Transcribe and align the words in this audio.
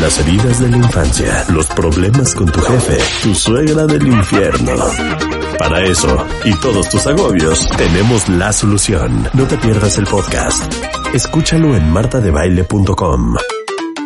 Las 0.00 0.20
heridas 0.20 0.60
de 0.60 0.70
la 0.70 0.76
infancia, 0.76 1.44
los 1.52 1.66
problemas 1.68 2.32
con 2.34 2.46
tu 2.46 2.60
jefe, 2.60 2.98
tu 3.22 3.34
suegra 3.34 3.84
del 3.84 4.06
infierno. 4.06 4.72
Para 5.58 5.82
eso 5.82 6.24
y 6.44 6.54
todos 6.60 6.88
tus 6.88 7.04
agobios, 7.06 7.66
tenemos 7.76 8.28
la 8.28 8.52
solución. 8.52 9.28
No 9.34 9.46
te 9.48 9.58
pierdas 9.58 9.98
el 9.98 10.06
podcast. 10.06 10.72
Escúchalo 11.12 11.74
en 11.76 11.90
martadebaile.com. 11.90 13.36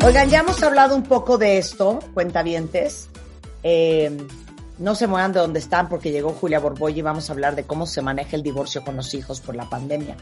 Oigan, 0.03 0.31
ya 0.31 0.41
hemos 0.41 0.63
hablado 0.63 0.97
un 0.97 1.03
poco 1.03 1.37
de 1.37 1.59
esto, 1.59 1.99
cuentavientes. 2.15 3.11
Eh, 3.63 4.17
no 4.79 4.95
se 4.95 5.07
muevan 5.07 5.35
de 5.35 5.41
donde 5.41 5.59
están 5.59 5.91
porque 5.91 6.11
llegó 6.11 6.31
Julia 6.31 6.59
Borboy 6.59 6.99
y 6.99 7.03
vamos 7.03 7.29
a 7.29 7.35
hablar 7.35 7.55
de 7.55 7.65
cómo 7.65 7.87
se 7.87 8.01
maneja 8.01 8.35
el 8.35 8.43
divorcio 8.43 8.83
con 8.83 8.97
los 8.97 9.13
hijos 9.13 9.43
por 9.43 9.55
la 9.55 9.69
pandemia. 9.69 10.17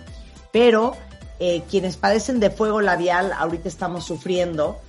Pero 0.52 0.96
eh, 1.38 1.62
quienes 1.70 1.96
padecen 1.96 2.40
de 2.40 2.50
fuego 2.50 2.80
labial 2.80 3.32
ahorita 3.32 3.68
estamos 3.68 4.04
sufriendo 4.04 4.80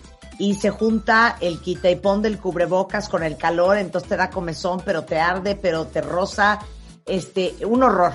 y 0.42 0.56
se 0.56 0.72
junta 0.72 1.38
el 1.40 1.60
quita 1.60 1.92
y 1.92 1.98
pon 1.98 2.24
del 2.24 2.40
cubrebocas 2.40 3.10
con 3.10 3.22
el 3.22 3.38
calor, 3.38 3.78
entonces 3.78 4.10
te 4.10 4.18
da 4.18 4.32
comezón, 4.32 4.82
pero 4.84 5.04
te 5.04 5.20
arde, 5.20 5.54
pero 5.54 5.86
te 5.86 6.02
rosa, 6.02 6.58
este, 7.06 7.54
un 7.64 7.84
horror. 7.84 8.14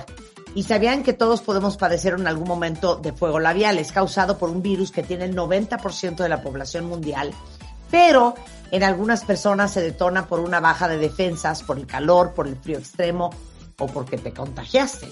Y 0.53 0.63
sabían 0.63 1.03
que 1.03 1.13
todos 1.13 1.39
podemos 1.39 1.77
padecer 1.77 2.15
en 2.15 2.27
algún 2.27 2.49
momento 2.49 2.97
de 2.97 3.13
fuego 3.13 3.39
labial. 3.39 3.79
Es 3.79 3.93
causado 3.93 4.37
por 4.37 4.49
un 4.49 4.61
virus 4.61 4.91
que 4.91 5.03
tiene 5.03 5.23
el 5.23 5.37
90% 5.37 6.17
de 6.17 6.27
la 6.27 6.41
población 6.41 6.85
mundial, 6.85 7.31
pero 7.89 8.35
en 8.71 8.83
algunas 8.83 9.23
personas 9.23 9.71
se 9.71 9.79
detona 9.81 10.25
por 10.25 10.41
una 10.41 10.59
baja 10.59 10.89
de 10.89 10.97
defensas, 10.97 11.63
por 11.63 11.77
el 11.77 11.87
calor, 11.87 12.33
por 12.33 12.49
el 12.49 12.57
frío 12.57 12.77
extremo 12.77 13.29
o 13.79 13.87
porque 13.87 14.17
te 14.17 14.33
contagiaste. 14.33 15.09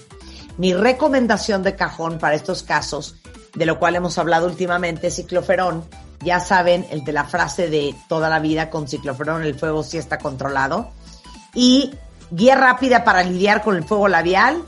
Mi 0.58 0.74
recomendación 0.74 1.62
de 1.62 1.76
cajón 1.76 2.18
para 2.18 2.34
estos 2.34 2.62
casos, 2.62 3.16
de 3.54 3.64
lo 3.64 3.78
cual 3.78 3.96
hemos 3.96 4.18
hablado 4.18 4.48
últimamente, 4.48 5.06
es 5.06 5.16
cicloferón. 5.16 5.82
Ya 6.24 6.40
saben, 6.40 6.86
el 6.90 7.04
de 7.04 7.12
la 7.12 7.24
frase 7.24 7.68
de 7.68 7.94
toda 8.08 8.28
la 8.28 8.38
vida 8.38 8.70
con 8.70 8.88
cicloferón 8.88 9.42
el 9.42 9.58
fuego 9.58 9.82
sí 9.82 9.98
está 9.98 10.18
controlado. 10.18 10.90
Y 11.54 11.92
guía 12.30 12.54
rápida 12.54 13.04
para 13.04 13.22
lidiar 13.22 13.62
con 13.62 13.76
el 13.76 13.84
fuego 13.84 14.08
labial. 14.08 14.62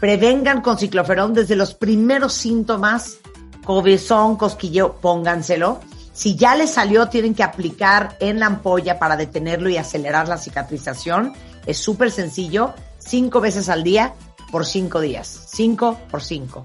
Prevengan 0.00 0.62
con 0.62 0.78
cicloferón 0.78 1.34
desde 1.34 1.54
los 1.54 1.74
primeros 1.74 2.32
síntomas, 2.32 3.18
cobezón, 3.64 4.36
cosquilleo, 4.36 4.94
pónganselo. 4.94 5.80
Si 6.12 6.36
ya 6.36 6.54
les 6.54 6.70
salió, 6.70 7.08
tienen 7.08 7.34
que 7.34 7.42
aplicar 7.42 8.16
en 8.20 8.40
la 8.40 8.46
ampolla 8.46 8.98
para 8.98 9.16
detenerlo 9.16 9.68
y 9.68 9.76
acelerar 9.76 10.28
la 10.28 10.38
cicatrización. 10.38 11.32
Es 11.66 11.78
súper 11.78 12.10
sencillo, 12.10 12.74
cinco 12.98 13.40
veces 13.40 13.68
al 13.68 13.82
día 13.82 14.14
por 14.50 14.66
cinco 14.66 15.00
días. 15.00 15.46
Cinco 15.46 15.98
por 16.10 16.22
cinco. 16.22 16.64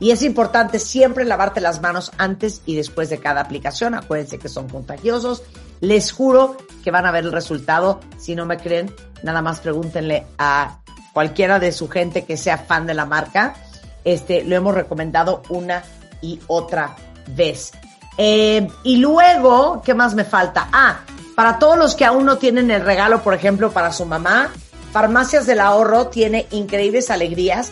Y 0.00 0.10
es 0.10 0.22
importante 0.22 0.78
siempre 0.78 1.24
lavarte 1.24 1.60
las 1.60 1.82
manos 1.82 2.10
antes 2.16 2.62
y 2.64 2.74
después 2.74 3.10
de 3.10 3.18
cada 3.18 3.42
aplicación. 3.42 3.94
Acuérdense 3.94 4.38
que 4.38 4.48
son 4.48 4.68
contagiosos. 4.68 5.42
Les 5.80 6.10
juro 6.10 6.56
que 6.82 6.90
van 6.90 7.04
a 7.06 7.12
ver 7.12 7.24
el 7.24 7.32
resultado. 7.32 8.00
Si 8.18 8.34
no 8.34 8.46
me 8.46 8.56
creen, 8.56 8.92
nada 9.22 9.42
más 9.42 9.60
pregúntenle 9.60 10.26
a 10.38 10.78
cualquiera 11.12 11.58
de 11.58 11.72
su 11.72 11.88
gente 11.88 12.24
que 12.24 12.38
sea 12.38 12.56
fan 12.56 12.86
de 12.86 12.94
la 12.94 13.04
marca. 13.04 13.54
Este, 14.02 14.42
lo 14.42 14.56
hemos 14.56 14.74
recomendado 14.74 15.42
una 15.50 15.82
y 16.22 16.40
otra 16.46 16.96
vez. 17.36 17.72
Eh, 18.16 18.66
y 18.82 18.96
luego, 18.96 19.82
¿qué 19.84 19.92
más 19.92 20.14
me 20.14 20.24
falta? 20.24 20.68
Ah, 20.72 21.00
para 21.36 21.58
todos 21.58 21.78
los 21.78 21.94
que 21.94 22.06
aún 22.06 22.24
no 22.24 22.38
tienen 22.38 22.70
el 22.70 22.84
regalo, 22.84 23.22
por 23.22 23.34
ejemplo, 23.34 23.70
para 23.70 23.92
su 23.92 24.06
mamá, 24.06 24.50
Farmacias 24.92 25.46
del 25.46 25.60
Ahorro 25.60 26.08
tiene 26.08 26.46
increíbles 26.50 27.10
alegrías. 27.10 27.70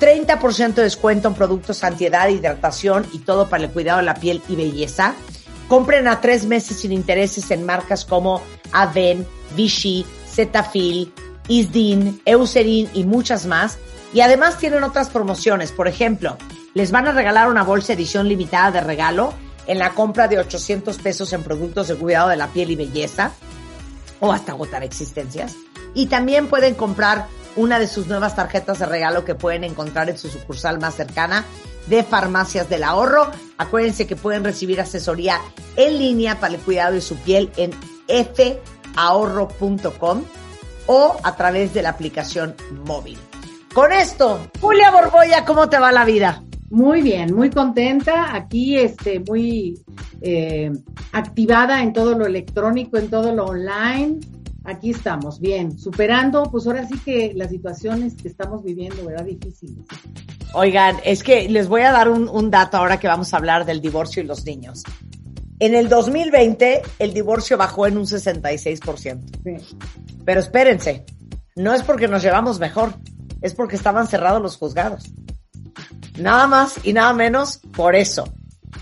30% 0.00 0.74
de 0.74 0.82
descuento 0.82 1.28
en 1.28 1.34
productos 1.34 1.84
antiedad, 1.84 2.28
hidratación 2.28 3.06
y 3.12 3.20
todo 3.20 3.48
para 3.48 3.64
el 3.64 3.70
cuidado 3.70 3.98
de 3.98 4.04
la 4.04 4.14
piel 4.14 4.42
y 4.48 4.56
belleza. 4.56 5.14
Compren 5.68 6.06
a 6.06 6.20
tres 6.20 6.44
meses 6.44 6.78
sin 6.78 6.92
intereses 6.92 7.50
en 7.50 7.64
marcas 7.64 8.04
como 8.04 8.42
Aven, 8.72 9.26
Vichy, 9.56 10.04
Cetaphil, 10.30 11.12
Isdin, 11.48 12.20
Eucerin 12.24 12.88
y 12.94 13.04
muchas 13.04 13.46
más. 13.46 13.78
Y 14.12 14.20
además 14.20 14.58
tienen 14.58 14.84
otras 14.84 15.08
promociones. 15.08 15.72
Por 15.72 15.88
ejemplo, 15.88 16.36
les 16.74 16.90
van 16.90 17.08
a 17.08 17.12
regalar 17.12 17.48
una 17.48 17.62
bolsa 17.62 17.94
edición 17.94 18.28
limitada 18.28 18.70
de 18.70 18.80
regalo 18.80 19.32
en 19.66 19.78
la 19.78 19.94
compra 19.94 20.28
de 20.28 20.38
800 20.38 20.96
pesos 20.98 21.32
en 21.32 21.42
productos 21.42 21.88
de 21.88 21.96
cuidado 21.96 22.28
de 22.28 22.36
la 22.36 22.48
piel 22.48 22.70
y 22.70 22.76
belleza 22.76 23.32
o 24.20 24.32
hasta 24.32 24.52
agotar 24.52 24.84
existencias. 24.84 25.54
Y 25.94 26.06
también 26.06 26.46
pueden 26.48 26.74
comprar 26.74 27.26
una 27.56 27.78
de 27.78 27.86
sus 27.86 28.06
nuevas 28.06 28.36
tarjetas 28.36 28.78
de 28.78 28.86
regalo 28.86 29.24
que 29.24 29.34
pueden 29.34 29.64
encontrar 29.64 30.08
en 30.08 30.18
su 30.18 30.28
sucursal 30.28 30.78
más 30.78 30.94
cercana 30.94 31.44
de 31.86 32.02
Farmacias 32.02 32.68
del 32.68 32.84
Ahorro. 32.84 33.30
Acuérdense 33.58 34.06
que 34.06 34.16
pueden 34.16 34.44
recibir 34.44 34.80
asesoría 34.80 35.40
en 35.76 35.98
línea 35.98 36.38
para 36.38 36.54
el 36.54 36.60
cuidado 36.60 36.94
de 36.94 37.00
su 37.00 37.16
piel 37.16 37.50
en 37.56 37.72
fahorro.com 38.94 40.22
o 40.86 41.16
a 41.22 41.36
través 41.36 41.74
de 41.74 41.82
la 41.82 41.90
aplicación 41.90 42.54
móvil. 42.86 43.18
Con 43.74 43.92
esto, 43.92 44.40
Julia 44.60 44.90
Borboya, 44.90 45.44
¿cómo 45.44 45.68
te 45.68 45.78
va 45.78 45.92
la 45.92 46.04
vida? 46.04 46.42
Muy 46.70 47.02
bien, 47.02 47.34
muy 47.34 47.50
contenta. 47.50 48.34
Aquí, 48.34 48.78
este, 48.78 49.20
muy 49.20 49.78
eh, 50.20 50.72
activada 51.12 51.82
en 51.82 51.92
todo 51.92 52.18
lo 52.18 52.26
electrónico, 52.26 52.96
en 52.96 53.10
todo 53.10 53.32
lo 53.34 53.46
online. 53.46 54.18
Aquí 54.66 54.90
estamos, 54.90 55.40
bien, 55.40 55.78
superando, 55.78 56.50
pues 56.50 56.66
ahora 56.66 56.86
sí 56.86 56.98
que 56.98 57.32
las 57.34 57.50
situaciones 57.50 58.14
que 58.14 58.26
estamos 58.26 58.64
viviendo, 58.64 59.04
¿verdad? 59.04 59.24
Difíciles. 59.24 59.84
Oigan, 60.54 60.96
es 61.04 61.22
que 61.22 61.48
les 61.48 61.68
voy 61.68 61.82
a 61.82 61.92
dar 61.92 62.08
un, 62.08 62.28
un 62.28 62.50
dato 62.50 62.76
ahora 62.76 62.98
que 62.98 63.06
vamos 63.06 63.32
a 63.32 63.36
hablar 63.36 63.64
del 63.64 63.80
divorcio 63.80 64.22
y 64.22 64.26
los 64.26 64.44
niños. 64.44 64.82
En 65.60 65.74
el 65.74 65.88
2020, 65.88 66.82
el 66.98 67.14
divorcio 67.14 67.56
bajó 67.56 67.86
en 67.86 67.96
un 67.96 68.06
66%. 68.06 69.20
Sí. 69.44 69.76
Pero 70.24 70.40
espérense, 70.40 71.04
no 71.54 71.72
es 71.72 71.82
porque 71.82 72.08
nos 72.08 72.22
llevamos 72.22 72.58
mejor, 72.58 72.94
es 73.40 73.54
porque 73.54 73.76
estaban 73.76 74.08
cerrados 74.08 74.42
los 74.42 74.56
juzgados. 74.56 75.04
Nada 76.18 76.46
más 76.46 76.84
y 76.84 76.92
nada 76.92 77.12
menos 77.12 77.58
por 77.74 77.94
eso. 77.94 78.24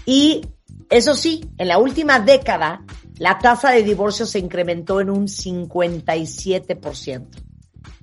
Y 0.07 0.47
eso 0.91 1.15
sí, 1.15 1.49
en 1.59 1.69
la 1.69 1.79
última 1.79 2.21
década, 2.21 2.83
la 3.19 3.39
tasa 3.39 3.71
de 3.71 3.83
divorcio 3.83 4.27
se 4.27 4.39
incrementó 4.39 5.01
en 5.01 5.11
un 5.11 5.27
57%. 5.27 7.27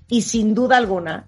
Y 0.08 0.22
sin 0.22 0.54
duda 0.54 0.78
alguna, 0.78 1.28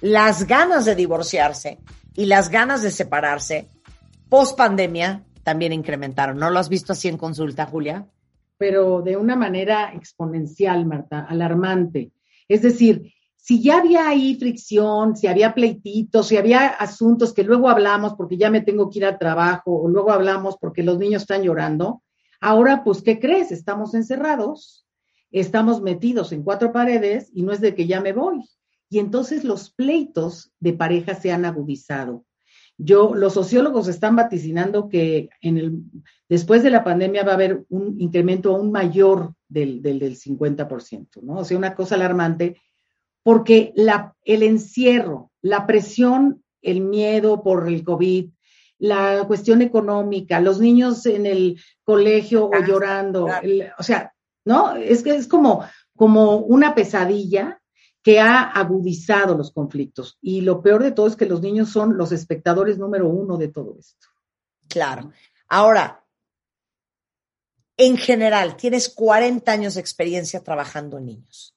las 0.00 0.46
ganas 0.46 0.84
de 0.84 0.94
divorciarse 0.94 1.78
y 2.14 2.26
las 2.26 2.50
ganas 2.50 2.82
de 2.82 2.90
separarse 2.90 3.68
post 4.28 4.56
pandemia 4.56 5.24
también 5.42 5.72
incrementaron. 5.72 6.38
¿No 6.38 6.50
lo 6.50 6.58
has 6.58 6.68
visto 6.68 6.92
así 6.92 7.08
en 7.08 7.16
consulta, 7.16 7.66
Julia? 7.66 8.06
Pero 8.56 9.02
de 9.02 9.16
una 9.16 9.36
manera 9.36 9.92
exponencial, 9.94 10.86
Marta, 10.86 11.26
alarmante. 11.28 12.12
Es 12.46 12.62
decir, 12.62 13.12
si 13.36 13.62
ya 13.62 13.78
había 13.78 14.08
ahí 14.08 14.36
fricción, 14.36 15.16
si 15.16 15.26
había 15.26 15.54
pleititos, 15.54 16.28
si 16.28 16.36
había 16.36 16.68
asuntos 16.68 17.32
que 17.32 17.42
luego 17.42 17.68
hablamos 17.68 18.14
porque 18.14 18.36
ya 18.36 18.50
me 18.50 18.60
tengo 18.60 18.90
que 18.90 18.98
ir 18.98 19.06
al 19.06 19.18
trabajo, 19.18 19.82
o 19.82 19.88
luego 19.88 20.12
hablamos 20.12 20.56
porque 20.58 20.82
los 20.82 20.98
niños 20.98 21.22
están 21.22 21.42
llorando, 21.42 22.02
ahora, 22.40 22.82
pues, 22.84 23.02
¿qué 23.02 23.18
crees? 23.18 23.52
Estamos 23.52 23.94
encerrados, 23.94 24.86
estamos 25.30 25.82
metidos 25.82 26.32
en 26.32 26.42
cuatro 26.42 26.72
paredes 26.72 27.30
y 27.34 27.42
no 27.42 27.52
es 27.52 27.60
de 27.60 27.74
que 27.74 27.86
ya 27.86 28.00
me 28.00 28.12
voy. 28.12 28.44
Y 28.88 28.98
entonces 28.98 29.44
los 29.44 29.70
pleitos 29.70 30.52
de 30.58 30.72
pareja 30.72 31.14
se 31.14 31.30
han 31.30 31.44
agudizado. 31.44 32.24
Yo, 32.76 33.14
los 33.14 33.34
sociólogos 33.34 33.88
están 33.88 34.16
vaticinando 34.16 34.88
que 34.88 35.28
después 36.28 36.62
de 36.62 36.70
la 36.70 36.82
pandemia 36.82 37.24
va 37.24 37.32
a 37.32 37.34
haber 37.34 37.64
un 37.68 38.00
incremento 38.00 38.56
aún 38.56 38.72
mayor 38.72 39.34
del, 39.48 39.82
del, 39.82 39.98
del 39.98 40.16
50%, 40.16 41.22
¿no? 41.22 41.36
O 41.36 41.44
sea, 41.44 41.58
una 41.58 41.74
cosa 41.74 41.96
alarmante 41.96 42.56
porque 43.22 43.74
el 44.24 44.42
encierro, 44.42 45.30
la 45.42 45.66
presión, 45.66 46.42
el 46.62 46.80
miedo 46.80 47.42
por 47.42 47.68
el 47.68 47.84
COVID, 47.84 48.30
la 48.80 49.24
cuestión 49.26 49.62
económica, 49.62 50.40
los 50.40 50.58
niños 50.58 51.06
en 51.06 51.26
el 51.26 51.60
colegio 51.84 52.46
o 52.46 52.64
llorando, 52.64 53.28
el, 53.42 53.70
o 53.78 53.82
sea, 53.82 54.12
¿no? 54.44 54.74
Es 54.74 55.02
que 55.02 55.14
es 55.14 55.28
como, 55.28 55.64
como 55.94 56.38
una 56.38 56.74
pesadilla 56.74 57.60
que 58.02 58.18
ha 58.18 58.42
agudizado 58.42 59.36
los 59.36 59.52
conflictos. 59.52 60.18
Y 60.20 60.40
lo 60.40 60.62
peor 60.62 60.82
de 60.82 60.92
todo 60.92 61.06
es 61.06 61.16
que 61.16 61.26
los 61.26 61.42
niños 61.42 61.68
son 61.68 61.96
los 61.96 62.10
espectadores 62.12 62.78
número 62.78 63.08
uno 63.08 63.36
de 63.36 63.48
todo 63.48 63.76
esto. 63.78 64.08
Claro. 64.68 65.12
Ahora, 65.48 66.04
en 67.76 67.96
general, 67.96 68.56
tienes 68.56 68.88
40 68.88 69.52
años 69.52 69.74
de 69.74 69.80
experiencia 69.80 70.42
trabajando 70.42 70.98
en 70.98 71.06
niños 71.06 71.54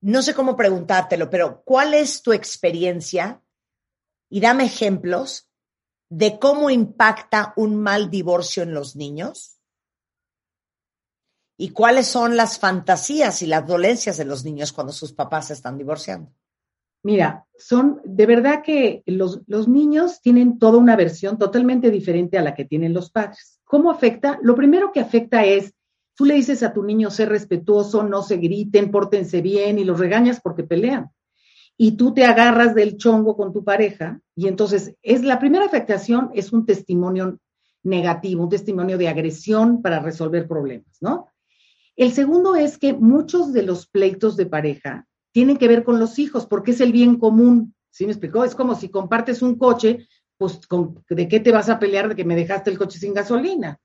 no 0.00 0.22
sé 0.22 0.34
cómo 0.34 0.56
preguntártelo, 0.56 1.28
pero 1.28 1.62
¿cuál 1.62 1.94
es 1.94 2.22
tu 2.22 2.32
experiencia? 2.32 3.42
Y 4.30 4.40
dame 4.40 4.64
ejemplos 4.64 5.50
de 6.08 6.38
cómo 6.38 6.70
impacta 6.70 7.52
un 7.56 7.76
mal 7.76 8.10
divorcio 8.10 8.62
en 8.62 8.72
los 8.72 8.96
niños 8.96 9.60
y 11.58 11.70
cuáles 11.70 12.06
son 12.06 12.36
las 12.36 12.58
fantasías 12.58 13.42
y 13.42 13.46
las 13.46 13.66
dolencias 13.66 14.16
de 14.16 14.24
los 14.24 14.44
niños 14.44 14.72
cuando 14.72 14.94
sus 14.94 15.12
papás 15.12 15.48
se 15.48 15.52
están 15.52 15.76
divorciando. 15.76 16.32
Mira, 17.02 17.46
son 17.58 18.00
de 18.04 18.26
verdad 18.26 18.62
que 18.62 19.02
los, 19.06 19.42
los 19.46 19.68
niños 19.68 20.20
tienen 20.20 20.58
toda 20.58 20.78
una 20.78 20.96
versión 20.96 21.38
totalmente 21.38 21.90
diferente 21.90 22.38
a 22.38 22.42
la 22.42 22.54
que 22.54 22.64
tienen 22.64 22.94
los 22.94 23.10
padres. 23.10 23.60
¿Cómo 23.64 23.90
afecta? 23.90 24.38
Lo 24.42 24.54
primero 24.54 24.90
que 24.90 25.00
afecta 25.00 25.44
es, 25.44 25.74
tú 26.14 26.24
le 26.24 26.34
dices 26.34 26.62
a 26.62 26.72
tu 26.72 26.82
niño 26.82 27.10
ser 27.10 27.28
respetuoso, 27.28 28.02
no 28.02 28.22
se 28.22 28.36
griten, 28.36 28.90
pórtense 28.90 29.40
bien 29.40 29.78
y 29.78 29.84
los 29.84 29.98
regañas 29.98 30.40
porque 30.40 30.64
pelean. 30.64 31.10
Y 31.82 31.92
tú 31.92 32.12
te 32.12 32.26
agarras 32.26 32.74
del 32.74 32.98
chongo 32.98 33.38
con 33.38 33.54
tu 33.54 33.64
pareja 33.64 34.20
y 34.36 34.48
entonces 34.48 34.96
es 35.00 35.24
la 35.24 35.38
primera 35.38 35.64
afectación 35.64 36.28
es 36.34 36.52
un 36.52 36.66
testimonio 36.66 37.38
negativo, 37.82 38.42
un 38.42 38.50
testimonio 38.50 38.98
de 38.98 39.08
agresión 39.08 39.80
para 39.80 39.98
resolver 39.98 40.46
problemas, 40.46 40.98
¿no? 41.00 41.28
El 41.96 42.12
segundo 42.12 42.54
es 42.54 42.76
que 42.76 42.92
muchos 42.92 43.54
de 43.54 43.62
los 43.62 43.86
pleitos 43.86 44.36
de 44.36 44.44
pareja 44.44 45.06
tienen 45.32 45.56
que 45.56 45.68
ver 45.68 45.82
con 45.82 45.98
los 45.98 46.18
hijos, 46.18 46.44
porque 46.44 46.72
es 46.72 46.82
el 46.82 46.92
bien 46.92 47.16
común. 47.16 47.74
¿Sí 47.88 48.04
me 48.04 48.12
explicó? 48.12 48.44
Es 48.44 48.54
como 48.54 48.74
si 48.74 48.90
compartes 48.90 49.40
un 49.40 49.56
coche, 49.56 50.06
pues 50.36 50.60
¿de 51.08 51.28
qué 51.28 51.40
te 51.40 51.50
vas 51.50 51.70
a 51.70 51.78
pelear 51.78 52.10
de 52.10 52.14
que 52.14 52.26
me 52.26 52.36
dejaste 52.36 52.68
el 52.68 52.76
coche 52.76 52.98
sin 52.98 53.14
gasolina? 53.14 53.80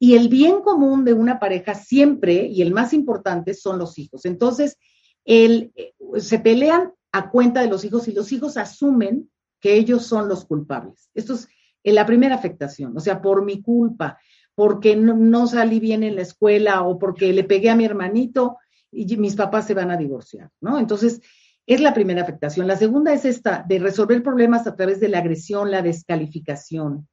Y 0.00 0.16
el 0.16 0.28
bien 0.28 0.62
común 0.62 1.04
de 1.04 1.12
una 1.12 1.38
pareja 1.38 1.76
siempre, 1.76 2.46
y 2.46 2.60
el 2.60 2.72
más 2.72 2.92
importante, 2.92 3.54
son 3.54 3.78
los 3.78 4.00
hijos. 4.00 4.24
Entonces, 4.24 4.78
el, 5.24 5.70
eh, 5.76 5.92
se 6.18 6.40
pelean 6.40 6.92
a 7.12 7.30
cuenta 7.30 7.60
de 7.60 7.68
los 7.68 7.84
hijos 7.84 8.08
y 8.08 8.12
los 8.12 8.32
hijos 8.32 8.56
asumen 8.56 9.30
que 9.60 9.74
ellos 9.74 10.06
son 10.06 10.28
los 10.28 10.44
culpables. 10.44 11.10
Esto 11.14 11.34
es 11.34 11.48
la 11.82 12.06
primera 12.06 12.34
afectación, 12.34 12.96
o 12.96 13.00
sea, 13.00 13.20
por 13.20 13.44
mi 13.44 13.62
culpa, 13.62 14.18
porque 14.54 14.96
no, 14.96 15.14
no 15.14 15.46
salí 15.46 15.80
bien 15.80 16.02
en 16.02 16.16
la 16.16 16.22
escuela 16.22 16.82
o 16.82 16.98
porque 16.98 17.32
le 17.32 17.44
pegué 17.44 17.70
a 17.70 17.76
mi 17.76 17.84
hermanito, 17.84 18.58
y 18.92 19.16
mis 19.16 19.36
papás 19.36 19.66
se 19.66 19.74
van 19.74 19.90
a 19.90 19.96
divorciar, 19.96 20.50
¿no? 20.60 20.78
Entonces, 20.78 21.20
es 21.66 21.80
la 21.80 21.94
primera 21.94 22.22
afectación. 22.22 22.66
La 22.66 22.76
segunda 22.76 23.12
es 23.12 23.24
esta, 23.24 23.64
de 23.68 23.78
resolver 23.78 24.22
problemas 24.22 24.66
a 24.66 24.74
través 24.74 25.00
de 25.00 25.08
la 25.08 25.18
agresión, 25.18 25.70
la 25.70 25.82
descalificación. 25.82 27.08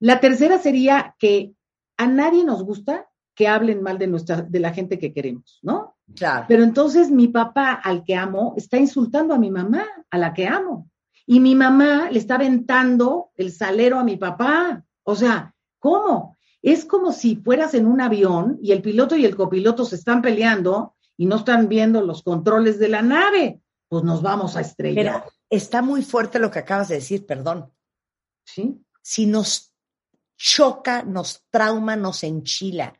La 0.00 0.20
tercera 0.20 0.58
sería 0.58 1.14
que 1.18 1.52
a 1.96 2.06
nadie 2.06 2.44
nos 2.44 2.64
gusta 2.64 3.08
que 3.34 3.48
hablen 3.48 3.82
mal 3.82 3.98
de 3.98 4.08
nuestra, 4.08 4.42
de 4.42 4.60
la 4.60 4.72
gente 4.72 4.98
que 4.98 5.12
queremos, 5.12 5.60
¿no? 5.62 5.95
Claro. 6.14 6.46
Pero 6.48 6.62
entonces 6.62 7.10
mi 7.10 7.28
papá, 7.28 7.72
al 7.72 8.04
que 8.04 8.14
amo, 8.14 8.54
está 8.56 8.78
insultando 8.78 9.34
a 9.34 9.38
mi 9.38 9.50
mamá, 9.50 9.84
a 10.10 10.18
la 10.18 10.32
que 10.32 10.46
amo. 10.46 10.90
Y 11.26 11.40
mi 11.40 11.54
mamá 11.54 12.10
le 12.10 12.18
está 12.18 12.36
aventando 12.36 13.30
el 13.34 13.52
salero 13.52 13.98
a 13.98 14.04
mi 14.04 14.16
papá. 14.16 14.84
O 15.02 15.16
sea, 15.16 15.54
¿cómo? 15.78 16.36
Es 16.62 16.84
como 16.84 17.12
si 17.12 17.36
fueras 17.36 17.74
en 17.74 17.86
un 17.86 18.00
avión 18.00 18.58
y 18.62 18.72
el 18.72 18.82
piloto 18.82 19.16
y 19.16 19.24
el 19.24 19.36
copiloto 19.36 19.84
se 19.84 19.96
están 19.96 20.22
peleando 20.22 20.96
y 21.16 21.26
no 21.26 21.36
están 21.36 21.68
viendo 21.68 22.00
los 22.02 22.22
controles 22.22 22.78
de 22.78 22.88
la 22.88 23.02
nave. 23.02 23.60
Pues 23.88 24.04
nos 24.04 24.22
vamos 24.22 24.56
a 24.56 24.60
estrellar. 24.60 25.22
Pero 25.22 25.32
está 25.50 25.82
muy 25.82 26.02
fuerte 26.02 26.38
lo 26.38 26.50
que 26.50 26.60
acabas 26.60 26.88
de 26.88 26.96
decir, 26.96 27.26
perdón. 27.26 27.72
Sí. 28.44 28.80
Si 29.02 29.26
nos 29.26 29.72
choca, 30.36 31.02
nos 31.02 31.44
trauma, 31.50 31.96
nos 31.96 32.22
enchila 32.22 32.94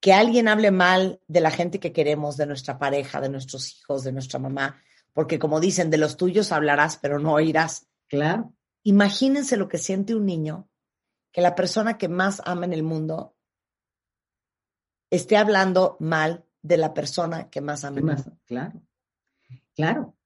que 0.00 0.12
alguien 0.14 0.48
hable 0.48 0.70
mal 0.70 1.20
de 1.28 1.40
la 1.40 1.50
gente 1.50 1.78
que 1.78 1.92
queremos, 1.92 2.36
de 2.36 2.46
nuestra 2.46 2.78
pareja, 2.78 3.20
de 3.20 3.28
nuestros 3.28 3.76
hijos, 3.76 4.02
de 4.02 4.12
nuestra 4.12 4.38
mamá, 4.38 4.82
porque 5.12 5.38
como 5.38 5.60
dicen, 5.60 5.90
de 5.90 5.98
los 5.98 6.16
tuyos 6.16 6.52
hablarás, 6.52 6.96
pero 6.96 7.18
no 7.18 7.34
oirás. 7.34 7.86
Claro. 8.08 8.54
Imagínense 8.82 9.56
lo 9.56 9.68
que 9.68 9.78
siente 9.78 10.14
un 10.14 10.24
niño 10.24 10.68
que 11.32 11.42
la 11.42 11.54
persona 11.54 11.98
que 11.98 12.08
más 12.08 12.42
ama 12.44 12.64
en 12.64 12.72
el 12.72 12.82
mundo 12.82 13.36
esté 15.10 15.36
hablando 15.36 15.96
mal 16.00 16.44
de 16.62 16.76
la 16.76 16.94
persona 16.94 17.50
que 17.50 17.60
más 17.60 17.84
ama 17.84 17.98
en 18.00 18.08
el 18.08 18.16
mundo. 18.16 18.38
Claro, 18.46 18.82
claro. 19.74 20.16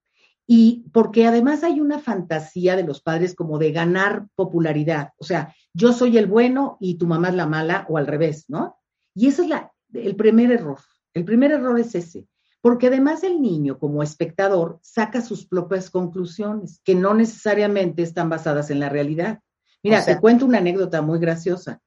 Y 0.46 0.88
porque 0.92 1.26
además 1.26 1.64
hay 1.64 1.80
una 1.80 1.98
fantasía 1.98 2.76
de 2.76 2.84
los 2.84 3.00
padres 3.00 3.34
como 3.34 3.58
de 3.58 3.72
ganar 3.72 4.28
popularidad. 4.34 5.12
O 5.16 5.24
sea, 5.24 5.54
yo 5.72 5.92
soy 5.92 6.18
el 6.18 6.26
bueno 6.26 6.76
y 6.80 6.96
tu 6.96 7.06
mamá 7.06 7.28
es 7.28 7.34
la 7.34 7.46
mala 7.46 7.86
o 7.88 7.96
al 7.96 8.06
revés, 8.06 8.44
¿no? 8.48 8.78
Y 9.14 9.28
ese 9.28 9.42
es 9.42 9.48
la, 9.48 9.72
el 9.92 10.16
primer 10.16 10.50
error. 10.50 10.78
El 11.12 11.24
primer 11.24 11.52
error 11.52 11.78
es 11.78 11.94
ese. 11.94 12.26
Porque 12.60 12.86
además 12.86 13.22
el 13.22 13.40
niño 13.42 13.78
como 13.78 14.02
espectador 14.02 14.78
saca 14.82 15.20
sus 15.20 15.46
propias 15.46 15.90
conclusiones 15.90 16.80
que 16.82 16.94
no 16.94 17.14
necesariamente 17.14 18.02
están 18.02 18.28
basadas 18.28 18.70
en 18.70 18.80
la 18.80 18.88
realidad. 18.88 19.40
Mira, 19.82 20.04
te 20.04 20.18
cuento 20.18 20.46
una 20.46 20.58
anécdota 20.58 21.02
muy 21.02 21.18
graciosa. 21.18 21.82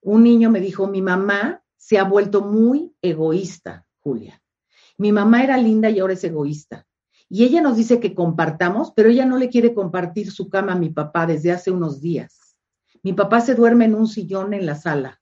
Un 0.00 0.22
niño 0.22 0.50
me 0.50 0.60
dijo, 0.60 0.88
mi 0.88 1.02
mamá 1.02 1.62
se 1.76 1.98
ha 1.98 2.04
vuelto 2.04 2.40
muy 2.40 2.94
egoísta, 3.02 3.84
Julia. 4.00 4.42
Mi 4.96 5.12
mamá 5.12 5.44
era 5.44 5.56
linda 5.58 5.90
y 5.90 6.00
ahora 6.00 6.14
es 6.14 6.24
egoísta. 6.24 6.86
Y 7.28 7.44
ella 7.44 7.60
nos 7.60 7.76
dice 7.76 8.00
que 8.00 8.14
compartamos, 8.14 8.92
pero 8.94 9.08
ella 9.08 9.24
no 9.24 9.38
le 9.38 9.48
quiere 9.48 9.74
compartir 9.74 10.30
su 10.30 10.48
cama 10.48 10.72
a 10.72 10.78
mi 10.78 10.90
papá 10.90 11.26
desde 11.26 11.52
hace 11.52 11.70
unos 11.70 12.00
días. 12.00 12.56
Mi 13.02 13.12
papá 13.14 13.40
se 13.40 13.54
duerme 13.54 13.86
en 13.86 13.94
un 13.94 14.06
sillón 14.06 14.54
en 14.54 14.66
la 14.66 14.74
sala. 14.74 15.21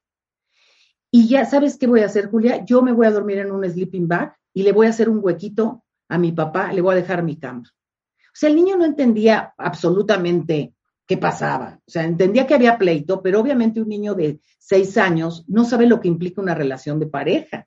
Y 1.11 1.29
ya, 1.29 1.45
¿sabes 1.45 1.77
qué 1.77 1.87
voy 1.87 2.01
a 2.01 2.07
hacer, 2.07 2.31
Julia? 2.31 2.65
Yo 2.65 2.83
me 2.83 2.93
voy 2.93 3.07
a 3.07 3.11
dormir 3.11 3.39
en 3.39 3.51
un 3.51 3.69
sleeping 3.69 4.07
bag 4.07 4.37
y 4.55 4.63
le 4.63 4.73
voy 4.73 4.87
a 4.87 4.91
hacer 4.91 5.09
un 5.09 5.21
huequito 5.23 5.85
a 6.09 6.19
mi 6.19 6.33
papá, 6.33 6.73
le 6.73 6.81
voy 6.81 6.93
a 6.93 6.97
dejar 6.97 7.23
mi 7.23 7.37
cama. 7.37 7.63
O 7.63 8.33
sea, 8.35 8.49
el 8.49 8.57
niño 8.57 8.77
no 8.77 8.85
entendía 8.85 9.53
absolutamente 9.57 10.75
qué 11.07 11.17
pasaba. 11.17 11.81
O 11.85 11.91
sea, 11.91 12.05
entendía 12.05 12.47
que 12.47 12.55
había 12.55 12.79
pleito, 12.79 13.21
pero 13.21 13.41
obviamente 13.41 13.83
un 13.83 13.89
niño 13.89 14.15
de 14.15 14.41
seis 14.59 14.97
años 14.97 15.45
no 15.49 15.65
sabe 15.65 15.87
lo 15.87 16.01
que 16.01 16.07
implica 16.07 16.41
una 16.41 16.55
relación 16.55 17.01
de 17.01 17.07
pareja, 17.07 17.67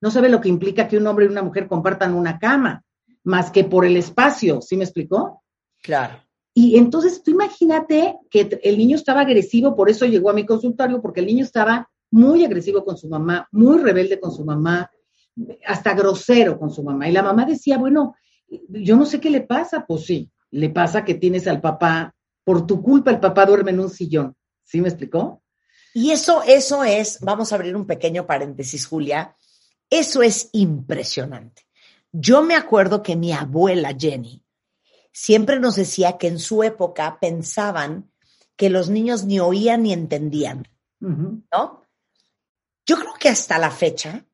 no 0.00 0.10
sabe 0.12 0.28
lo 0.28 0.40
que 0.40 0.48
implica 0.48 0.86
que 0.86 0.96
un 0.96 1.06
hombre 1.06 1.24
y 1.24 1.28
una 1.28 1.42
mujer 1.42 1.66
compartan 1.66 2.14
una 2.14 2.38
cama, 2.38 2.84
más 3.24 3.50
que 3.50 3.64
por 3.64 3.84
el 3.84 3.96
espacio, 3.96 4.60
¿sí 4.60 4.76
me 4.76 4.84
explicó? 4.84 5.42
Claro. 5.82 6.22
Y 6.54 6.78
entonces 6.78 7.22
tú 7.22 7.32
imagínate 7.32 8.16
que 8.30 8.60
el 8.62 8.78
niño 8.78 8.96
estaba 8.96 9.22
agresivo, 9.22 9.74
por 9.74 9.90
eso 9.90 10.06
llegó 10.06 10.30
a 10.30 10.34
mi 10.34 10.46
consultorio, 10.46 11.02
porque 11.02 11.18
el 11.18 11.26
niño 11.26 11.44
estaba 11.44 11.90
muy 12.14 12.44
agresivo 12.44 12.84
con 12.84 12.96
su 12.96 13.08
mamá, 13.08 13.48
muy 13.50 13.78
rebelde 13.78 14.20
con 14.20 14.30
su 14.30 14.44
mamá, 14.44 14.88
hasta 15.66 15.94
grosero 15.94 16.56
con 16.56 16.70
su 16.70 16.84
mamá. 16.84 17.08
Y 17.08 17.12
la 17.12 17.24
mamá 17.24 17.44
decía, 17.44 17.76
bueno, 17.76 18.14
yo 18.68 18.94
no 18.96 19.04
sé 19.04 19.20
qué 19.20 19.30
le 19.30 19.40
pasa, 19.40 19.84
pues 19.84 20.06
sí, 20.06 20.30
le 20.52 20.70
pasa 20.70 21.04
que 21.04 21.14
tienes 21.14 21.48
al 21.48 21.60
papá 21.60 22.14
por 22.44 22.66
tu 22.68 22.80
culpa 22.80 23.10
el 23.10 23.18
papá 23.18 23.46
duerme 23.46 23.72
en 23.72 23.80
un 23.80 23.90
sillón. 23.90 24.36
¿Sí 24.62 24.80
me 24.80 24.88
explicó? 24.88 25.42
Y 25.92 26.12
eso, 26.12 26.42
eso 26.46 26.84
es, 26.84 27.18
vamos 27.20 27.50
a 27.52 27.56
abrir 27.56 27.74
un 27.74 27.84
pequeño 27.84 28.26
paréntesis, 28.26 28.86
Julia, 28.86 29.36
eso 29.90 30.22
es 30.22 30.50
impresionante. 30.52 31.62
Yo 32.12 32.42
me 32.42 32.54
acuerdo 32.54 33.02
que 33.02 33.16
mi 33.16 33.32
abuela 33.32 33.92
Jenny 33.98 34.44
siempre 35.12 35.58
nos 35.58 35.74
decía 35.74 36.16
que 36.16 36.28
en 36.28 36.38
su 36.38 36.62
época 36.62 37.18
pensaban 37.20 38.12
que 38.54 38.70
los 38.70 38.88
niños 38.88 39.24
ni 39.24 39.40
oían 39.40 39.82
ni 39.82 39.92
entendían, 39.92 40.68
¿no? 41.00 41.83
Yo 42.86 42.96
creo 42.96 43.14
que 43.18 43.28
hasta 43.28 43.58
la 43.58 43.70
fecha 43.70 44.24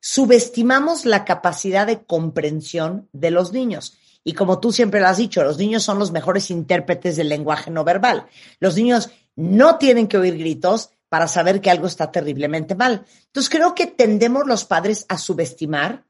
subestimamos 0.00 1.04
la 1.04 1.24
capacidad 1.24 1.86
de 1.86 2.04
comprensión 2.04 3.08
de 3.12 3.30
los 3.30 3.52
niños. 3.52 3.98
Y 4.24 4.34
como 4.34 4.58
tú 4.58 4.72
siempre 4.72 5.00
lo 5.00 5.06
has 5.06 5.18
dicho, 5.18 5.44
los 5.44 5.58
niños 5.58 5.84
son 5.84 5.98
los 5.98 6.10
mejores 6.10 6.50
intérpretes 6.50 7.16
del 7.16 7.28
lenguaje 7.28 7.70
no 7.70 7.84
verbal. 7.84 8.26
Los 8.58 8.76
niños 8.76 9.10
no 9.36 9.78
tienen 9.78 10.08
que 10.08 10.18
oír 10.18 10.36
gritos 10.36 10.90
para 11.08 11.28
saber 11.28 11.60
que 11.60 11.70
algo 11.70 11.86
está 11.86 12.10
terriblemente 12.10 12.74
mal. 12.74 13.04
Entonces 13.26 13.50
creo 13.50 13.74
que 13.74 13.86
tendemos 13.86 14.46
los 14.46 14.64
padres 14.64 15.06
a 15.08 15.18
subestimar. 15.18 16.04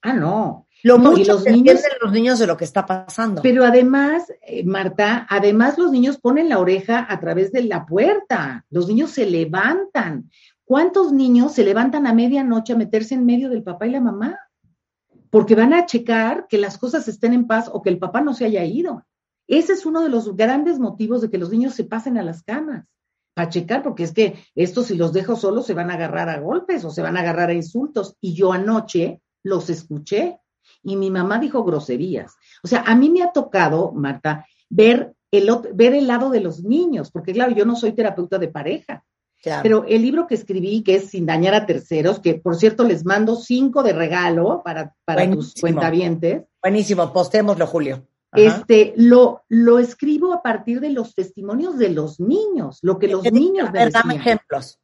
Ah, 0.00 0.14
no. 0.14 0.66
Lo 0.82 0.96
mucho 0.96 1.34
los 1.34 1.44
niños, 1.44 1.80
los 2.00 2.12
niños 2.12 2.38
de 2.38 2.46
lo 2.46 2.56
que 2.56 2.64
está 2.64 2.86
pasando. 2.86 3.42
Pero 3.42 3.64
además, 3.64 4.32
eh, 4.42 4.64
Marta, 4.64 5.26
además 5.28 5.76
los 5.76 5.90
niños 5.90 6.16
ponen 6.16 6.48
la 6.48 6.58
oreja 6.58 7.06
a 7.08 7.20
través 7.20 7.52
de 7.52 7.64
la 7.64 7.84
puerta. 7.84 8.64
Los 8.70 8.88
niños 8.88 9.10
se 9.10 9.26
levantan. 9.26 10.30
¿Cuántos 10.70 11.12
niños 11.12 11.50
se 11.54 11.64
levantan 11.64 12.06
a 12.06 12.14
medianoche 12.14 12.74
a 12.74 12.76
meterse 12.76 13.16
en 13.16 13.26
medio 13.26 13.50
del 13.50 13.64
papá 13.64 13.88
y 13.88 13.90
la 13.90 14.00
mamá? 14.00 14.38
porque 15.28 15.56
van 15.56 15.72
a 15.72 15.84
checar 15.84 16.46
que 16.48 16.58
las 16.58 16.78
cosas 16.78 17.08
estén 17.08 17.32
en 17.32 17.48
paz 17.48 17.68
o 17.72 17.82
que 17.82 17.90
el 17.90 17.98
papá 17.98 18.20
no 18.20 18.34
se 18.34 18.44
haya 18.44 18.64
ido. 18.64 19.04
Ese 19.48 19.72
es 19.72 19.84
uno 19.84 20.00
de 20.02 20.08
los 20.08 20.36
grandes 20.36 20.78
motivos 20.78 21.22
de 21.22 21.30
que 21.30 21.38
los 21.38 21.50
niños 21.50 21.74
se 21.74 21.82
pasen 21.82 22.18
a 22.18 22.22
las 22.22 22.44
camas, 22.44 22.86
para 23.34 23.48
checar, 23.48 23.82
porque 23.82 24.04
es 24.04 24.12
que 24.12 24.44
estos 24.54 24.86
si 24.86 24.94
los 24.94 25.12
dejo 25.12 25.34
solos 25.34 25.66
se 25.66 25.74
van 25.74 25.90
a 25.90 25.94
agarrar 25.94 26.28
a 26.28 26.38
golpes 26.38 26.84
o 26.84 26.90
se 26.90 27.02
van 27.02 27.16
a 27.16 27.20
agarrar 27.20 27.50
a 27.50 27.54
insultos. 27.54 28.16
Y 28.20 28.34
yo 28.34 28.52
anoche 28.52 29.22
los 29.42 29.70
escuché 29.70 30.38
y 30.84 30.94
mi 30.94 31.10
mamá 31.10 31.40
dijo 31.40 31.64
groserías. 31.64 32.36
O 32.62 32.68
sea, 32.68 32.84
a 32.86 32.94
mí 32.94 33.10
me 33.10 33.24
ha 33.24 33.32
tocado, 33.32 33.90
Marta, 33.90 34.46
ver 34.68 35.14
el, 35.32 35.50
ver 35.74 35.94
el 35.94 36.06
lado 36.06 36.30
de 36.30 36.40
los 36.40 36.62
niños, 36.62 37.10
porque 37.10 37.32
claro, 37.32 37.52
yo 37.52 37.64
no 37.64 37.74
soy 37.74 37.92
terapeuta 37.92 38.38
de 38.38 38.48
pareja, 38.48 39.04
pero 39.62 39.84
el 39.86 40.02
libro 40.02 40.26
que 40.26 40.34
escribí, 40.34 40.82
que 40.82 40.96
es 40.96 41.10
Sin 41.10 41.26
dañar 41.26 41.54
a 41.54 41.66
terceros, 41.66 42.20
que 42.20 42.34
por 42.34 42.56
cierto 42.56 42.84
les 42.84 43.04
mando 43.04 43.36
cinco 43.36 43.82
de 43.82 43.92
regalo 43.92 44.62
para, 44.64 44.94
para 45.04 45.30
tus 45.30 45.54
cuentavientes. 45.54 46.44
Buenísimo, 46.62 47.12
postémoslo, 47.12 47.66
Julio. 47.66 48.06
Este, 48.32 48.92
lo, 48.96 49.42
lo 49.48 49.78
escribo 49.78 50.32
a 50.32 50.42
partir 50.42 50.80
de 50.80 50.90
los 50.90 51.14
testimonios 51.14 51.78
de 51.78 51.88
los 51.90 52.20
niños, 52.20 52.78
lo 52.82 52.98
que 52.98 53.08
los 53.08 53.24
niños 53.32 53.72
me 53.72 53.90
Dame 53.90 54.14
ejemplos. 54.14 54.78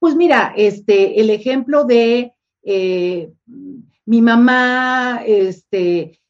Pues 0.00 0.16
mira, 0.16 0.52
este, 0.56 1.20
el 1.20 1.30
ejemplo 1.30 1.84
de 1.84 2.32
eh, 2.62 3.32
mi 4.04 4.22
mamá, 4.22 5.22
este, 5.26 6.20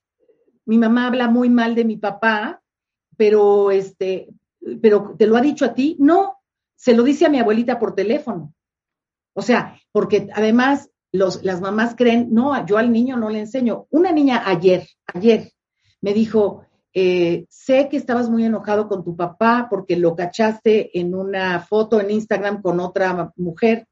mi 0.66 0.78
mamá 0.78 1.06
habla 1.06 1.28
muy 1.28 1.48
mal 1.48 1.74
de 1.74 1.84
mi 1.84 1.96
papá, 1.96 2.62
pero 3.16 3.70
este, 3.70 4.28
pero 4.82 5.14
te 5.18 5.26
lo 5.26 5.36
ha 5.36 5.40
dicho 5.40 5.64
a 5.64 5.74
ti, 5.74 5.96
no, 5.98 6.37
se 6.78 6.94
lo 6.94 7.02
dice 7.02 7.26
a 7.26 7.28
mi 7.28 7.40
abuelita 7.40 7.78
por 7.78 7.94
teléfono. 7.94 8.54
O 9.34 9.42
sea, 9.42 9.78
porque 9.90 10.28
además 10.32 10.90
las 11.10 11.60
mamás 11.60 11.94
creen, 11.96 12.28
no, 12.30 12.64
yo 12.66 12.78
al 12.78 12.92
niño 12.92 13.16
no 13.16 13.30
le 13.30 13.40
enseño. 13.40 13.86
Una 13.90 14.12
niña 14.12 14.42
ayer, 14.46 14.86
ayer, 15.12 15.52
me 16.00 16.14
dijo, 16.14 16.64
eh, 16.94 17.46
sé 17.48 17.88
que 17.88 17.96
estabas 17.96 18.30
muy 18.30 18.44
enojado 18.44 18.88
con 18.88 19.04
tu 19.04 19.16
papá 19.16 19.66
porque 19.68 19.96
lo 19.96 20.14
cachaste 20.14 20.96
en 20.98 21.14
una 21.14 21.60
foto 21.60 22.00
en 22.00 22.12
Instagram 22.12 22.62
con 22.62 22.78
otra 22.78 23.32
mujer. 23.36 23.88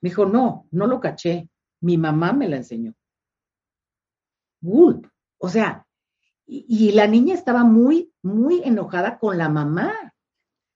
Me 0.00 0.10
dijo, 0.10 0.24
no, 0.24 0.68
no 0.70 0.86
lo 0.86 1.00
caché, 1.00 1.48
mi 1.80 1.98
mamá 1.98 2.32
me 2.32 2.48
la 2.48 2.56
enseñó. 2.56 2.94
O 4.64 5.48
sea, 5.48 5.86
y, 6.46 6.92
la 6.92 7.06
niña 7.06 7.34
estaba 7.34 7.64
muy, 7.64 8.12
muy 8.22 8.62
enojada 8.62 9.18
con 9.18 9.38
la 9.38 9.48
mamá, 9.48 10.11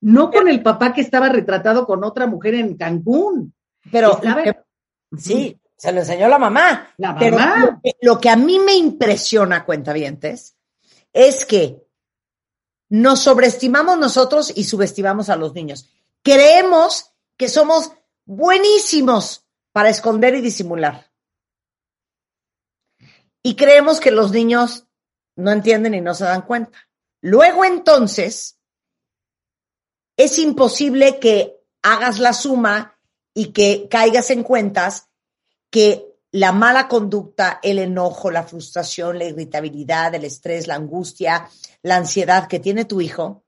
no 0.00 0.30
con 0.30 0.48
el 0.48 0.62
papá 0.62 0.92
que 0.92 1.00
estaba 1.00 1.28
retratado 1.28 1.86
con 1.86 2.04
otra 2.04 2.26
mujer 2.26 2.54
en 2.54 2.76
Cancún. 2.76 3.54
Pero 3.90 4.20
sí, 5.16 5.60
se 5.76 5.92
lo 5.92 6.00
enseñó 6.00 6.28
la 6.28 6.38
mamá. 6.38 6.92
La 6.96 7.12
mamá. 7.12 7.80
lo, 8.00 8.18
que, 8.18 8.30
a 8.30 8.36
mí 8.36 8.58
me 8.58 8.74
impresiona, 8.74 9.64
cuentavientes, 9.64 10.56
es 11.12 11.44
que 11.44 11.86
nos 12.88 13.20
sobreestimamos 13.20 13.98
nosotros 13.98 14.52
y 14.54 14.64
subestimamos 14.64 15.28
a 15.28 15.36
los 15.36 15.54
niños. 15.54 15.88
Creemos 16.22 17.12
que 17.36 17.48
somos 17.48 17.92
buenísimos 18.24 19.46
para 19.72 19.88
esconder 19.88 20.34
y 20.34 20.40
disimular. 20.40 21.10
Y 23.42 23.54
creemos 23.54 24.00
que 24.00 24.10
los 24.10 24.32
niños 24.32 24.86
no 25.36 25.52
entienden 25.52 25.94
y 25.94 26.00
no 26.00 26.14
se 26.14 26.24
dan 26.24 26.42
cuenta. 26.42 26.78
Luego 27.20 27.64
entonces, 27.64 28.55
es 30.16 30.38
imposible 30.38 31.18
que 31.18 31.56
hagas 31.82 32.18
la 32.18 32.32
suma 32.32 32.98
y 33.34 33.52
que 33.52 33.86
caigas 33.90 34.30
en 34.30 34.42
cuentas 34.42 35.08
que 35.70 36.06
la 36.32 36.52
mala 36.52 36.88
conducta, 36.88 37.60
el 37.62 37.78
enojo, 37.78 38.30
la 38.30 38.42
frustración, 38.42 39.18
la 39.18 39.24
irritabilidad, 39.24 40.14
el 40.14 40.24
estrés, 40.24 40.66
la 40.66 40.74
angustia, 40.74 41.48
la 41.82 41.96
ansiedad 41.96 42.48
que 42.48 42.60
tiene 42.60 42.84
tu 42.84 43.00
hijo, 43.00 43.44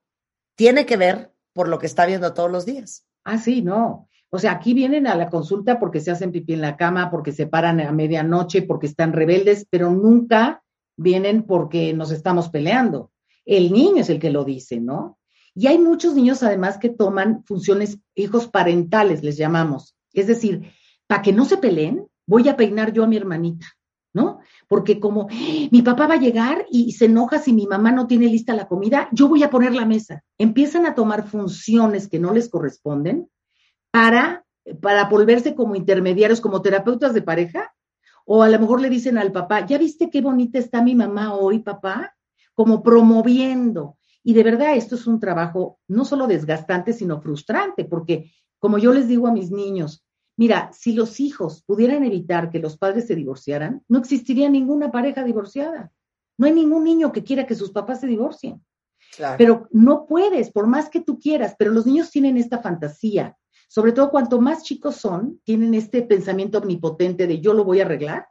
tiene 0.54 0.86
que 0.86 0.96
ver 0.96 1.32
por 1.52 1.68
lo 1.68 1.78
que 1.78 1.86
está 1.86 2.06
viendo 2.06 2.32
todos 2.34 2.50
los 2.50 2.64
días. 2.64 3.04
Ah, 3.24 3.38
sí, 3.38 3.62
no. 3.62 4.08
O 4.30 4.38
sea, 4.38 4.52
aquí 4.52 4.74
vienen 4.74 5.06
a 5.06 5.14
la 5.14 5.30
consulta 5.30 5.78
porque 5.78 6.00
se 6.00 6.10
hacen 6.10 6.32
pipí 6.32 6.52
en 6.52 6.60
la 6.60 6.76
cama, 6.76 7.10
porque 7.10 7.32
se 7.32 7.46
paran 7.46 7.80
a 7.80 7.92
medianoche, 7.92 8.62
porque 8.62 8.86
están 8.86 9.12
rebeldes, 9.12 9.66
pero 9.68 9.90
nunca 9.90 10.62
vienen 10.96 11.44
porque 11.44 11.92
nos 11.94 12.10
estamos 12.10 12.50
peleando. 12.50 13.10
El 13.44 13.72
niño 13.72 14.02
es 14.02 14.10
el 14.10 14.18
que 14.18 14.30
lo 14.30 14.44
dice, 14.44 14.80
¿no? 14.80 15.18
Y 15.58 15.66
hay 15.66 15.76
muchos 15.76 16.14
niños 16.14 16.44
además 16.44 16.78
que 16.78 16.88
toman 16.88 17.42
funciones 17.42 17.98
hijos 18.14 18.46
parentales, 18.46 19.24
les 19.24 19.36
llamamos. 19.36 19.96
Es 20.12 20.28
decir, 20.28 20.70
para 21.08 21.20
que 21.20 21.32
no 21.32 21.44
se 21.46 21.56
peleen, 21.56 22.06
voy 22.28 22.48
a 22.48 22.56
peinar 22.56 22.92
yo 22.92 23.02
a 23.02 23.08
mi 23.08 23.16
hermanita, 23.16 23.66
¿no? 24.14 24.38
Porque 24.68 25.00
como 25.00 25.26
mi 25.72 25.82
papá 25.82 26.06
va 26.06 26.14
a 26.14 26.20
llegar 26.20 26.64
y 26.70 26.92
se 26.92 27.06
enoja 27.06 27.40
si 27.40 27.52
mi 27.52 27.66
mamá 27.66 27.90
no 27.90 28.06
tiene 28.06 28.28
lista 28.28 28.54
la 28.54 28.68
comida, 28.68 29.08
yo 29.10 29.26
voy 29.26 29.42
a 29.42 29.50
poner 29.50 29.74
la 29.74 29.84
mesa. 29.84 30.22
Empiezan 30.38 30.86
a 30.86 30.94
tomar 30.94 31.26
funciones 31.26 32.06
que 32.06 32.20
no 32.20 32.32
les 32.32 32.48
corresponden 32.48 33.28
para, 33.90 34.44
para 34.80 35.08
volverse 35.08 35.56
como 35.56 35.74
intermediarios, 35.74 36.40
como 36.40 36.62
terapeutas 36.62 37.14
de 37.14 37.22
pareja, 37.22 37.74
o 38.24 38.44
a 38.44 38.48
lo 38.48 38.60
mejor 38.60 38.80
le 38.80 38.90
dicen 38.90 39.18
al 39.18 39.32
papá, 39.32 39.66
¿ya 39.66 39.76
viste 39.76 40.08
qué 40.08 40.20
bonita 40.20 40.60
está 40.60 40.82
mi 40.82 40.94
mamá 40.94 41.34
hoy, 41.34 41.58
papá? 41.58 42.14
Como 42.54 42.80
promoviendo. 42.80 43.97
Y 44.22 44.34
de 44.34 44.42
verdad, 44.42 44.76
esto 44.76 44.94
es 44.94 45.06
un 45.06 45.20
trabajo 45.20 45.78
no 45.88 46.04
solo 46.04 46.26
desgastante, 46.26 46.92
sino 46.92 47.20
frustrante, 47.20 47.84
porque 47.84 48.32
como 48.58 48.78
yo 48.78 48.92
les 48.92 49.08
digo 49.08 49.26
a 49.26 49.32
mis 49.32 49.50
niños, 49.50 50.04
mira, 50.36 50.70
si 50.72 50.92
los 50.92 51.20
hijos 51.20 51.62
pudieran 51.62 52.04
evitar 52.04 52.50
que 52.50 52.58
los 52.58 52.76
padres 52.76 53.06
se 53.06 53.14
divorciaran, 53.14 53.82
no 53.88 53.98
existiría 53.98 54.48
ninguna 54.48 54.90
pareja 54.90 55.24
divorciada. 55.24 55.92
No 56.36 56.46
hay 56.46 56.52
ningún 56.52 56.84
niño 56.84 57.12
que 57.12 57.24
quiera 57.24 57.46
que 57.46 57.54
sus 57.54 57.70
papás 57.70 58.00
se 58.00 58.06
divorcien. 58.06 58.64
Pero 59.38 59.68
no 59.72 60.06
puedes, 60.06 60.52
por 60.52 60.66
más 60.66 60.90
que 60.90 61.00
tú 61.00 61.18
quieras, 61.18 61.56
pero 61.58 61.72
los 61.72 61.86
niños 61.86 62.10
tienen 62.10 62.36
esta 62.36 62.58
fantasía 62.58 63.36
sobre 63.68 63.92
todo 63.92 64.10
cuanto 64.10 64.40
más 64.40 64.62
chicos 64.62 64.96
son, 64.96 65.40
tienen 65.44 65.74
este 65.74 66.02
pensamiento 66.02 66.58
omnipotente 66.58 67.26
de 67.26 67.40
yo 67.40 67.52
lo 67.52 67.64
voy 67.64 67.80
a 67.80 67.84
arreglar. 67.84 68.26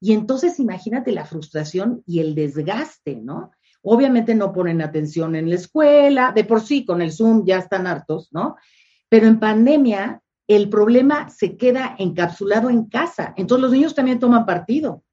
Y 0.00 0.14
entonces 0.14 0.58
imagínate 0.58 1.12
la 1.12 1.26
frustración 1.26 2.02
y 2.06 2.20
el 2.20 2.34
desgaste, 2.34 3.16
¿no? 3.16 3.50
Obviamente 3.88 4.34
no 4.34 4.52
ponen 4.52 4.82
atención 4.82 5.36
en 5.36 5.48
la 5.48 5.54
escuela, 5.54 6.32
de 6.34 6.42
por 6.42 6.60
sí 6.60 6.84
con 6.84 7.00
el 7.02 7.12
Zoom 7.12 7.44
ya 7.46 7.58
están 7.58 7.86
hartos, 7.86 8.28
¿no? 8.32 8.56
Pero 9.08 9.28
en 9.28 9.38
pandemia 9.38 10.20
el 10.48 10.68
problema 10.68 11.28
se 11.28 11.56
queda 11.56 11.94
encapsulado 11.98 12.68
en 12.68 12.86
casa. 12.86 13.32
Entonces 13.36 13.62
los 13.62 13.72
niños 13.72 13.94
también 13.94 14.18
toman 14.18 14.44
partido. 14.44 15.04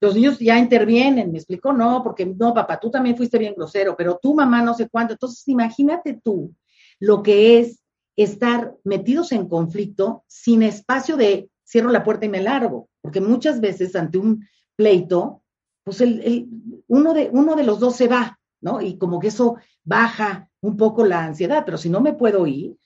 Los 0.00 0.14
niños 0.14 0.38
ya 0.38 0.58
intervienen, 0.58 1.32
me 1.32 1.38
explicó, 1.38 1.72
no, 1.72 2.02
porque 2.02 2.26
no, 2.26 2.52
papá, 2.52 2.78
tú 2.78 2.90
también 2.90 3.16
fuiste 3.16 3.38
bien 3.38 3.54
grosero, 3.56 3.94
pero 3.96 4.18
tú, 4.20 4.34
mamá, 4.34 4.60
no 4.60 4.74
sé 4.74 4.88
cuánto. 4.90 5.14
Entonces 5.14 5.48
imagínate 5.48 6.20
tú 6.22 6.54
lo 7.00 7.22
que 7.22 7.58
es 7.58 7.82
estar 8.16 8.74
metidos 8.84 9.32
en 9.32 9.48
conflicto 9.48 10.24
sin 10.26 10.62
espacio 10.62 11.16
de 11.16 11.48
cierro 11.66 11.90
la 11.90 12.04
puerta 12.04 12.26
y 12.26 12.28
me 12.28 12.42
largo, 12.42 12.90
porque 13.00 13.22
muchas 13.22 13.62
veces 13.62 13.96
ante 13.96 14.18
un 14.18 14.46
pleito, 14.76 15.42
pues 15.84 16.00
el, 16.00 16.48
uno, 16.88 17.14
de, 17.14 17.30
uno 17.32 17.54
de 17.54 17.64
los 17.64 17.78
dos 17.78 17.96
se 17.96 18.08
va, 18.08 18.38
¿no? 18.60 18.80
Y 18.80 18.96
como 18.98 19.20
que 19.20 19.28
eso 19.28 19.56
baja 19.84 20.48
un 20.60 20.76
poco 20.76 21.04
la 21.04 21.24
ansiedad, 21.24 21.62
pero 21.64 21.78
si 21.78 21.90
no 21.90 22.00
me 22.00 22.14
puedo 22.14 22.46
ir, 22.46 22.76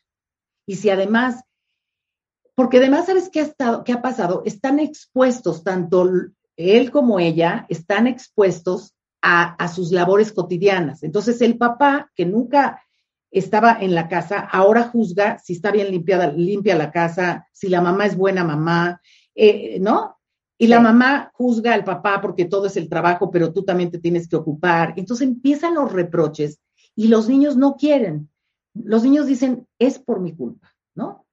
y 0.67 0.77
si 0.77 0.91
además, 0.91 1.43
porque 2.55 2.79
además, 2.79 3.07
¿sabes 3.07 3.31
qué 3.31 3.41
ha, 3.41 3.45
estado, 3.45 3.85
qué 3.85 3.93
ha 3.93 4.03
pasado? 4.03 4.43
Están 4.45 4.81
expuestos, 4.81 5.63
tanto 5.63 6.11
él 6.57 6.91
como 6.91 7.21
ella, 7.21 7.65
están 7.69 8.09
expuestos 8.09 8.95
a, 9.23 9.55
a 9.55 9.69
sus 9.69 9.93
labores 9.93 10.33
cotidianas. 10.33 11.05
Entonces, 11.05 11.41
el 11.41 11.57
papá, 11.57 12.11
que 12.15 12.27
nunca 12.27 12.83
estaba 13.31 13.79
en 13.81 13.95
la 13.95 14.09
casa, 14.09 14.41
ahora 14.41 14.85
juzga 14.85 15.39
si 15.39 15.55
está 15.55 15.71
bien 15.71 15.91
limpiada, 15.91 16.33
limpia 16.33 16.77
la 16.77 16.91
casa, 16.91 17.47
si 17.53 17.69
la 17.69 17.81
mamá 17.81 18.07
es 18.07 18.17
buena 18.17 18.45
mamá, 18.45 19.01
eh, 19.35 19.79
¿no? 19.81 20.18
Y 20.59 20.67
la 20.67 20.81
mamá 20.81 21.31
juzga 21.35 21.73
al 21.73 21.85
papá 21.85 22.21
porque 22.21 22.45
todo 22.45 22.67
es 22.67 22.77
el 22.77 22.89
trabajo, 22.89 23.31
pero 23.31 23.53
tú 23.53 23.65
también 23.65 23.91
te 23.91 23.99
tienes 23.99 24.29
que 24.29 24.37
ocupar. 24.37 24.95
Entonces 24.97 25.27
empiezan 25.27 25.75
los 25.75 25.93
reproches 25.93 26.59
y 26.97 27.07
los 27.07 27.29
niños 27.29 27.57
no 27.57 27.77
quieren. 27.77 28.29
Los 28.75 29.05
niños 29.05 29.27
dicen, 29.27 29.69
es 29.79 30.01
por 30.01 30.21
mi 30.21 30.35
culpa, 30.35 30.75
¿no? 30.97 31.25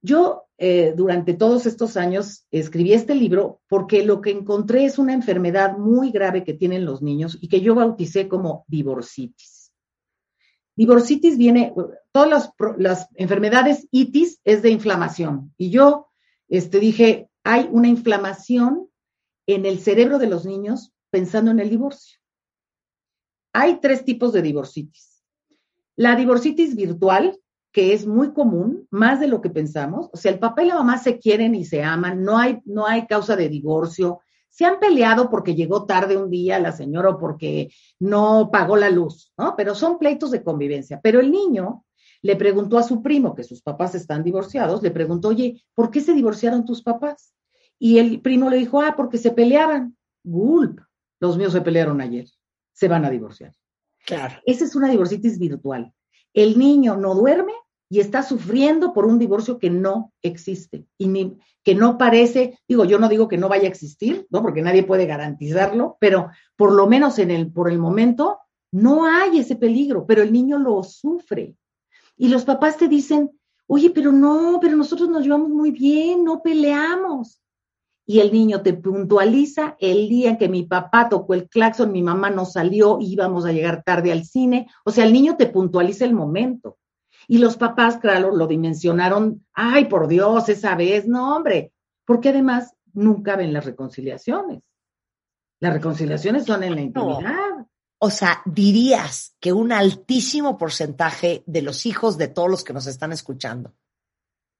Yo 0.00 0.44
eh, 0.56 0.94
durante 0.96 1.34
todos 1.34 1.66
estos 1.66 1.96
años 1.96 2.46
escribí 2.50 2.92
este 2.92 3.14
libro 3.14 3.60
porque 3.68 4.04
lo 4.04 4.20
que 4.20 4.30
encontré 4.30 4.84
es 4.84 4.98
una 4.98 5.12
enfermedad 5.12 5.76
muy 5.76 6.10
grave 6.10 6.44
que 6.44 6.54
tienen 6.54 6.84
los 6.84 7.02
niños 7.02 7.38
y 7.40 7.48
que 7.48 7.60
yo 7.60 7.74
bauticé 7.74 8.28
como 8.28 8.64
divorcitis. 8.68 9.72
Divorcitis 10.76 11.36
viene, 11.36 11.74
todas 12.12 12.52
las, 12.76 13.08
enfermedades 13.16 13.88
itis 13.90 14.40
es 14.44 14.62
de 14.62 14.70
inflamación. 14.70 15.52
Y 15.58 15.70
yo 15.70 16.06
este, 16.48 16.78
dije, 16.78 17.27
hay 17.50 17.66
una 17.72 17.88
inflamación 17.88 18.90
en 19.46 19.64
el 19.64 19.80
cerebro 19.80 20.18
de 20.18 20.26
los 20.26 20.44
niños 20.44 20.92
pensando 21.08 21.50
en 21.50 21.60
el 21.60 21.70
divorcio. 21.70 22.18
Hay 23.54 23.80
tres 23.80 24.04
tipos 24.04 24.34
de 24.34 24.42
divorcitis. 24.42 25.24
La 25.96 26.14
divorcitis 26.14 26.76
virtual, 26.76 27.40
que 27.72 27.94
es 27.94 28.06
muy 28.06 28.34
común, 28.34 28.86
más 28.90 29.18
de 29.18 29.28
lo 29.28 29.40
que 29.40 29.48
pensamos. 29.48 30.10
O 30.12 30.18
sea, 30.18 30.30
el 30.30 30.38
papá 30.38 30.62
y 30.62 30.66
la 30.66 30.74
mamá 30.74 30.98
se 30.98 31.18
quieren 31.18 31.54
y 31.54 31.64
se 31.64 31.82
aman, 31.82 32.22
no 32.22 32.36
hay, 32.36 32.60
no 32.66 32.86
hay 32.86 33.06
causa 33.06 33.34
de 33.34 33.48
divorcio, 33.48 34.20
se 34.50 34.66
han 34.66 34.78
peleado 34.78 35.30
porque 35.30 35.54
llegó 35.54 35.86
tarde 35.86 36.18
un 36.18 36.28
día 36.28 36.58
la 36.58 36.72
señora 36.72 37.08
o 37.08 37.18
porque 37.18 37.70
no 37.98 38.50
pagó 38.52 38.76
la 38.76 38.90
luz, 38.90 39.32
¿no? 39.38 39.54
Pero 39.56 39.74
son 39.74 39.98
pleitos 39.98 40.32
de 40.32 40.44
convivencia. 40.44 41.00
Pero 41.02 41.18
el 41.18 41.32
niño 41.32 41.86
le 42.20 42.36
preguntó 42.36 42.76
a 42.76 42.82
su 42.82 43.00
primo, 43.00 43.34
que 43.34 43.42
sus 43.42 43.62
papás 43.62 43.94
están 43.94 44.22
divorciados, 44.22 44.82
le 44.82 44.90
preguntó, 44.90 45.28
oye, 45.28 45.64
¿por 45.74 45.90
qué 45.90 46.02
se 46.02 46.12
divorciaron 46.12 46.66
tus 46.66 46.82
papás? 46.82 47.32
Y 47.78 47.98
el 47.98 48.20
primo 48.20 48.50
le 48.50 48.56
dijo, 48.56 48.80
ah, 48.80 48.94
porque 48.96 49.18
se 49.18 49.30
peleaban. 49.30 49.96
Gulp, 50.24 50.80
los 51.20 51.36
míos 51.36 51.52
se 51.52 51.60
pelearon 51.60 52.00
ayer, 52.00 52.26
se 52.72 52.88
van 52.88 53.04
a 53.04 53.10
divorciar. 53.10 53.54
Claro. 54.04 54.34
Esa 54.46 54.64
es 54.64 54.74
una 54.74 54.88
divorcitis 54.88 55.38
virtual. 55.38 55.92
El 56.32 56.58
niño 56.58 56.96
no 56.96 57.14
duerme 57.14 57.52
y 57.90 58.00
está 58.00 58.22
sufriendo 58.22 58.92
por 58.92 59.06
un 59.06 59.18
divorcio 59.18 59.58
que 59.58 59.70
no 59.70 60.12
existe 60.22 60.86
y 60.98 61.08
ni, 61.08 61.38
que 61.64 61.74
no 61.74 61.98
parece, 61.98 62.58
digo, 62.68 62.84
yo 62.84 62.98
no 62.98 63.08
digo 63.08 63.28
que 63.28 63.38
no 63.38 63.48
vaya 63.48 63.64
a 63.64 63.70
existir, 63.70 64.26
¿no? 64.30 64.42
Porque 64.42 64.62
nadie 64.62 64.82
puede 64.82 65.06
garantizarlo, 65.06 65.96
pero 66.00 66.30
por 66.56 66.72
lo 66.72 66.86
menos 66.86 67.18
en 67.18 67.30
el, 67.30 67.50
por 67.50 67.70
el 67.70 67.78
momento 67.78 68.38
no 68.72 69.06
hay 69.06 69.38
ese 69.38 69.56
peligro, 69.56 70.06
pero 70.06 70.22
el 70.22 70.32
niño 70.32 70.58
lo 70.58 70.82
sufre. 70.82 71.54
Y 72.16 72.28
los 72.28 72.44
papás 72.44 72.76
te 72.76 72.88
dicen, 72.88 73.30
oye, 73.66 73.90
pero 73.90 74.12
no, 74.12 74.58
pero 74.60 74.76
nosotros 74.76 75.08
nos 75.08 75.22
llevamos 75.22 75.50
muy 75.50 75.70
bien, 75.70 76.24
no 76.24 76.42
peleamos. 76.42 77.40
Y 78.10 78.20
el 78.20 78.32
niño 78.32 78.62
te 78.62 78.72
puntualiza 78.72 79.76
el 79.78 80.08
día 80.08 80.30
en 80.30 80.38
que 80.38 80.48
mi 80.48 80.62
papá 80.62 81.10
tocó 81.10 81.34
el 81.34 81.46
claxon, 81.46 81.92
mi 81.92 82.00
mamá 82.00 82.30
no 82.30 82.46
salió, 82.46 82.96
íbamos 83.02 83.44
a 83.44 83.52
llegar 83.52 83.82
tarde 83.82 84.12
al 84.12 84.24
cine. 84.24 84.66
O 84.86 84.90
sea, 84.90 85.04
el 85.04 85.12
niño 85.12 85.36
te 85.36 85.44
puntualiza 85.44 86.06
el 86.06 86.14
momento. 86.14 86.78
Y 87.26 87.36
los 87.36 87.58
papás, 87.58 87.98
claro, 87.98 88.34
lo 88.34 88.46
dimensionaron, 88.46 89.44
ay, 89.52 89.84
por 89.84 90.08
Dios, 90.08 90.48
esa 90.48 90.74
vez, 90.74 91.06
no, 91.06 91.36
hombre, 91.36 91.74
porque 92.06 92.30
además 92.30 92.74
nunca 92.94 93.36
ven 93.36 93.52
las 93.52 93.66
reconciliaciones. 93.66 94.62
Las 95.60 95.74
reconciliaciones 95.74 96.46
son 96.46 96.62
en 96.62 96.76
la 96.76 96.80
intimidad. 96.80 97.66
O 97.98 98.08
sea, 98.08 98.40
dirías 98.46 99.36
que 99.38 99.52
un 99.52 99.70
altísimo 99.70 100.56
porcentaje 100.56 101.42
de 101.44 101.60
los 101.60 101.84
hijos 101.84 102.16
de 102.16 102.28
todos 102.28 102.48
los 102.48 102.64
que 102.64 102.72
nos 102.72 102.86
están 102.86 103.12
escuchando 103.12 103.74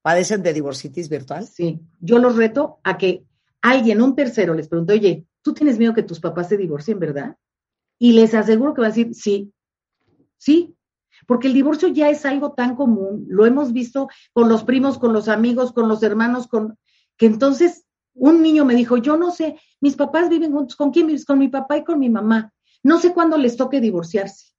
padecen 0.02 0.42
de 0.42 0.52
divorcitis 0.52 1.08
virtual. 1.08 1.46
Sí, 1.46 1.80
yo 1.98 2.18
los 2.18 2.36
reto 2.36 2.80
a 2.84 2.98
que 2.98 3.24
alguien, 3.62 4.02
un 4.02 4.14
tercero, 4.14 4.54
les 4.54 4.68
pregunte, 4.68 4.92
oye, 4.92 5.26
tú 5.42 5.54
tienes 5.54 5.78
miedo 5.78 5.94
que 5.94 6.02
tus 6.02 6.20
papás 6.20 6.48
se 6.48 6.56
divorcien, 6.56 6.98
¿verdad? 6.98 7.36
Y 7.98 8.12
les 8.12 8.34
aseguro 8.34 8.74
que 8.74 8.80
va 8.80 8.88
a 8.88 8.90
decir, 8.90 9.14
sí, 9.14 9.52
sí, 10.36 10.76
porque 11.26 11.48
el 11.48 11.54
divorcio 11.54 11.88
ya 11.88 12.08
es 12.10 12.24
algo 12.24 12.52
tan 12.52 12.76
común, 12.76 13.26
lo 13.28 13.46
hemos 13.46 13.72
visto 13.72 14.08
con 14.32 14.48
los 14.48 14.64
primos, 14.64 14.98
con 14.98 15.12
los 15.12 15.28
amigos, 15.28 15.72
con 15.72 15.88
los 15.88 16.02
hermanos, 16.02 16.46
con 16.46 16.78
que 17.16 17.26
entonces 17.26 17.84
un 18.14 18.42
niño 18.42 18.64
me 18.64 18.74
dijo, 18.74 18.96
yo 18.96 19.16
no 19.16 19.30
sé, 19.30 19.58
mis 19.80 19.96
papás 19.96 20.28
viven 20.28 20.52
juntos, 20.52 20.76
¿con 20.76 20.90
quién 20.90 21.06
vives? 21.06 21.24
Con 21.24 21.38
mi 21.38 21.48
papá 21.48 21.78
y 21.78 21.84
con 21.84 21.98
mi 21.98 22.10
mamá. 22.10 22.52
No 22.82 22.98
sé 22.98 23.12
cuándo 23.12 23.36
les 23.36 23.56
toque 23.56 23.80
divorciarse. 23.80 24.52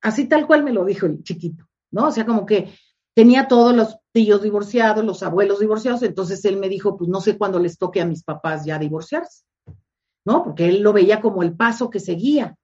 Así 0.00 0.26
tal 0.26 0.46
cual 0.46 0.64
me 0.64 0.72
lo 0.72 0.84
dijo 0.84 1.06
el 1.06 1.22
chiquito, 1.22 1.66
¿no? 1.90 2.06
O 2.06 2.10
sea, 2.10 2.24
como 2.24 2.46
que 2.46 2.72
tenía 3.20 3.48
todos 3.48 3.76
los 3.76 3.98
tíos 4.12 4.40
divorciados, 4.40 5.04
los 5.04 5.22
abuelos 5.22 5.60
divorciados, 5.60 6.02
entonces 6.04 6.42
él 6.46 6.56
me 6.56 6.70
dijo, 6.70 6.96
pues 6.96 7.10
no 7.10 7.20
sé 7.20 7.36
cuándo 7.36 7.58
les 7.58 7.76
toque 7.76 8.00
a 8.00 8.06
mis 8.06 8.22
papás 8.22 8.64
ya 8.64 8.78
divorciarse, 8.78 9.44
¿no? 10.24 10.42
Porque 10.42 10.70
él 10.70 10.80
lo 10.80 10.94
veía 10.94 11.20
como 11.20 11.42
el 11.42 11.54
paso 11.54 11.90
que 11.90 12.00
seguía. 12.00 12.56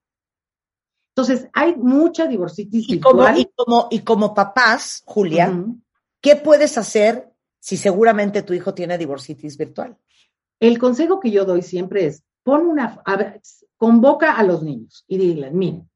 Entonces, 1.15 1.51
hay 1.53 1.77
mucha 1.77 2.27
divorcitis 2.27 2.89
y 2.89 3.01
como, 3.01 3.29
y 3.37 3.51
como, 3.55 3.89
y 3.91 3.99
como 3.99 4.33
papás, 4.33 5.03
Julia, 5.05 5.63
¿qué 6.23 6.37
puedes 6.37 6.79
hacer 6.79 7.31
si 7.61 7.77
seguramente 7.77 8.43
tu 8.43 8.55
hijo 8.55 8.73
tiene 8.73 8.97
divorcitis 8.97 9.59
virtual? 9.59 9.99
El 10.59 10.79
consejo 10.79 11.21
que 11.21 11.31
yo 11.31 11.45
doy 11.45 11.61
siempre 11.61 12.07
es, 12.07 12.25
pon 12.43 12.67
una, 12.67 13.03
convoca 13.77 14.33
a 14.33 14.43
los 14.43 14.63
niños 14.63 15.05
y 15.07 15.19
dile, 15.19 15.51
miren, 15.51 15.87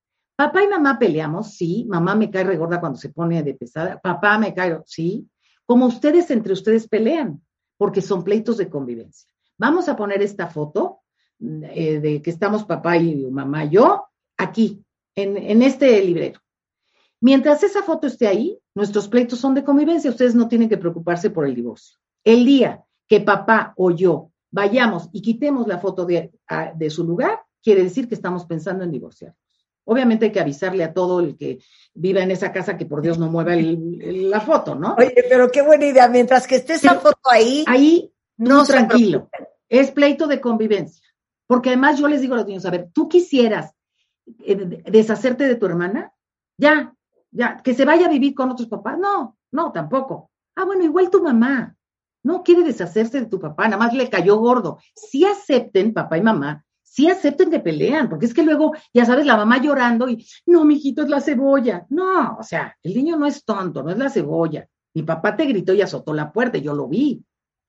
papá 0.40 0.64
y 0.64 0.68
mamá 0.68 0.98
peleamos, 0.98 1.52
sí, 1.52 1.84
mamá 1.86 2.14
me 2.14 2.30
cae 2.30 2.44
regorda 2.44 2.80
cuando 2.80 2.98
se 2.98 3.10
pone 3.10 3.42
de 3.42 3.52
pesada, 3.52 4.00
papá 4.00 4.38
me 4.38 4.54
cae, 4.54 4.80
sí, 4.86 5.28
como 5.66 5.84
ustedes 5.84 6.30
entre 6.30 6.54
ustedes 6.54 6.88
pelean, 6.88 7.42
porque 7.76 8.00
son 8.00 8.24
pleitos 8.24 8.56
de 8.56 8.70
convivencia. 8.70 9.28
Vamos 9.58 9.90
a 9.90 9.96
poner 9.96 10.22
esta 10.22 10.46
foto 10.46 11.00
eh, 11.40 12.00
de 12.00 12.22
que 12.22 12.30
estamos 12.30 12.64
papá 12.64 12.96
y 12.96 13.26
mamá 13.30 13.66
yo 13.66 14.06
aquí, 14.38 14.82
en, 15.14 15.60
este 15.60 16.02
librero. 16.02 16.40
Mientras 17.20 17.62
esa 17.62 17.82
foto 17.82 18.06
esté 18.06 18.26
ahí, 18.26 18.58
nuestros 18.74 19.08
pleitos 19.08 19.38
son 19.38 19.52
de 19.52 19.62
convivencia, 19.62 20.10
ustedes 20.10 20.34
no 20.34 20.48
tienen 20.48 20.70
que 20.70 20.78
preocuparse 20.78 21.28
por 21.28 21.46
el 21.46 21.54
divorcio. 21.54 21.98
El 22.24 22.46
día 22.46 22.82
que 23.06 23.20
papá 23.20 23.74
o 23.76 23.90
yo 23.90 24.30
vayamos 24.50 25.10
y 25.12 25.20
quitemos 25.20 25.66
la 25.66 25.80
foto 25.80 26.06
de, 26.06 26.32
de 26.76 26.88
su 26.88 27.04
lugar, 27.04 27.42
quiere 27.62 27.82
decir 27.82 28.08
que 28.08 28.14
estamos 28.14 28.46
pensando 28.46 28.84
en 28.84 28.90
divorciarnos. 28.90 29.49
Obviamente 29.84 30.26
hay 30.26 30.32
que 30.32 30.40
avisarle 30.40 30.84
a 30.84 30.92
todo 30.92 31.20
el 31.20 31.36
que 31.36 31.58
viva 31.94 32.20
en 32.20 32.30
esa 32.30 32.52
casa 32.52 32.76
que 32.76 32.86
por 32.86 33.02
Dios 33.02 33.18
no 33.18 33.28
mueva 33.28 33.52
la 33.56 34.40
foto, 34.40 34.74
¿no? 34.74 34.94
Oye, 34.98 35.24
pero 35.28 35.50
qué 35.50 35.62
buena 35.62 35.86
idea. 35.86 36.08
Mientras 36.08 36.46
que 36.46 36.56
esté 36.56 36.74
esa 36.74 36.94
foto 36.96 37.30
ahí, 37.30 37.64
ahí 37.66 38.12
no 38.36 38.64
tranquilo. 38.64 39.28
Es 39.68 39.90
pleito 39.90 40.26
de 40.26 40.40
convivencia. 40.40 41.04
Porque 41.46 41.70
además 41.70 41.98
yo 41.98 42.06
les 42.06 42.20
digo 42.20 42.34
a 42.34 42.38
los 42.38 42.46
niños, 42.46 42.64
a 42.66 42.70
ver, 42.70 42.90
tú 42.92 43.08
quisieras 43.08 43.74
eh, 44.44 44.82
deshacerte 44.88 45.48
de 45.48 45.56
tu 45.56 45.66
hermana, 45.66 46.12
ya, 46.56 46.94
ya, 47.32 47.60
que 47.62 47.74
se 47.74 47.84
vaya 47.84 48.06
a 48.06 48.10
vivir 48.10 48.34
con 48.34 48.50
otros 48.50 48.68
papás. 48.68 48.98
No, 48.98 49.36
no, 49.50 49.72
tampoco. 49.72 50.30
Ah, 50.54 50.64
bueno, 50.64 50.84
igual 50.84 51.10
tu 51.10 51.22
mamá 51.22 51.76
no 52.22 52.42
quiere 52.42 52.62
deshacerse 52.62 53.20
de 53.20 53.26
tu 53.26 53.40
papá, 53.40 53.64
nada 53.64 53.78
más 53.78 53.94
le 53.94 54.08
cayó 54.08 54.36
gordo. 54.36 54.78
Sí 54.94 55.24
acepten, 55.24 55.92
papá 55.92 56.18
y 56.18 56.22
mamá, 56.22 56.64
sí 56.90 57.08
acepten 57.08 57.50
que 57.50 57.60
pelean, 57.60 58.08
porque 58.08 58.26
es 58.26 58.34
que 58.34 58.42
luego, 58.42 58.72
ya 58.92 59.04
sabes, 59.04 59.24
la 59.24 59.36
mamá 59.36 59.62
llorando 59.62 60.08
y, 60.08 60.26
no, 60.46 60.64
mijito, 60.64 61.02
es 61.02 61.08
la 61.08 61.20
cebolla. 61.20 61.86
No, 61.88 62.36
o 62.38 62.42
sea, 62.42 62.76
el 62.82 62.94
niño 62.94 63.16
no 63.16 63.26
es 63.26 63.44
tonto, 63.44 63.82
no 63.82 63.90
es 63.90 63.98
la 63.98 64.10
cebolla. 64.10 64.66
Mi 64.94 65.04
papá 65.04 65.36
te 65.36 65.44
gritó 65.44 65.72
y 65.72 65.82
azotó 65.82 66.12
la 66.12 66.32
puerta, 66.32 66.58
yo 66.58 66.74
lo 66.74 66.88
vi. 66.88 67.22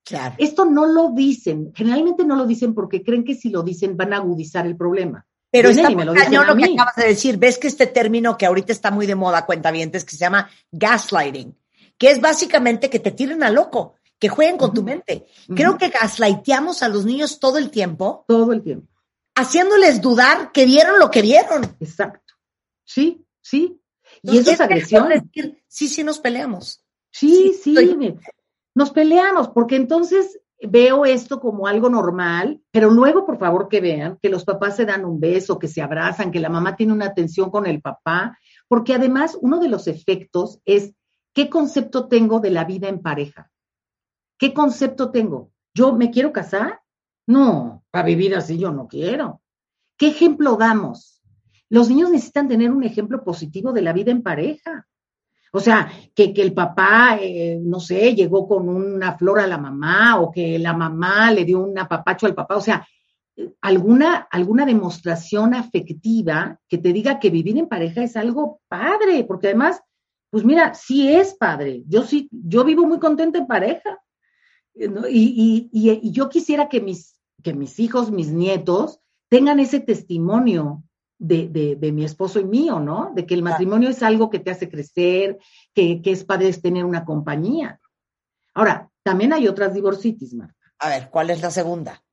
Claro. 0.03 0.33
Esto 0.39 0.65
no 0.65 0.87
lo 0.87 1.11
dicen, 1.11 1.71
generalmente 1.75 2.25
no 2.25 2.35
lo 2.35 2.47
dicen 2.47 2.73
porque 2.73 3.03
creen 3.03 3.23
que 3.23 3.35
si 3.35 3.49
lo 3.49 3.61
dicen 3.61 3.95
van 3.95 4.13
a 4.13 4.17
agudizar 4.17 4.65
el 4.65 4.75
problema. 4.75 5.23
Pero 5.51 5.69
está 5.69 5.91
muy 5.91 6.03
lo, 6.03 6.15
cañón 6.15 6.47
lo 6.47 6.55
que 6.55 6.73
acabas 6.73 6.95
de 6.95 7.07
decir. 7.07 7.37
Ves 7.37 7.59
que 7.59 7.67
este 7.67 7.85
término 7.85 8.37
que 8.37 8.47
ahorita 8.47 8.71
está 8.71 8.89
muy 8.89 9.05
de 9.05 9.15
moda, 9.15 9.45
cuentavientes, 9.45 10.03
que 10.03 10.11
se 10.11 10.17
llama 10.17 10.49
gaslighting, 10.71 11.55
que 11.99 12.09
es 12.09 12.19
básicamente 12.19 12.89
que 12.89 12.99
te 12.99 13.11
tiren 13.11 13.43
a 13.43 13.51
loco, 13.51 13.95
que 14.17 14.29
jueguen 14.29 14.57
con 14.57 14.73
tu 14.73 14.81
mente. 14.81 15.27
Creo 15.55 15.77
que 15.77 15.89
gaslighteamos 15.89 16.81
a 16.81 16.89
los 16.89 17.05
niños 17.05 17.39
todo 17.39 17.59
el 17.59 17.69
tiempo. 17.69 18.25
Todo 18.27 18.53
el 18.53 18.63
tiempo 18.63 18.90
haciéndoles 19.35 20.01
dudar 20.01 20.51
que 20.51 20.65
vieron 20.65 20.99
lo 20.99 21.11
que 21.11 21.21
vieron. 21.21 21.63
Exacto. 21.79 22.33
Sí, 22.83 23.25
sí. 23.41 23.81
y 24.21 24.37
eso 24.37 24.51
es 24.51 24.61
agresión. 24.61 25.07
sí, 25.67 25.87
sí, 25.87 26.03
nos 26.03 26.19
peleamos. 26.19 26.83
Sí, 27.11 27.53
sí, 27.61 27.75
nos 28.73 28.91
peleamos, 28.91 29.49
porque 29.49 29.75
entonces 29.75 30.39
veo 30.61 31.05
esto 31.05 31.39
como 31.39 31.67
algo 31.67 31.89
normal, 31.89 32.61
pero 32.71 32.89
luego, 32.89 33.25
por 33.25 33.37
favor, 33.37 33.67
que 33.67 33.81
vean 33.81 34.17
que 34.21 34.29
los 34.29 34.45
papás 34.45 34.75
se 34.75 34.85
dan 34.85 35.05
un 35.05 35.19
beso, 35.19 35.59
que 35.59 35.67
se 35.67 35.81
abrazan, 35.81 36.31
que 36.31 36.39
la 36.39 36.49
mamá 36.49 36.75
tiene 36.75 36.93
una 36.93 37.07
atención 37.07 37.49
con 37.49 37.65
el 37.65 37.81
papá, 37.81 38.37
porque 38.67 38.93
además 38.93 39.37
uno 39.41 39.59
de 39.59 39.67
los 39.67 39.87
efectos 39.87 40.59
es 40.65 40.93
qué 41.33 41.49
concepto 41.49 42.07
tengo 42.07 42.39
de 42.39 42.51
la 42.51 42.63
vida 42.63 42.87
en 42.87 43.01
pareja. 43.01 43.51
¿Qué 44.37 44.53
concepto 44.53 45.11
tengo? 45.11 45.51
¿Yo 45.73 45.93
me 45.93 46.11
quiero 46.11 46.31
casar? 46.31 46.80
No, 47.31 47.83
para 47.91 48.05
vivir 48.05 48.35
así 48.35 48.57
yo 48.57 48.71
no 48.71 48.87
quiero. 48.87 49.41
¿Qué 49.97 50.07
ejemplo 50.07 50.57
damos? 50.57 51.21
Los 51.69 51.89
niños 51.89 52.09
necesitan 52.09 52.49
tener 52.49 52.71
un 52.71 52.83
ejemplo 52.83 53.23
positivo 53.23 53.71
de 53.71 53.81
la 53.81 53.93
vida 53.93 54.11
en 54.11 54.21
pareja. 54.21 54.85
O 55.53 55.61
sea, 55.61 55.89
que, 56.13 56.33
el 56.35 56.53
papá, 56.53 57.17
eh, 57.21 57.57
no 57.61 57.79
sé, 57.79 58.15
llegó 58.15 58.47
con 58.47 58.67
una 58.67 59.17
flor 59.17 59.39
a 59.39 59.47
la 59.47 59.57
mamá 59.57 60.19
o 60.19 60.29
que 60.29 60.59
la 60.59 60.73
mamá 60.73 61.31
le 61.31 61.45
dio 61.45 61.63
un 61.63 61.77
apapacho 61.79 62.25
al 62.25 62.35
papá. 62.35 62.57
O 62.57 62.61
sea, 62.61 62.85
alguna, 63.61 64.27
alguna 64.29 64.65
demostración 64.65 65.53
afectiva 65.53 66.59
que 66.67 66.77
te 66.79 66.91
diga 66.91 67.19
que 67.19 67.29
vivir 67.29 67.57
en 67.57 67.67
pareja 67.67 68.03
es 68.03 68.17
algo 68.17 68.59
padre, 68.67 69.23
porque 69.23 69.47
además, 69.47 69.81
pues 70.29 70.43
mira, 70.43 70.73
sí 70.73 71.07
es 71.07 71.33
padre. 71.35 71.83
Yo 71.87 72.03
sí, 72.03 72.27
yo 72.31 72.65
vivo 72.65 72.85
muy 72.85 72.99
contenta 72.99 73.37
en 73.37 73.47
pareja. 73.47 73.99
Y, 74.73 76.11
yo 76.11 76.29
quisiera 76.29 76.69
que 76.69 76.81
mis, 76.81 77.20
que 77.41 77.53
mis 77.53 77.79
hijos, 77.79 78.11
mis 78.11 78.29
nietos, 78.29 78.99
tengan 79.29 79.59
ese 79.59 79.79
testimonio 79.79 80.83
de, 81.21 81.91
mi 81.93 82.03
esposo 82.03 82.39
y 82.39 82.45
mío, 82.45 82.79
¿no? 82.79 83.11
De 83.15 83.25
que 83.25 83.35
el 83.35 83.43
matrimonio 83.43 83.89
es 83.89 84.01
algo 84.01 84.29
que 84.29 84.39
te 84.39 84.51
hace 84.51 84.69
crecer, 84.69 85.39
que, 85.73 86.01
es 86.03 86.23
padre 86.23 86.51
tener 86.53 86.83
una 86.83 87.05
compañía. 87.05 87.79
Ahora, 88.53 88.89
también 89.03 89.31
hay 89.33 89.47
otras 89.47 89.73
divorcitis, 89.73 90.33
Marta. 90.33 90.55
A 90.79 90.89
ver, 90.89 91.09
¿cuál 91.09 91.29
es 91.29 91.41
la 91.41 91.51
segunda? 91.51 92.03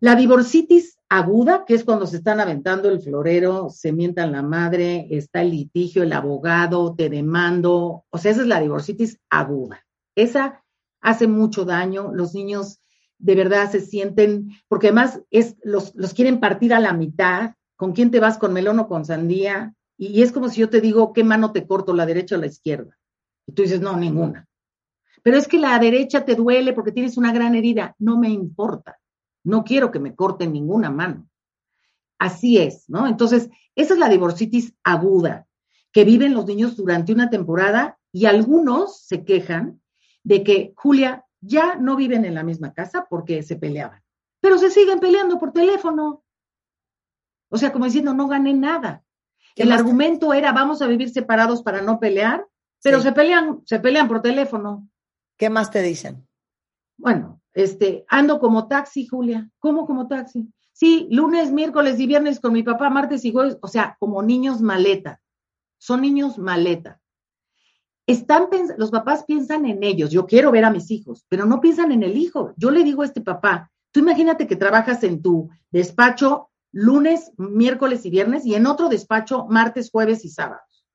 La 0.00 0.14
divorcitis 0.14 0.98
aguda, 1.08 1.64
que 1.66 1.74
es 1.74 1.84
cuando 1.84 2.06
se 2.06 2.16
están 2.16 2.40
aventando 2.40 2.88
el 2.88 3.00
florero, 3.00 3.68
se 3.68 3.92
mientan 3.92 4.32
la 4.32 4.42
madre, 4.42 5.08
está 5.10 5.42
el 5.42 5.50
litigio, 5.50 6.02
el 6.02 6.12
abogado, 6.12 6.94
te 6.94 7.10
demando. 7.10 8.04
O 8.08 8.18
sea, 8.18 8.32
esa 8.32 8.42
es 8.42 8.46
la 8.46 8.60
divorcitis 8.60 9.20
aguda. 9.28 9.84
Esa 10.14 10.64
hace 11.00 11.26
mucho 11.26 11.64
daño, 11.64 12.12
los 12.12 12.34
niños 12.34 12.80
de 13.18 13.34
verdad 13.34 13.70
se 13.70 13.80
sienten, 13.80 14.50
porque 14.68 14.88
además 14.88 15.20
es, 15.30 15.56
los, 15.62 15.94
los 15.94 16.14
quieren 16.14 16.40
partir 16.40 16.72
a 16.72 16.80
la 16.80 16.92
mitad, 16.92 17.54
¿con 17.76 17.92
quién 17.92 18.10
te 18.10 18.20
vas? 18.20 18.38
¿Con 18.38 18.52
melón 18.52 18.78
o 18.78 18.88
con 18.88 19.04
sandía? 19.04 19.74
Y, 19.96 20.22
es 20.22 20.32
como 20.32 20.48
si 20.48 20.60
yo 20.60 20.70
te 20.70 20.80
digo, 20.80 21.12
¿qué 21.12 21.24
mano 21.24 21.52
te 21.52 21.66
corto, 21.66 21.92
la 21.92 22.06
derecha 22.06 22.36
o 22.36 22.38
la 22.38 22.46
izquierda? 22.46 22.96
Y 23.46 23.52
tú 23.52 23.62
dices, 23.62 23.80
no, 23.80 23.96
ninguna. 23.96 24.46
Pero 25.22 25.36
es 25.36 25.48
que 25.48 25.58
la 25.58 25.78
derecha 25.78 26.24
te 26.24 26.36
duele 26.36 26.72
porque 26.72 26.92
tienes 26.92 27.16
una 27.16 27.32
gran 27.32 27.54
herida. 27.54 27.94
No 27.98 28.18
me 28.18 28.30
importa. 28.30 28.98
No 29.44 29.64
quiero 29.64 29.90
que 29.90 29.98
me 29.98 30.14
corten 30.14 30.52
ninguna 30.52 30.90
mano. 30.90 31.28
Así 32.18 32.58
es, 32.58 32.88
¿no? 32.88 33.06
Entonces, 33.06 33.48
esa 33.74 33.94
es 33.94 34.00
la 34.00 34.08
divorcitis 34.08 34.74
aguda 34.84 35.46
que 35.92 36.04
viven 36.04 36.34
los 36.34 36.46
niños 36.46 36.76
durante 36.76 37.12
una 37.12 37.30
temporada 37.30 37.98
y 38.12 38.26
algunos 38.26 39.00
se 39.00 39.24
quejan 39.24 39.80
de 40.22 40.44
que 40.44 40.72
Julia 40.76 41.24
ya 41.40 41.76
no 41.76 41.96
viven 41.96 42.24
en 42.24 42.34
la 42.34 42.42
misma 42.42 42.72
casa 42.72 43.06
porque 43.08 43.42
se 43.42 43.56
peleaban, 43.56 44.02
pero 44.40 44.58
se 44.58 44.70
siguen 44.70 45.00
peleando 45.00 45.38
por 45.38 45.52
teléfono. 45.52 46.24
O 47.50 47.56
sea, 47.56 47.72
como 47.72 47.86
diciendo, 47.86 48.14
no 48.14 48.28
gané 48.28 48.54
nada. 48.54 49.04
El 49.56 49.72
argumento 49.72 50.32
era, 50.34 50.52
vamos 50.52 50.82
a 50.82 50.86
vivir 50.86 51.10
separados 51.10 51.62
para 51.62 51.82
no 51.82 51.98
pelear, 51.98 52.46
pero 52.82 53.00
se 53.00 53.12
pelean, 53.12 53.60
se 53.64 53.80
pelean 53.80 54.06
por 54.06 54.22
teléfono. 54.22 54.88
¿Qué 55.36 55.50
más 55.50 55.70
te 55.70 55.82
dicen? 55.82 56.28
bueno, 56.98 57.40
este, 57.54 58.04
ando 58.08 58.38
como 58.40 58.68
taxi, 58.68 59.06
Julia. 59.06 59.48
¿Cómo 59.60 59.86
como 59.86 60.08
taxi? 60.08 60.52
Sí, 60.72 61.08
lunes, 61.10 61.50
miércoles 61.50 61.98
y 61.98 62.06
viernes 62.06 62.40
con 62.40 62.52
mi 62.52 62.62
papá, 62.62 62.90
martes 62.90 63.24
y 63.24 63.32
jueves, 63.32 63.56
o 63.62 63.68
sea, 63.68 63.96
como 63.98 64.22
niños 64.22 64.60
maleta. 64.60 65.20
Son 65.78 66.02
niños 66.02 66.38
maleta. 66.38 67.00
Están 68.08 68.48
los 68.78 68.90
papás 68.90 69.24
piensan 69.24 69.66
en 69.66 69.84
ellos. 69.84 70.10
Yo 70.10 70.24
quiero 70.24 70.50
ver 70.50 70.64
a 70.64 70.70
mis 70.70 70.90
hijos, 70.90 71.26
pero 71.28 71.44
no 71.44 71.60
piensan 71.60 71.92
en 71.92 72.02
el 72.02 72.16
hijo. 72.16 72.54
Yo 72.56 72.70
le 72.70 72.82
digo 72.82 73.02
a 73.02 73.04
este 73.04 73.20
papá, 73.20 73.70
tú 73.92 74.00
imagínate 74.00 74.46
que 74.46 74.56
trabajas 74.56 75.04
en 75.04 75.20
tu 75.20 75.50
despacho 75.70 76.48
lunes, 76.72 77.32
miércoles 77.36 78.06
y 78.06 78.10
viernes 78.10 78.46
y 78.46 78.54
en 78.54 78.64
otro 78.64 78.88
despacho 78.88 79.44
martes, 79.50 79.90
jueves 79.90 80.24
y 80.24 80.30
sábados. 80.30 80.86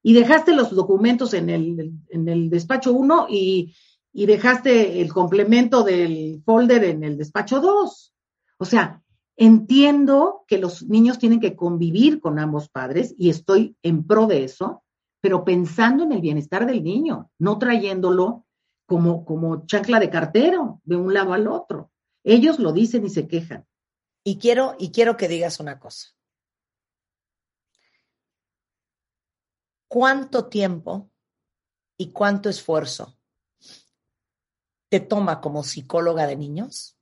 Y 0.00 0.14
dejaste 0.14 0.54
los 0.54 0.70
documentos 0.70 1.34
en 1.34 1.50
el, 1.50 1.92
en 2.08 2.28
el 2.28 2.50
despacho 2.50 2.92
1 2.92 3.26
y, 3.28 3.74
y, 4.12 4.26
dejaste 4.26 5.00
el 5.00 5.12
complemento 5.12 5.82
del 5.82 6.40
folder 6.44 6.84
en 6.84 7.02
el 7.02 7.18
despacho 7.18 7.60
2. 7.60 8.14
O 8.58 8.64
sea, 8.64 9.02
entiendo 9.36 10.44
que 10.46 10.58
los 10.58 10.84
niños 10.84 11.18
tienen 11.18 11.40
que 11.40 11.56
convivir 11.56 12.20
con 12.20 12.38
ambos 12.38 12.68
padres 12.68 13.12
y 13.18 13.28
estoy 13.28 13.76
en 13.82 14.06
pro 14.06 14.28
de 14.28 14.44
eso, 14.44 14.84
pero 15.20 15.44
pensando 15.44 16.04
en 16.04 16.12
el 16.12 16.20
bienestar 16.20 16.66
del 16.66 16.82
niño, 16.82 17.30
no 17.38 17.58
trayéndolo 17.58 18.46
como, 18.86 19.24
como 19.24 19.66
chancla 19.66 20.00
de 20.00 20.10
cartero 20.10 20.80
de 20.84 20.96
un 20.96 21.12
lado 21.12 21.32
al 21.32 21.48
otro. 21.48 21.90
Ellos 22.24 22.58
lo 22.58 22.72
dicen 22.72 23.04
y 23.04 23.10
se 23.10 23.26
quejan. 23.26 23.66
Y 24.24 24.38
quiero, 24.38 24.76
y 24.78 24.90
quiero 24.90 25.16
que 25.16 25.28
digas 25.28 25.60
una 25.60 25.78
cosa. 25.78 26.08
¿Cuánto 29.88 30.46
tiempo 30.46 31.10
y 31.96 32.12
cuánto 32.12 32.48
esfuerzo 32.48 33.18
te 34.88 35.00
toma 35.00 35.40
como 35.40 35.64
psicóloga 35.64 36.26
de 36.26 36.36
niños 36.36 36.96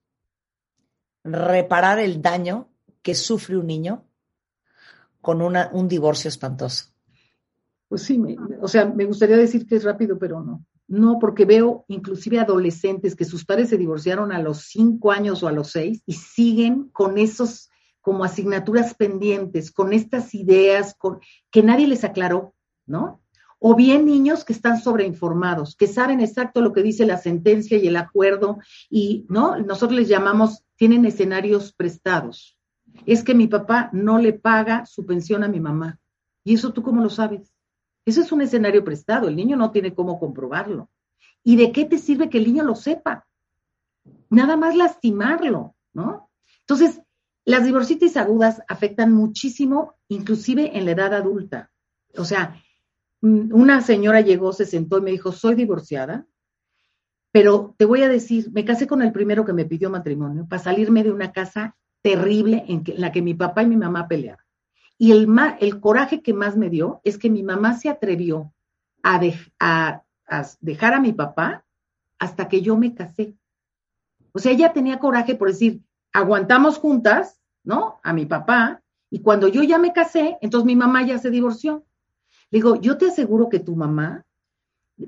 reparar 1.25 1.99
el 1.99 2.23
daño 2.23 2.71
que 3.03 3.15
sufre 3.15 3.57
un 3.57 3.67
niño 3.67 4.09
con 5.21 5.43
un 5.43 5.89
divorcio 5.89 6.29
espantoso? 6.29 6.96
Pues 7.89 8.03
sí, 8.03 8.21
o 8.61 8.69
sea, 8.69 8.87
me 8.87 9.05
gustaría 9.05 9.37
decir 9.37 9.67
que 9.67 9.77
es 9.77 9.85
rápido, 9.85 10.19
pero 10.19 10.43
no. 10.43 10.65
No, 10.89 11.19
porque 11.19 11.45
veo 11.45 11.85
inclusive 11.89 12.39
adolescentes 12.39 13.17
que 13.17 13.25
sus 13.25 13.45
padres 13.45 13.69
se 13.71 13.79
divorciaron 13.79 14.33
a 14.33 14.41
los 14.41 14.63
cinco 14.63 15.11
años 15.11 15.43
o 15.43 15.49
a 15.49 15.53
los 15.53 15.71
seis 15.71 16.03
y 16.07 16.13
siguen 16.15 16.89
con 16.93 17.19
esos 17.19 17.71
como 18.01 18.23
asignaturas 18.23 18.95
pendientes, 18.95 19.73
con 19.73 19.93
estas 19.93 20.33
ideas 20.33 20.95
con, 20.97 21.19
que 21.51 21.65
nadie 21.65 21.89
les 21.89 22.05
aclaró, 22.05 22.55
¿no? 22.87 23.21
O 23.59 23.75
bien 23.75 24.05
niños 24.05 24.45
que 24.45 24.53
están 24.53 24.81
sobreinformados, 24.81 25.75
que 25.75 25.89
saben 25.89 26.21
exacto 26.21 26.61
lo 26.61 26.73
que 26.73 26.85
dice 26.85 27.05
la 27.05 27.19
sentencia 27.19 27.79
y 27.79 27.89
el 27.89 27.97
acuerdo, 27.97 28.59
y 28.89 29.27
no, 29.29 29.59
nosotros 29.59 29.99
les 29.99 30.09
llamamos, 30.09 30.65
tienen 30.77 31.05
escenarios 31.05 31.73
prestados. 31.73 32.57
Es 33.07 33.25
que 33.25 33.35
mi 33.35 33.49
papá 33.49 33.91
no 33.93 34.19
le 34.19 34.35
paga 34.35 34.87
su 34.87 35.05
pensión 35.05 35.43
a 35.43 35.49
mi 35.49 35.59
mamá. 35.59 35.99
¿Y 36.45 36.55
eso 36.55 36.73
tú 36.73 36.85
cómo 36.85 37.03
lo 37.03 37.11
sabes? 37.11 37.56
Eso 38.07 38.23
es 38.23 38.33
un 38.33 38.41
escenario 38.41 38.85
prestado, 38.85 39.29
el 39.29 39.37
niño 39.37 39.57
no 39.57 39.73
tiene 39.73 39.95
cómo 39.95 40.19
comprobarlo. 40.19 40.89
¿Y 41.43 41.57
de 41.57 41.73
qué 41.73 41.85
te 41.85 41.99
sirve 41.99 42.31
que 42.31 42.39
el 42.39 42.45
niño 42.45 42.65
lo 42.65 42.77
sepa? 42.77 43.27
Nada 44.31 44.57
más 44.57 44.77
lastimarlo, 44.77 45.75
¿no? 45.93 46.31
Entonces, 46.61 47.03
las 47.45 47.65
divorcitis 47.65 48.17
agudas 48.17 48.63
afectan 48.69 49.13
muchísimo, 49.13 49.95
inclusive 50.09 50.79
en 50.79 50.85
la 50.85 50.93
edad 50.93 51.15
adulta. 51.15 51.71
O 52.17 52.25
sea, 52.25 52.63
mm, 53.23 53.53
una 53.53 53.83
señora 53.83 54.21
llegó, 54.21 54.53
se 54.53 54.67
sentó 54.67 54.99
y 54.99 55.03
me 55.03 55.11
dijo, 55.11 55.33
soy 55.33 55.55
divorciada, 55.55 56.27
pero 57.33 57.75
te 57.77 57.85
voy 57.85 58.03
a 58.03 58.09
decir, 58.09 58.51
me 58.53 58.65
casé 58.65 58.87
con 58.87 59.03
el 59.03 59.13
primero 59.13 59.45
que 59.45 59.53
me 59.53 59.67
pidió 59.67 59.91
matrimonio 59.91 60.47
para 60.49 60.63
salirme 60.63 61.03
de 61.05 61.13
una 61.13 61.33
casa 61.33 61.77
terrible 62.03 62.65
en, 62.69 62.85
la 62.97 63.11
que 63.13 63.21
mi 63.21 63.35
papá 63.35 63.63
y 63.65 63.67
mi 63.67 63.77
mamá 63.77 64.09
peleaban. 64.09 64.46
Y 64.99 65.13
el, 65.13 65.81
coraje 65.81 66.23
que 66.23 66.33
más 66.33 66.57
me 66.57 66.71
dio 66.71 67.01
es 67.05 67.19
que 67.19 67.29
mi 67.29 67.43
mamá 67.43 67.75
se 67.75 67.89
atrevió 67.89 68.53
a, 69.03 69.21
dejar 70.61 70.95
a 70.95 71.01
mi 71.01 71.13
papá 71.13 71.65
hasta 72.19 72.49
que 72.49 72.63
yo 72.63 72.77
me 72.77 72.95
casé. 72.95 73.35
O 74.33 74.39
sea, 74.39 74.53
ella 74.53 74.73
tenía 74.73 74.99
coraje 74.99 75.35
por 75.35 75.49
decir, 75.49 75.83
aguantamos 76.13 76.79
juntas, 76.79 77.41
¿no? 77.63 78.01
A 78.03 78.13
mi 78.13 78.27
papá, 78.27 78.83
y 79.11 79.21
cuando 79.21 79.49
yo 79.49 79.63
ya 79.63 79.79
me 79.79 79.93
casé, 79.93 80.39
entonces 80.41 80.67
mi 80.67 80.77
mamá 80.77 81.07
ya 81.07 81.19
se 81.19 81.31
divorció. 81.31 81.85
Le 82.51 82.59
digo, 82.59 82.77
yo 82.77 82.97
te 82.97 83.09
aseguro 83.09 83.49
que 83.49 83.61
tu 83.61 83.77
mamá 83.77 84.25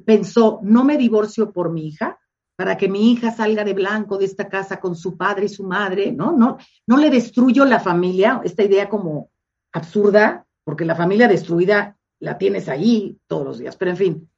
pensó, 0.05 0.61
no 0.63 0.85
me 0.85 0.99
divorcio 0.99 1.53
por 1.53 1.73
mi 1.73 1.87
hija, 1.87 2.19
para 2.57 2.77
que 2.77 2.89
mi 2.89 3.13
hija 3.13 3.31
salga 3.31 3.65
de 3.65 3.73
blanco 3.73 4.19
de 4.19 4.25
esta 4.25 4.49
casa 4.49 4.81
con 4.81 4.97
su 4.97 5.17
padre 5.17 5.47
y 5.47 5.49
su 5.49 5.65
madre, 5.65 6.13
¿no? 6.13 6.33
No, 6.33 6.59
no 6.87 6.97
le 6.97 7.09
destruyo 7.09 7.65
la 7.65 7.81
familia, 7.81 8.41
esta 8.45 8.65
idea 8.65 8.89
como 8.89 9.31
absurda, 9.73 10.47
porque 10.65 10.85
la 10.85 10.95
familia 10.95 11.29
destruida 11.29 11.97
la 12.21 12.39
tienes 12.39 12.69
ahí 12.69 13.19
todos 13.27 13.45
los 13.45 13.59
días, 13.59 13.77
pero 13.77 13.91
en 13.91 13.97
fin. 13.97 14.31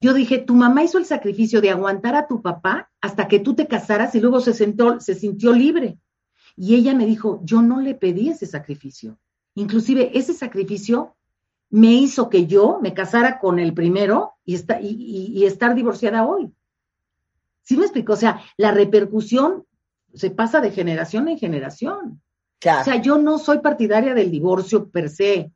Yo 0.00 0.14
dije, 0.14 0.38
tu 0.38 0.54
mamá 0.54 0.82
hizo 0.82 0.96
el 0.96 1.04
sacrificio 1.04 1.60
de 1.60 1.70
aguantar 1.70 2.14
a 2.14 2.26
tu 2.26 2.40
papá 2.40 2.90
hasta 3.00 3.28
que 3.28 3.38
tú 3.38 3.54
te 3.54 3.66
casaras 3.66 4.14
y 4.14 4.20
luego 4.20 4.40
se, 4.40 4.54
sentó, 4.54 4.98
se 4.98 5.14
sintió 5.14 5.52
libre. 5.52 5.98
Y 6.56 6.74
ella 6.74 6.94
me 6.94 7.06
dijo, 7.06 7.40
yo 7.44 7.60
no 7.60 7.80
le 7.80 7.94
pedí 7.94 8.30
ese 8.30 8.46
sacrificio. 8.46 9.18
Inclusive 9.54 10.16
ese 10.18 10.32
sacrificio 10.32 11.16
me 11.70 11.92
hizo 11.92 12.30
que 12.30 12.46
yo 12.46 12.80
me 12.82 12.94
casara 12.94 13.38
con 13.38 13.58
el 13.58 13.74
primero 13.74 14.32
y, 14.44 14.56
y, 14.80 15.44
estar 15.44 15.74
divorciada 15.74 16.26
hoy. 16.26 16.52
¿Sí 17.62 17.76
me 17.76 17.84
explico? 17.84 18.14
O 18.14 18.16
sea, 18.16 18.42
la 18.56 18.72
repercusión 18.72 19.64
se 20.14 20.30
pasa 20.30 20.60
de 20.60 20.72
generación 20.72 21.28
en 21.28 21.38
generación. 21.38 22.20
O 22.62 22.84
sea, 22.84 22.96
yo 22.96 23.16
no 23.18 23.38
soy 23.38 23.60
partidaria 23.60 24.14
del 24.14 24.30
divorcio 24.30 24.90
per 24.90 25.08
se, 25.08 25.50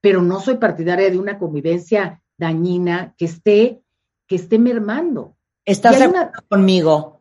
pero 0.00 0.22
no 0.22 0.40
soy 0.40 0.56
partidaria 0.56 1.08
de 1.10 1.18
una 1.18 1.38
convivencia 1.38 2.20
dañina 2.36 3.14
que 3.16 3.26
esté, 3.26 3.82
que 4.26 4.36
esté 4.36 4.58
mermando. 4.58 5.36
¿Estás 5.64 5.98
de 5.98 6.12
conmigo 6.48 7.20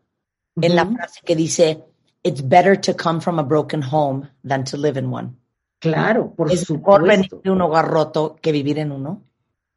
en 0.60 0.76
la 0.76 0.88
frase 0.88 1.20
que 1.24 1.36
dice, 1.36 1.84
it's 2.24 2.42
better 2.48 2.80
to 2.80 2.96
come 2.96 3.22
from 3.22 3.38
a 3.38 3.44
broken 3.44 3.84
home 3.84 4.28
than 4.44 4.64
to 4.64 4.78
live 4.78 4.98
in 4.98 5.14
one? 5.14 5.38
Claro, 5.80 6.34
por 6.36 6.52
es 6.52 6.70
mejor 6.70 7.04
venir 7.04 7.30
de 7.44 7.50
un 7.50 7.62
hogar 7.62 7.88
roto 7.88 8.38
que 8.42 8.52
vivir 8.52 8.80
en 8.80 8.92
uno. 8.92 9.24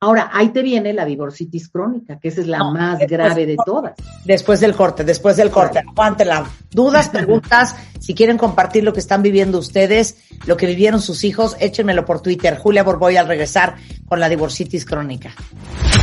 Ahora, 0.04 0.28
ahí 0.34 0.50
te 0.50 0.60
viene 0.60 0.92
la 0.92 1.06
divorcitis 1.06 1.70
crónica, 1.70 2.18
que 2.18 2.28
esa 2.28 2.42
es 2.42 2.46
la 2.46 2.62
más 2.62 2.98
grave 3.08 3.46
de 3.46 3.56
todas. 3.64 3.94
Después 4.26 4.60
del 4.60 4.74
corte, 4.74 5.02
después 5.02 5.38
del 5.38 5.50
corte. 5.50 5.78
Aguántela. 5.78 6.44
Dudas, 6.70 7.08
preguntas, 7.08 7.74
si 8.00 8.14
quieren 8.14 8.36
compartir 8.36 8.84
lo 8.84 8.92
que 8.92 9.00
están 9.00 9.22
viviendo 9.22 9.58
ustedes, 9.58 10.18
lo 10.44 10.58
que 10.58 10.66
vivieron 10.66 11.00
sus 11.00 11.24
hijos, 11.24 11.56
échenmelo 11.58 12.04
por 12.04 12.20
Twitter. 12.20 12.58
Julia 12.58 12.82
Borboy 12.82 13.16
al 13.16 13.26
regresar 13.26 13.76
con 14.06 14.20
la 14.20 14.28
divorcitis 14.28 14.84
crónica. 14.84 15.30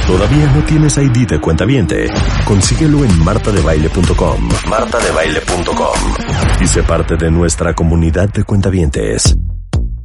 ¿Todavía 0.08 0.52
no 0.52 0.66
tienes 0.66 0.98
ID 0.98 1.28
de 1.28 1.40
cuenta 1.40 1.66
viente? 1.66 2.08
Consíguelo 2.44 3.06
en 3.06 3.24
martadebaile.com. 3.24 4.50
martadebaile.com. 4.68 6.60
Y 6.60 6.66
sé 6.66 6.82
parte 6.82 7.18
de 7.18 7.30
nuestra 7.30 7.76
comunidad 7.76 8.30
de 8.30 8.44
cuentavientes. 8.46 9.36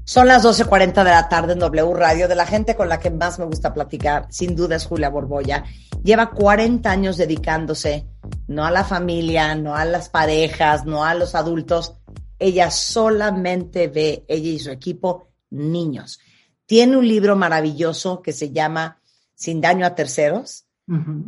Son 0.09 0.29
las 0.29 0.45
12.40 0.45 1.03
de 1.03 1.11
la 1.11 1.29
tarde 1.29 1.55
en 1.55 1.59
W 1.59 1.93
Radio. 1.95 2.29
De 2.29 2.37
la 2.37 2.47
gente 2.47 2.77
con 2.77 2.89
la 2.89 3.01
que 3.01 3.11
más 3.11 3.41
me 3.41 3.45
gusta 3.45 3.75
platicar, 3.75 4.29
sin 4.31 4.55
duda 4.55 4.77
es 4.77 4.87
Julia 4.87 5.09
Borboya. 5.09 5.65
Lleva 6.05 6.31
40 6.31 6.89
años 6.89 7.17
dedicándose 7.17 8.07
no 8.47 8.65
a 8.65 8.71
la 8.71 8.85
familia, 8.85 9.57
no 9.57 9.75
a 9.75 9.85
las 9.85 10.09
parejas, 10.09 10.85
no 10.85 11.05
a 11.05 11.15
los 11.15 11.35
adultos. 11.35 11.95
Ella 12.39 12.71
solamente 12.71 13.89
ve, 13.89 14.25
ella 14.29 14.49
y 14.49 14.61
su 14.61 14.71
equipo, 14.71 15.27
niños. 15.51 16.21
Tiene 16.67 16.97
un 16.97 17.09
libro 17.09 17.35
maravilloso 17.35 18.23
que 18.23 18.33
se 18.33 18.53
llama 18.53 19.01
Sin 19.35 19.61
daño 19.61 19.85
a 19.85 19.97
terceros, 19.97 20.67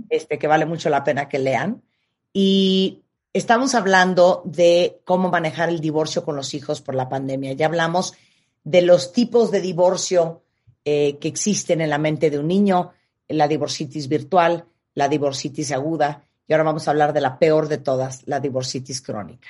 este, 0.09 0.39
que 0.39 0.47
vale 0.47 0.67
mucho 0.67 0.89
la 0.89 1.03
pena 1.03 1.29
que 1.29 1.41
lean. 1.41 1.83
Y 2.33 3.03
estamos 3.33 3.75
hablando 3.75 4.43
de 4.45 5.01
cómo 5.05 5.31
manejar 5.31 5.69
el 5.69 5.81
divorcio 5.81 6.25
con 6.25 6.37
los 6.37 6.55
hijos 6.55 6.81
por 6.81 6.95
la 6.95 7.09
pandemia. 7.09 7.55
Ya 7.55 7.67
hablamos 7.67 8.15
de 8.69 8.83
los 8.83 9.13
tipos 9.13 9.51
de 9.51 9.63
divorcio 9.63 10.43
eh, 10.85 11.17
que 11.19 11.29
existen 11.29 11.81
en 11.81 11.89
la 11.89 11.97
mente 11.97 12.29
de 12.29 12.39
un 12.39 12.49
niño, 12.49 12.93
la 13.27 13.49
divorcitis 13.49 14.09
virtual, 14.09 14.67
la 14.95 15.09
divorcitis 15.09 15.73
aguda, 15.73 16.23
y 16.47 16.53
ahora 16.53 16.65
vamos 16.65 16.87
a 16.87 16.91
hablar 16.91 17.15
de 17.15 17.23
la 17.23 17.39
peor 17.39 17.69
de 17.69 17.79
todas, 17.79 18.29
la 18.29 18.41
divorcitis 18.41 19.01
crónica. 19.01 19.49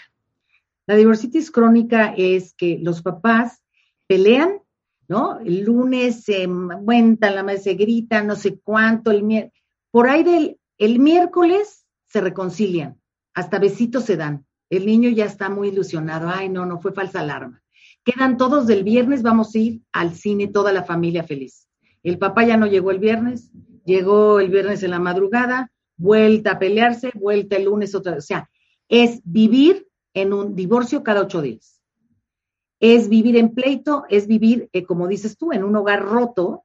La 0.87 0.95
divorcitis 0.95 1.51
crónica 1.51 2.15
es 2.17 2.55
que 2.55 2.79
los 2.81 3.03
papás 3.03 3.61
pelean, 4.07 4.61
¿no? 5.09 5.41
El 5.41 5.65
lunes 5.65 6.23
se 6.23 6.49
cuentan, 6.85 7.35
la 7.35 7.43
madre 7.43 7.59
se 7.59 7.75
grita, 7.75 8.23
no 8.23 8.37
sé 8.37 8.61
cuánto, 8.61 9.11
el 9.11 9.51
por 9.91 10.09
ahí 10.09 10.23
del 10.23 10.61
el 10.79 11.01
miércoles 11.01 11.87
se 12.07 12.21
reconcilian, 12.21 13.01
hasta 13.35 13.59
besitos 13.59 14.05
se 14.05 14.17
dan. 14.17 14.47
El 14.71 14.87
niño 14.87 15.11
ya 15.11 15.25
está 15.25 15.49
muy 15.49 15.69
ilusionado, 15.69 16.29
ay, 16.33 16.49
no, 16.49 16.67
no 16.67 16.79
fue 16.79 16.93
falsa 16.93 17.19
alarma. 17.19 17.61
Quedan 18.09 18.39
todos 18.39 18.67
del 18.67 18.85
viernes, 18.85 19.21
vamos 19.21 19.55
a 19.55 19.59
ir 19.59 19.83
al 19.93 20.15
cine 20.15 20.49
toda 20.49 20.73
la 20.73 20.83
familia 20.83 21.25
feliz. 21.25 21.69
El 22.03 22.17
papá 22.17 22.43
ya 22.47 22.57
no 22.57 22.67
llegó 22.67 22.91
el 22.91 23.01
viernes, 23.01 23.51
llegó 23.85 24.41
el 24.41 24.49
viernes 24.49 24.83
en 24.83 24.93
la 24.93 24.99
madrugada, 24.99 25.71
vuelta 25.99 26.53
a 26.53 26.59
pelearse, 26.59 27.11
vuelta 27.15 27.57
el 27.57 27.65
lunes 27.65 27.95
otra 27.95 28.15
vez. 28.15 28.25
O 28.25 28.27
sea, 28.27 28.49
es 28.89 29.21
vivir 29.25 29.89
en 30.15 30.33
un 30.33 30.57
divorcio 30.57 31.03
cada 31.03 31.21
ocho 31.21 31.43
días. 31.43 31.83
Es 32.81 33.11
vivir 33.11 33.37
en 33.37 33.55
pleito, 33.55 34.05
es 34.09 34.27
vivir, 34.27 34.71
eh, 34.73 34.85
como 34.85 35.07
dices 35.07 35.37
tú, 35.37 35.53
en 35.53 35.63
un 35.63 35.77
hogar 35.77 36.03
roto 36.03 36.65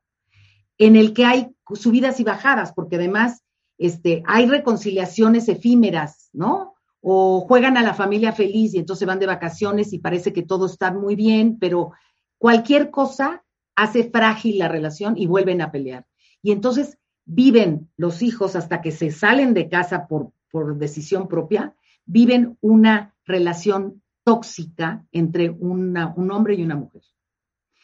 en 0.77 0.95
el 0.95 1.13
que 1.13 1.25
hay 1.25 1.49
subidas 1.73 2.21
y 2.21 2.23
bajadas, 2.23 2.71
porque 2.71 2.95
además 2.95 3.43
este, 3.77 4.23
hay 4.27 4.47
reconciliaciones 4.47 5.49
efímeras, 5.49 6.29
¿no? 6.31 6.72
O 7.05 7.41
juegan 7.41 7.75
a 7.75 7.83
la 7.83 7.93
familia 7.93 8.31
feliz 8.31 8.73
y 8.73 8.79
entonces 8.79 9.05
van 9.05 9.19
de 9.19 9.25
vacaciones 9.25 9.91
y 9.91 9.99
parece 9.99 10.31
que 10.31 10.43
todo 10.43 10.67
está 10.67 10.91
muy 10.91 11.15
bien, 11.15 11.57
pero 11.59 11.91
cualquier 12.37 12.91
cosa 12.91 13.43
hace 13.75 14.09
frágil 14.09 14.59
la 14.59 14.69
relación 14.69 15.17
y 15.17 15.27
vuelven 15.27 15.61
a 15.61 15.71
pelear. 15.71 16.07
Y 16.41 16.51
entonces 16.51 16.97
viven 17.25 17.89
los 17.97 18.21
hijos 18.21 18.55
hasta 18.55 18.81
que 18.81 18.91
se 18.91 19.11
salen 19.11 19.53
de 19.53 19.67
casa 19.67 20.07
por, 20.07 20.31
por 20.49 20.77
decisión 20.77 21.27
propia, 21.27 21.75
viven 22.05 22.57
una 22.61 23.13
relación 23.25 24.01
tóxica 24.23 25.05
entre 25.11 25.49
un 25.49 25.97
hombre 26.31 26.55
y 26.55 26.63
una 26.63 26.75
mujer. 26.75 27.01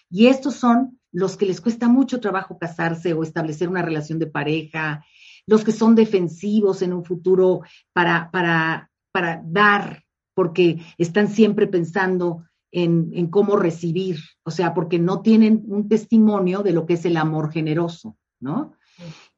Y 0.09 0.27
estos 0.27 0.55
son 0.55 0.99
los 1.11 1.37
que 1.37 1.45
les 1.45 1.61
cuesta 1.61 1.87
mucho 1.87 2.19
trabajo 2.19 2.57
casarse 2.57 3.13
o 3.13 3.23
establecer 3.23 3.67
una 3.67 3.81
relación 3.81 4.19
de 4.19 4.27
pareja, 4.27 5.03
los 5.45 5.63
que 5.63 5.71
son 5.71 5.95
defensivos 5.95 6.81
en 6.81 6.93
un 6.93 7.03
futuro 7.03 7.61
para, 7.93 8.29
para, 8.31 8.88
para 9.11 9.41
dar, 9.45 10.03
porque 10.33 10.79
están 10.97 11.27
siempre 11.27 11.67
pensando 11.67 12.45
en, 12.71 13.11
en, 13.13 13.27
cómo 13.27 13.55
recibir, 13.55 14.19
o 14.43 14.51
sea, 14.51 14.73
porque 14.73 14.99
no 14.99 15.21
tienen 15.21 15.63
un 15.67 15.89
testimonio 15.89 16.61
de 16.61 16.73
lo 16.73 16.85
que 16.85 16.93
es 16.93 17.05
el 17.05 17.17
amor 17.17 17.51
generoso, 17.51 18.15
¿no? 18.39 18.73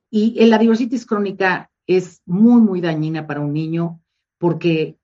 Y 0.10 0.44
la 0.46 0.58
divorcitis 0.58 1.06
crónica 1.06 1.72
es 1.88 2.22
muy, 2.26 2.62
muy 2.62 2.82
dañina 2.82 3.26
para 3.28 3.40
un 3.40 3.54
niño 3.54 4.02
porque, 4.38 4.98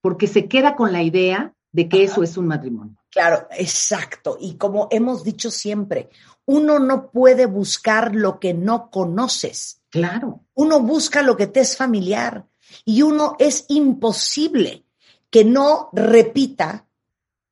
porque 0.00 0.26
se 0.28 0.46
queda 0.46 0.76
con 0.76 0.92
la 0.92 1.02
idea 1.02 1.54
de 1.72 1.88
que 1.88 2.04
eso 2.04 2.22
es 2.22 2.36
un 2.36 2.46
matrimonio. 2.46 2.96
Claro, 3.10 3.48
exacto. 3.58 4.36
Y 4.40 4.54
como 4.54 4.88
hemos 4.90 5.24
dicho 5.24 5.50
siempre, 5.50 6.10
uno 6.46 6.78
no 6.78 7.10
puede 7.10 7.46
buscar 7.46 8.14
lo 8.14 8.38
que 8.38 8.54
no 8.54 8.90
conoces. 8.90 9.82
Claro. 9.90 10.44
Uno 10.54 10.80
busca 10.80 11.22
lo 11.22 11.36
que 11.36 11.46
te 11.46 11.60
es 11.60 11.76
familiar 11.76 12.46
y 12.84 13.02
uno 13.02 13.36
es 13.38 13.64
imposible 13.68 14.84
que 15.30 15.44
no 15.44 15.88
repita 15.92 16.86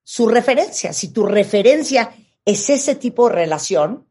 su 0.03 0.29
referencia. 0.29 0.93
Si 0.93 1.09
tu 1.09 1.25
referencia 1.25 2.15
es 2.45 2.69
ese 2.69 2.95
tipo 2.95 3.29
de 3.29 3.35
relación, 3.37 4.07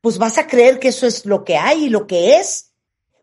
pues 0.00 0.18
vas 0.18 0.38
a 0.38 0.46
creer 0.46 0.78
que 0.78 0.88
eso 0.88 1.06
es 1.06 1.26
lo 1.26 1.44
que 1.44 1.56
hay 1.56 1.84
y 1.84 1.88
lo 1.88 2.06
que 2.06 2.36
es, 2.36 2.72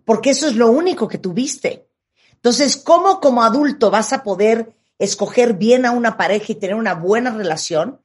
porque 0.03 0.31
eso 0.31 0.47
es 0.47 0.55
lo 0.55 0.71
único 0.71 1.07
que 1.07 1.17
tuviste. 1.17 1.88
Entonces, 2.34 2.77
¿cómo 2.77 3.19
como 3.19 3.43
adulto 3.43 3.91
vas 3.91 4.13
a 4.13 4.23
poder 4.23 4.75
escoger 4.97 5.53
bien 5.53 5.86
a 5.86 5.91
una 5.91 6.17
pareja 6.17 6.51
y 6.51 6.55
tener 6.55 6.75
una 6.75 6.95
buena 6.95 7.31
relación 7.31 8.01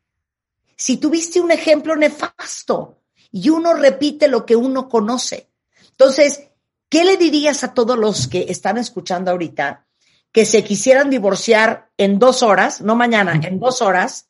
si 0.77 0.99
tuviste 0.99 1.41
un 1.41 1.51
ejemplo 1.51 1.97
nefasto 1.97 2.99
y 3.33 3.49
uno 3.49 3.75
repite 3.75 4.29
lo 4.29 4.45
que 4.45 4.57
uno 4.57 4.89
conoce? 4.89 5.51
Entonces, 5.91 6.49
¿qué 6.89 7.05
le 7.05 7.17
dirías 7.17 7.65
a 7.65 7.75
todos 7.75 7.99
los 7.99 8.29
que 8.29 8.47
están 8.49 8.79
escuchando 8.79 9.31
ahorita 9.31 9.87
que 10.33 10.45
se 10.45 10.63
quisieran 10.65 11.09
divorciar 11.09 11.91
en 11.97 12.19
dos 12.19 12.43
horas, 12.43 12.83
no 12.83 12.95
mañana, 12.95 13.41
en 13.43 13.59
dos 13.59 13.81
horas, 13.81 14.29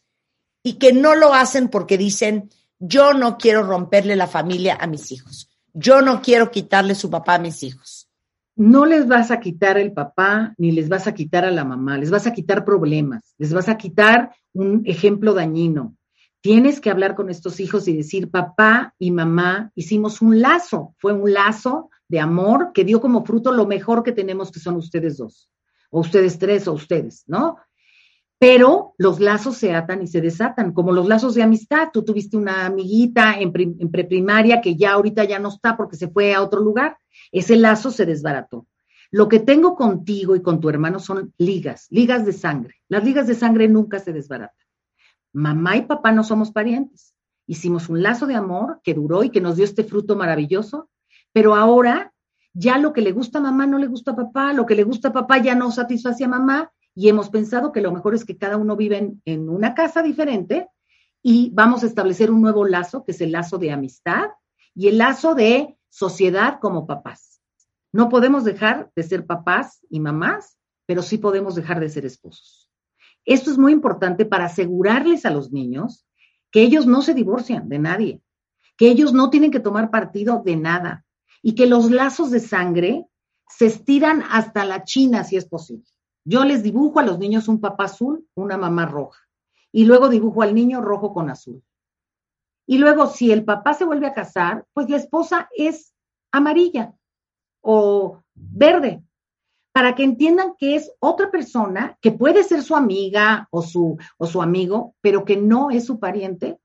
y 0.62 0.75
que 0.75 0.92
no 0.92 1.16
lo 1.16 1.35
hacen 1.35 1.69
porque 1.69 1.99
dicen, 1.99 2.49
yo 2.79 3.12
no 3.12 3.38
quiero 3.38 3.64
romperle 3.64 4.14
la 4.14 4.29
familia 4.29 4.77
a 4.81 4.87
mis 4.87 5.11
hijos. 5.11 5.51
Yo 5.75 6.03
no 6.03 6.23
quiero 6.23 6.51
quitarle 6.53 6.95
su 6.95 7.11
papá 7.11 7.35
a 7.35 7.38
mis 7.40 7.62
hijos. 7.64 8.09
No 8.55 8.87
les 8.87 9.07
vas 9.09 9.31
a 9.31 9.40
quitar 9.40 9.79
el 9.79 9.92
papá 9.92 10.55
ni 10.59 10.73
les 10.73 10.88
vas 10.88 11.07
a 11.07 11.12
quitar 11.12 11.45
a 11.45 11.51
la 11.51 11.64
mamá, 11.64 11.99
les 11.99 12.11
vas 12.11 12.27
a 12.27 12.33
quitar 12.33 12.64
problemas, 12.64 13.35
les 13.37 13.53
vas 13.53 13.69
a 13.69 13.77
quitar 13.77 14.35
un 14.55 14.83
ejemplo 14.87 15.35
dañino. 15.35 15.97
Tienes 16.40 16.81
que 16.81 16.90
hablar 16.90 17.16
con 17.16 17.31
estos 17.31 17.59
hijos 17.59 17.88
y 17.88 17.97
decir, 17.97 18.31
papá 18.31 18.95
y 18.99 19.11
mamá 19.11 19.73
hicimos 19.75 20.23
un 20.23 20.40
lazo, 20.40 20.95
fue 20.99 21.12
un 21.12 21.33
lazo 21.33 21.90
de 22.09 22.21
amor 22.21 22.73
que 22.73 22.85
dio 22.85 23.01
como 23.01 23.25
fruto 23.25 23.53
lo 23.53 23.66
mejor 23.66 24.03
que 24.03 24.12
tenemos, 24.12 24.51
que 24.53 24.61
son 24.61 24.77
ustedes 24.77 25.16
dos, 25.16 25.51
o 25.90 26.01
ustedes 26.01 26.38
tres, 26.38 26.69
o 26.69 26.73
ustedes, 26.73 27.25
¿no? 27.27 27.57
pero 28.38 28.95
los 28.99 29.19
lazos 29.19 29.57
se 29.57 29.75
atan 29.75 30.03
y 30.03 30.07
se 30.07 30.21
desatan, 30.21 30.73
como 30.73 30.92
los 30.92 31.09
lazos 31.09 31.35
de 31.35 31.42
amistad. 31.42 31.88
Tú 31.92 32.05
tuviste 32.05 32.37
una 32.37 32.66
amiguita 32.66 33.38
en, 33.38 33.51
preprimaria 33.90 34.61
que 34.61 34.77
ya 34.77 34.92
ahorita 34.92 35.25
ya 35.25 35.38
no 35.38 35.49
está 35.49 35.77
porque 35.77 35.97
se 35.97 36.09
fue 36.09 36.35
a 36.35 36.42
otro 36.42 36.61
lugar. 36.61 36.99
Ese 37.33 37.57
lazo 37.57 37.90
se 37.90 38.05
desbarató. 38.05 38.66
Lo 39.11 39.29
que 39.29 39.38
tengo 39.38 39.75
contigo 39.75 40.37
y 40.37 40.42
con 40.42 40.61
tu 40.61 40.69
hermano 40.69 40.99
son 40.99 41.33
ligas, 41.38 41.87
ligas 41.90 42.27
de 42.27 42.33
sangre. 42.33 42.75
Las 42.88 43.05
ligas 43.05 43.27
de 43.27 43.35
sangre 43.35 43.69
nunca 43.69 44.01
se 44.01 44.12
desbaratan. 44.12 44.66
Mamá 45.33 45.77
y 45.79 45.83
papá 45.83 46.12
no 46.12 46.23
somos 46.23 46.51
parientes. 46.51 47.14
Hicimos 47.47 47.88
un 47.88 48.03
lazo 48.03 48.27
de 48.27 48.35
amor 48.35 48.81
que 48.83 48.92
duró 48.92 49.23
y 49.23 49.31
que 49.31 49.40
nos 49.40 49.57
dio 49.57 49.64
este 49.64 49.85
fruto 49.85 50.16
maravilloso, 50.16 50.90
pero 51.37 51.55
ahora 51.55 52.14
ya 52.55 52.79
lo 52.79 52.94
que 52.94 53.03
le 53.03 53.12
gusta 53.12 53.40
a 53.40 53.42
mamá 53.42 53.66
no 53.66 53.77
le 53.77 53.88
gusta 53.88 54.12
a 54.12 54.16
papá, 54.16 54.55
lo 54.55 54.64
que 54.64 54.75
le 54.75 54.85
gusta 54.85 55.09
a 55.09 55.12
papá 55.12 55.37
ya 55.37 55.55
no 55.55 55.70
satisface 55.70 56.25
a 56.25 56.29
mamá 56.29 56.72
y 56.94 57.11
hemos 57.11 57.29
pensado 57.29 57.72
que 57.72 57.83
lo 57.83 57.92
mejor 57.92 58.14
es 58.14 58.25
que 58.25 58.38
cada 58.38 58.57
uno 58.57 58.75
vive 58.75 59.18
en, 59.22 59.49
una 59.51 59.75
casa 59.75 60.03
diferente 60.03 60.66
y 61.22 61.51
vamos 61.53 61.83
a 61.83 61.88
establecer 61.88 62.31
un 62.31 62.40
nuevo 62.40 62.64
lazo, 62.64 63.05
que 63.05 63.12
es 63.12 63.20
el 63.20 63.33
lazo 63.33 63.59
de 63.59 63.70
amistad 63.70 64.31
y 64.75 64.88
el 64.88 64.96
lazo 64.96 65.35
de 65.35 65.77
sociedad 65.90 66.59
como 66.59 66.87
papás. 66.87 67.42
No 67.92 68.09
podemos 68.09 68.42
dejar 68.42 68.90
de 68.96 69.03
ser 69.03 69.27
papás 69.27 69.85
y 69.90 70.01
mamás, 70.01 70.57
pero 70.87 71.03
sí 71.03 71.18
podemos 71.18 71.55
dejar 71.55 71.81
de 71.81 71.90
ser 71.90 72.07
esposos. 72.07 72.70
Esto 73.27 73.51
es 73.51 73.59
muy 73.59 73.72
importante 73.72 74.25
para 74.25 74.46
asegurarles 74.46 75.27
a 75.27 75.31
los 75.31 75.53
niños 75.53 76.07
que 76.51 76.62
ellos 76.62 76.87
no 76.87 77.03
se 77.03 77.12
divorcian 77.12 77.68
de 77.68 77.79
nadie, 77.79 78.22
que 78.79 78.88
ellos 78.88 79.12
no 79.12 79.29
tienen 79.29 79.51
que 79.51 79.61
tomar 79.61 79.90
partido 79.90 80.42
de 80.42 80.57
nada 80.57 81.03
y 81.47 81.55
que 81.55 81.67
los 81.67 81.93
lazos 81.93 82.33
de 82.33 82.41
sangre 82.41 83.07
se 83.49 83.67
estiran 83.67 84.25
hasta 84.33 84.65
la 84.65 84.83
China 84.83 85.23
si 85.23 85.37
es 85.37 85.47
posible. 85.47 85.85
Yo 86.25 86.45
les 86.45 86.65
dibujo 86.65 86.99
a 86.99 87.05
los 87.05 87.21
niños 87.21 87.47
un 87.47 87.61
papá 87.61 87.85
azul, 87.85 88.27
una 88.35 88.57
mamá 88.57 88.85
roja. 88.87 89.21
Y 89.71 89.85
luego 89.85 90.09
dibujo 90.09 90.43
al 90.43 90.57
niño 90.57 90.81
rojo 90.81 91.15
con 91.15 91.31
azul. 91.31 91.63
Y 92.67 92.79
luego, 92.79 93.07
si 93.07 93.31
el 93.31 93.45
papá 93.45 93.75
se 93.75 93.85
vuelve 93.85 94.09
a 94.09 94.13
casar, 94.13 94.67
pues 94.73 94.91
la 94.91 94.97
esposa 94.97 95.49
es 95.57 95.95
amarilla 96.33 96.93
o 97.61 98.25
verde, 98.35 99.05
para 99.73 99.95
que 99.95 100.03
entiendan 100.03 100.55
que 100.59 100.75
es 100.75 100.91
otra 100.99 101.31
persona 101.31 101.97
que 102.01 102.11
puede 102.11 102.43
ser 102.43 102.65
su 102.65 102.75
amiga 102.75 103.47
o 103.53 103.63
su, 103.63 103.97
o 104.19 104.27
su 104.27 104.43
amigo, 104.43 104.97
pero 105.01 105.25
que 105.25 105.37
no 105.37 105.71
es 105.71 105.87
su 105.87 106.01
pariente 106.01 106.59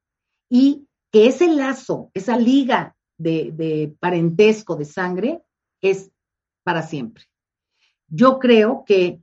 y 0.49 0.87
que 1.11 1.27
ese 1.27 1.53
lazo, 1.53 2.09
esa 2.15 2.35
liga 2.35 2.95
de, 3.21 3.95
parentesco, 3.99 4.75
de 4.75 4.85
sangre, 4.85 5.41
es 5.81 6.11
para 6.63 6.81
siempre. 6.81 7.23
Yo 8.07 8.39
creo 8.39 8.83
que 8.85 9.21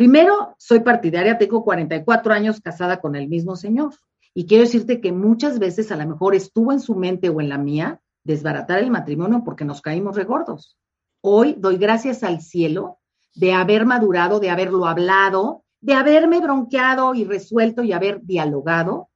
Primero, 0.00 0.54
soy 0.56 0.80
partidaria, 0.80 1.36
tengo 1.36 1.62
44 1.62 2.32
años 2.32 2.58
casada 2.62 3.02
con 3.02 3.16
el 3.16 3.28
mismo 3.28 3.54
señor. 3.54 3.92
Y 4.32 4.46
quiero 4.46 4.64
decirte 4.64 4.98
que 4.98 5.12
muchas 5.12 5.58
veces 5.58 5.92
a 5.92 5.96
lo 5.96 6.06
mejor 6.06 6.34
estuvo 6.34 6.72
en 6.72 6.80
su 6.80 6.94
mente 6.94 7.28
o 7.28 7.38
en 7.38 7.50
la 7.50 7.58
mía 7.58 8.00
desbaratar 8.24 8.78
el 8.78 8.90
matrimonio 8.90 9.42
porque 9.44 9.66
nos 9.66 9.82
caímos 9.82 10.16
regordos. 10.16 10.78
Hoy 11.20 11.54
doy 11.58 11.76
gracias 11.76 12.22
al 12.22 12.40
cielo 12.40 12.98
de 13.34 13.52
haber 13.52 13.84
madurado, 13.84 14.40
de 14.40 14.48
haberlo 14.48 14.86
hablado, 14.86 15.64
de 15.82 15.92
haberme 15.92 16.40
bronqueado 16.40 17.14
y 17.14 17.24
resuelto 17.24 17.82
y 17.82 17.92
haber 17.92 18.22
dialogado. 18.22 19.09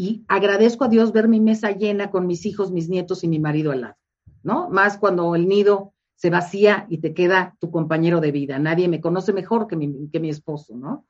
Y 0.00 0.24
agradezco 0.28 0.84
a 0.84 0.88
Dios 0.88 1.10
ver 1.10 1.26
mi 1.26 1.40
mesa 1.40 1.72
llena 1.72 2.12
con 2.12 2.28
mis 2.28 2.46
hijos, 2.46 2.70
mis 2.70 2.88
nietos 2.88 3.24
y 3.24 3.28
mi 3.28 3.40
marido 3.40 3.72
al 3.72 3.80
lado, 3.80 3.96
¿no? 4.44 4.68
Más 4.70 4.96
cuando 4.96 5.34
el 5.34 5.48
nido 5.48 5.92
se 6.14 6.30
vacía 6.30 6.86
y 6.88 6.98
te 6.98 7.14
queda 7.14 7.56
tu 7.58 7.72
compañero 7.72 8.20
de 8.20 8.30
vida. 8.30 8.60
Nadie 8.60 8.86
me 8.86 9.00
conoce 9.00 9.32
mejor 9.32 9.66
que 9.66 9.74
mi, 9.74 10.08
que 10.08 10.20
mi 10.20 10.30
esposo, 10.30 10.76
¿no? 10.76 11.04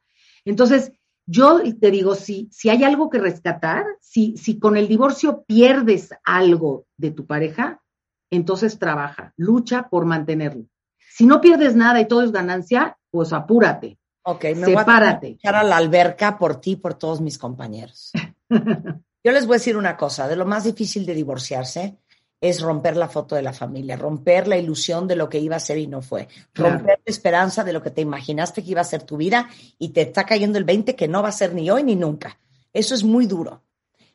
Entonces, 0.46 0.90
yo 1.26 1.60
te 1.78 1.90
digo, 1.90 2.14
si, 2.14 2.48
si 2.50 2.70
hay 2.70 2.82
algo 2.82 3.10
que 3.10 3.18
rescatar, 3.18 3.84
si, 4.00 4.38
si 4.38 4.58
con 4.58 4.78
el 4.78 4.88
divorcio 4.88 5.44
pierdes 5.46 6.08
algo 6.24 6.86
de 6.96 7.10
tu 7.10 7.26
pareja, 7.26 7.82
entonces 8.30 8.78
trabaja, 8.78 9.34
lucha 9.36 9.90
por 9.90 10.06
mantenerlo. 10.06 10.64
Si 11.10 11.26
no 11.26 11.42
pierdes 11.42 11.76
nada 11.76 12.00
y 12.00 12.08
todo 12.08 12.22
es 12.22 12.32
ganancia, 12.32 12.96
pues 13.10 13.34
apúrate. 13.34 13.98
Ok, 14.22 14.44
me 14.56 14.64
sepárate. 14.64 15.38
voy 15.44 15.52
a, 15.52 15.60
a 15.60 15.64
la 15.64 15.76
alberca 15.76 16.38
por 16.38 16.58
ti, 16.58 16.76
por 16.76 16.94
todos 16.94 17.20
mis 17.20 17.36
compañeros. 17.36 18.12
Yo 18.50 19.32
les 19.32 19.46
voy 19.46 19.54
a 19.54 19.58
decir 19.58 19.76
una 19.76 19.96
cosa, 19.96 20.28
de 20.28 20.36
lo 20.36 20.46
más 20.46 20.64
difícil 20.64 21.04
de 21.04 21.14
divorciarse 21.14 21.98
es 22.40 22.60
romper 22.60 22.96
la 22.96 23.08
foto 23.08 23.34
de 23.34 23.42
la 23.42 23.52
familia, 23.52 23.96
romper 23.96 24.46
la 24.46 24.56
ilusión 24.56 25.08
de 25.08 25.16
lo 25.16 25.28
que 25.28 25.40
iba 25.40 25.56
a 25.56 25.60
ser 25.60 25.78
y 25.78 25.86
no 25.86 26.02
fue, 26.02 26.28
romper 26.54 27.00
la 27.04 27.10
esperanza 27.10 27.64
de 27.64 27.72
lo 27.72 27.82
que 27.82 27.90
te 27.90 28.00
imaginaste 28.00 28.62
que 28.62 28.70
iba 28.70 28.80
a 28.80 28.84
ser 28.84 29.02
tu 29.02 29.16
vida 29.16 29.48
y 29.78 29.88
te 29.88 30.02
está 30.02 30.24
cayendo 30.24 30.58
el 30.58 30.64
20 30.64 30.94
que 30.94 31.08
no 31.08 31.22
va 31.22 31.30
a 31.30 31.32
ser 31.32 31.52
ni 31.52 31.68
hoy 31.68 31.82
ni 31.82 31.96
nunca. 31.96 32.38
Eso 32.72 32.94
es 32.94 33.02
muy 33.02 33.26
duro. 33.26 33.64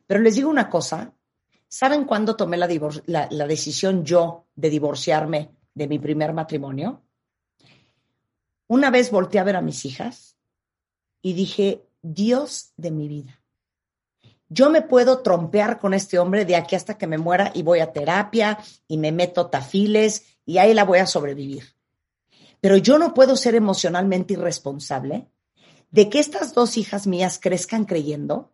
Pero 0.08 0.22
les 0.22 0.36
digo 0.36 0.50
una 0.50 0.69
cosa, 0.69 1.13
¿saben 1.67 2.06
cuándo 2.06 2.36
tomé 2.36 2.56
la, 2.58 2.67
la 3.30 3.48
decisión 3.48 4.06
yo 4.06 4.46
de 4.56 4.69
divorciarme 4.69 5.52
de 5.74 5.88
mi 5.88 6.00
primer 6.00 6.34
matrimonio? 6.34 7.02
Una 8.67 8.89
vez 8.89 9.12
volteé 9.12 9.41
a 9.41 9.43
ver 9.43 9.58
a 9.58 9.62
mis 9.62 9.84
hijas 9.86 10.38
y 11.22 11.34
dije, 11.34 11.86
Dios 12.02 12.72
de 12.78 12.91
mi 12.91 13.08
vida, 13.08 13.42
yo 14.53 14.69
me 14.69 14.83
puedo 14.83 15.19
trompear 15.19 15.79
con 15.79 15.93
este 15.93 16.19
hombre 16.19 16.45
de 16.45 16.55
aquí 16.55 16.75
hasta 16.75 16.97
que 16.97 17.07
me 17.07 17.17
muera 17.17 17.51
y 17.55 17.63
voy 17.63 17.79
a 17.79 17.91
terapia 17.91 18.59
y 18.87 18.97
me 18.97 19.11
meto 19.11 19.47
tafiles 19.47 20.25
y 20.45 20.59
ahí 20.59 20.73
la 20.73 20.85
voy 20.85 20.99
a 20.99 21.07
sobrevivir. 21.07 21.75
Pero 22.61 22.77
yo 22.77 22.99
no 22.99 23.13
puedo 23.13 23.35
ser 23.35 23.55
emocionalmente 23.55 24.33
irresponsable 24.33 25.27
de 25.89 26.09
que 26.09 26.19
estas 26.19 26.53
dos 26.53 26.77
hijas 26.77 27.07
mías 27.07 27.39
crezcan 27.41 27.85
creyendo 27.85 28.51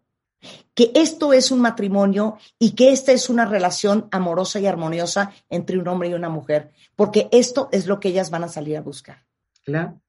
que 0.73 0.91
esto 0.95 1.33
es 1.33 1.51
un 1.51 1.59
matrimonio 1.59 2.37
y 2.57 2.71
que 2.71 2.91
esta 2.91 3.11
es 3.11 3.29
una 3.29 3.45
relación 3.45 4.07
amorosa 4.11 4.59
y 4.59 4.67
armoniosa 4.67 5.33
entre 5.49 5.77
un 5.77 5.87
hombre 5.89 6.09
y 6.09 6.13
una 6.13 6.29
mujer, 6.29 6.71
porque 6.95 7.27
esto 7.31 7.67
es 7.73 7.87
lo 7.87 7.99
que 7.99 8.07
ellas 8.07 8.29
van 8.29 8.45
a 8.45 8.47
salir 8.47 8.77
a 8.77 8.81
buscar. 8.81 9.25
Claro. 9.65 9.99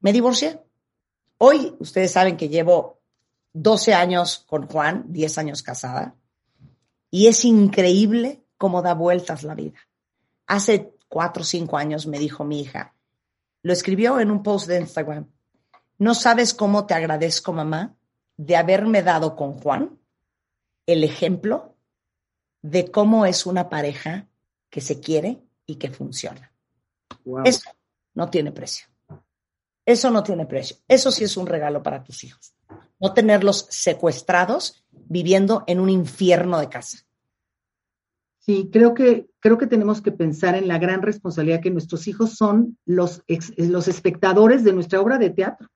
Me 0.00 0.14
divorcié. 0.14 0.58
Hoy 1.36 1.74
ustedes 1.80 2.12
saben 2.12 2.38
que 2.38 2.48
llevo 2.48 2.95
12 3.58 3.94
años 3.94 4.44
con 4.46 4.66
Juan, 4.66 5.04
10 5.08 5.38
años 5.38 5.62
casada, 5.62 6.14
y 7.10 7.28
es 7.28 7.42
increíble 7.46 8.44
cómo 8.58 8.82
da 8.82 8.92
vueltas 8.92 9.44
la 9.44 9.54
vida. 9.54 9.78
Hace 10.46 10.92
4 11.08 11.40
o 11.40 11.44
5 11.44 11.78
años 11.78 12.06
me 12.06 12.18
dijo 12.18 12.44
mi 12.44 12.60
hija, 12.60 12.94
lo 13.62 13.72
escribió 13.72 14.20
en 14.20 14.30
un 14.30 14.42
post 14.42 14.68
de 14.68 14.78
Instagram, 14.78 15.30
no 15.96 16.14
sabes 16.14 16.52
cómo 16.52 16.84
te 16.84 16.92
agradezco, 16.92 17.54
mamá, 17.54 17.96
de 18.36 18.56
haberme 18.56 19.02
dado 19.02 19.34
con 19.34 19.54
Juan 19.54 19.98
el 20.84 21.02
ejemplo 21.02 21.74
de 22.60 22.90
cómo 22.90 23.24
es 23.24 23.46
una 23.46 23.70
pareja 23.70 24.28
que 24.68 24.82
se 24.82 25.00
quiere 25.00 25.42
y 25.64 25.76
que 25.76 25.90
funciona. 25.90 26.52
Eso 27.44 27.70
no 28.12 28.28
tiene 28.28 28.52
precio. 28.52 28.86
Eso 29.86 30.10
no 30.10 30.22
tiene 30.22 30.44
precio. 30.44 30.76
Eso 30.86 31.10
sí 31.10 31.24
es 31.24 31.38
un 31.38 31.46
regalo 31.46 31.82
para 31.82 32.04
tus 32.04 32.22
hijos 32.22 32.56
no 33.00 33.12
tenerlos 33.12 33.66
secuestrados 33.70 34.84
viviendo 34.90 35.64
en 35.66 35.80
un 35.80 35.90
infierno 35.90 36.58
de 36.58 36.68
casa. 36.68 36.98
Sí, 38.38 38.70
creo 38.72 38.94
que, 38.94 39.26
creo 39.40 39.58
que 39.58 39.66
tenemos 39.66 40.00
que 40.00 40.12
pensar 40.12 40.54
en 40.54 40.68
la 40.68 40.78
gran 40.78 41.02
responsabilidad 41.02 41.60
que 41.60 41.70
nuestros 41.70 42.06
hijos 42.06 42.34
son 42.34 42.78
los, 42.84 43.24
los 43.56 43.88
espectadores 43.88 44.62
de 44.62 44.72
nuestra 44.72 45.00
obra 45.00 45.18
de 45.18 45.30
teatro. 45.30 45.68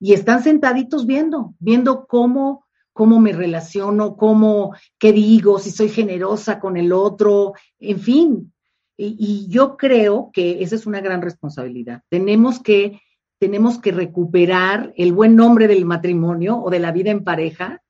Y 0.00 0.14
están 0.14 0.42
sentaditos 0.42 1.06
viendo, 1.06 1.54
viendo 1.58 2.06
cómo, 2.06 2.64
cómo 2.94 3.20
me 3.20 3.32
relaciono, 3.32 4.16
cómo, 4.16 4.74
qué 4.98 5.12
digo, 5.12 5.58
si 5.58 5.70
soy 5.70 5.90
generosa 5.90 6.58
con 6.58 6.78
el 6.78 6.92
otro, 6.92 7.52
en 7.78 8.00
fin. 8.00 8.54
Y, 8.96 9.14
y 9.18 9.48
yo 9.48 9.76
creo 9.76 10.30
que 10.32 10.62
esa 10.62 10.76
es 10.76 10.86
una 10.86 11.02
gran 11.02 11.20
responsabilidad. 11.20 12.02
Tenemos 12.08 12.58
que 12.58 13.00
tenemos 13.42 13.80
que 13.80 13.90
recuperar 13.90 14.94
el 14.96 15.12
buen 15.12 15.34
nombre 15.34 15.66
del 15.66 15.84
matrimonio 15.84 16.62
o 16.62 16.70
de 16.70 16.78
la 16.78 16.92
vida 16.92 17.10
en 17.10 17.24
pareja, 17.24 17.82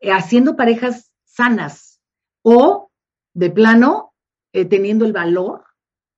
eh, 0.00 0.10
haciendo 0.10 0.56
parejas 0.56 1.12
sanas 1.26 2.00
o 2.40 2.90
de 3.34 3.50
plano 3.50 4.14
eh, 4.54 4.64
teniendo 4.64 5.04
el 5.04 5.12
valor 5.12 5.64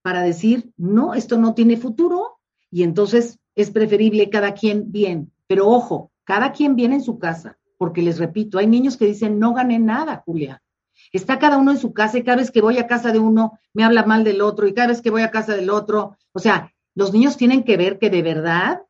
para 0.01 0.21
decir, 0.21 0.71
no, 0.77 1.15
esto 1.15 1.37
no 1.37 1.53
tiene 1.53 1.75
futuro 1.75 2.39
y 2.71 2.83
entonces 2.83 3.39
es 3.55 3.71
preferible 3.71 4.29
cada 4.29 4.53
quien 4.53 4.89
bien. 4.89 5.33
Pero 5.47 5.67
ojo, 5.67 6.13
cada 6.23 6.53
quien 6.53 6.77
viene 6.77 6.95
en 6.95 7.03
su 7.03 7.19
casa, 7.19 7.57
porque 7.77 8.01
les 8.01 8.19
repito, 8.19 8.57
hay 8.57 8.67
niños 8.67 8.95
que 8.95 9.05
dicen, 9.05 9.37
no 9.37 9.53
gané 9.53 9.79
nada, 9.79 10.23
Julia. 10.25 10.63
Está 11.11 11.39
cada 11.39 11.57
uno 11.57 11.71
en 11.71 11.77
su 11.77 11.91
casa 11.91 12.19
y 12.19 12.23
cada 12.23 12.37
vez 12.37 12.51
que 12.51 12.61
voy 12.61 12.77
a 12.77 12.87
casa 12.87 13.11
de 13.11 13.19
uno 13.19 13.59
me 13.73 13.83
habla 13.83 14.05
mal 14.05 14.23
del 14.23 14.39
otro 14.39 14.65
y 14.65 14.73
cada 14.73 14.87
vez 14.87 15.01
que 15.01 15.09
voy 15.09 15.23
a 15.23 15.31
casa 15.31 15.57
del 15.57 15.71
otro, 15.71 16.15
o 16.31 16.39
sea, 16.39 16.71
los 16.97 17.13
niños 17.13 17.37
tienen 17.37 17.63
que 17.63 17.77
ver 17.77 17.99
que 17.99 18.09
de 18.09 18.23
verdad 18.23 18.81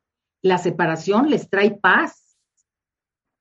la 0.41 0.59
separación 0.59 1.29
les 1.29 1.49
trae 1.49 1.71
paz. 1.71 2.37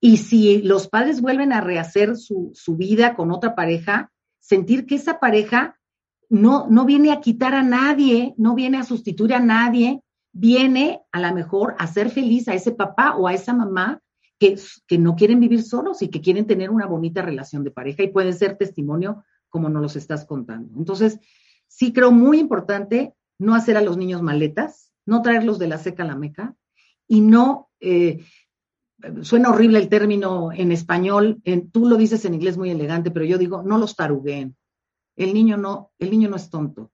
Y 0.00 0.16
si 0.16 0.60
los 0.60 0.88
padres 0.88 1.20
vuelven 1.20 1.52
a 1.52 1.60
rehacer 1.60 2.16
su, 2.16 2.52
vida 2.76 3.14
con 3.14 3.30
otra 3.30 3.54
pareja, 3.54 4.10
sentir 4.40 4.84
que 4.84 4.96
esa 4.96 5.20
pareja 5.20 5.78
no, 6.28 6.66
no 6.68 6.84
viene 6.84 7.12
a 7.12 7.20
quitar 7.20 7.54
a 7.54 7.62
nadie, 7.62 8.34
no 8.38 8.56
viene 8.56 8.78
a 8.78 8.82
sustituir 8.82 9.34
a 9.34 9.38
nadie, 9.38 10.02
viene 10.32 11.00
a 11.12 11.20
lo 11.20 11.32
mejor 11.32 11.76
a 11.78 11.86
ser 11.86 12.10
feliz 12.10 12.48
a 12.48 12.54
ese 12.54 12.72
papá 12.72 13.14
o 13.14 13.28
a 13.28 13.34
esa 13.34 13.54
mamá 13.54 14.00
que, 14.36 14.58
que, 14.88 14.98
no 14.98 15.14
quieren 15.14 15.38
vivir 15.38 15.62
solos 15.62 16.02
y 16.02 16.08
que 16.08 16.20
quieren 16.20 16.48
tener 16.48 16.70
una 16.70 16.86
bonita 16.86 17.22
relación 17.22 17.62
de 17.62 17.70
pareja 17.70 18.02
y 18.02 18.08
pueden 18.08 18.34
ser 18.34 18.56
testimonio 18.56 19.22
como 19.48 19.68
nos 19.68 19.80
los 19.80 19.94
estás 19.94 20.24
contando. 20.24 20.76
Entonces, 20.76 21.20
sí 21.68 21.92
creo 21.92 22.10
muy 22.10 22.40
importante 22.40 23.14
no 23.38 23.54
hacer 23.54 23.76
a 23.76 23.82
los 23.82 23.96
niños 23.96 24.22
maletas, 24.22 24.92
no 25.04 25.22
traerlos 25.22 25.58
de 25.58 25.68
la 25.68 25.78
seca 25.78 26.02
a 26.02 26.06
la 26.06 26.16
meca 26.16 26.56
y 27.06 27.20
no, 27.20 27.70
eh, 27.80 28.24
suena 29.22 29.50
horrible 29.50 29.78
el 29.78 29.88
término 29.88 30.52
en 30.52 30.72
español, 30.72 31.42
tú 31.72 31.86
lo 31.86 31.96
dices 31.96 32.24
en 32.24 32.34
inglés 32.34 32.56
muy 32.56 32.70
elegante, 32.70 33.10
pero 33.10 33.24
yo 33.24 33.38
digo, 33.38 33.62
no 33.62 33.78
los 33.78 33.94
tarugueen. 33.94 34.56
El 35.16 35.32
niño 35.32 35.56
no, 35.56 35.92
el 35.98 36.10
niño 36.10 36.28
no 36.28 36.36
es 36.36 36.50
tonto. 36.50 36.90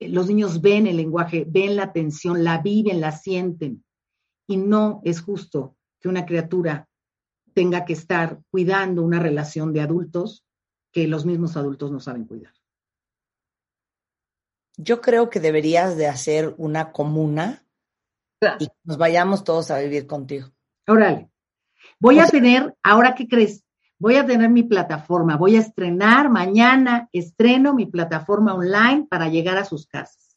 Los 0.00 0.28
niños 0.28 0.60
ven 0.60 0.86
el 0.86 0.96
lenguaje, 0.96 1.44
ven 1.48 1.76
la 1.76 1.84
atención, 1.84 2.44
la 2.44 2.58
viven, 2.58 3.00
la 3.00 3.12
sienten. 3.12 3.84
Y 4.46 4.56
no 4.56 5.00
es 5.04 5.20
justo 5.20 5.76
que 6.00 6.08
una 6.08 6.24
criatura 6.24 6.88
tenga 7.54 7.84
que 7.84 7.92
estar 7.92 8.40
cuidando 8.50 9.02
una 9.02 9.18
relación 9.18 9.72
de 9.72 9.80
adultos 9.80 10.44
que 10.92 11.08
los 11.08 11.26
mismos 11.26 11.56
adultos 11.56 11.90
no 11.90 11.98
saben 11.98 12.24
cuidar. 12.24 12.52
Yo 14.80 15.00
creo 15.00 15.28
que 15.28 15.40
deberías 15.40 15.96
de 15.96 16.06
hacer 16.06 16.54
una 16.56 16.92
comuna 16.92 17.64
y 18.60 18.68
nos 18.84 18.96
vayamos 18.96 19.42
todos 19.42 19.72
a 19.72 19.80
vivir 19.80 20.06
contigo. 20.06 20.50
Órale. 20.86 21.32
Voy 21.98 22.20
a 22.20 22.26
tener, 22.26 22.76
ahora 22.84 23.16
qué 23.16 23.26
crees, 23.26 23.64
voy 23.98 24.14
a 24.14 24.24
tener 24.24 24.50
mi 24.50 24.62
plataforma, 24.62 25.36
voy 25.36 25.56
a 25.56 25.60
estrenar 25.60 26.30
mañana, 26.30 27.08
estreno 27.12 27.74
mi 27.74 27.86
plataforma 27.86 28.54
online 28.54 29.08
para 29.10 29.26
llegar 29.28 29.58
a 29.58 29.64
sus 29.64 29.88
casas. 29.88 30.36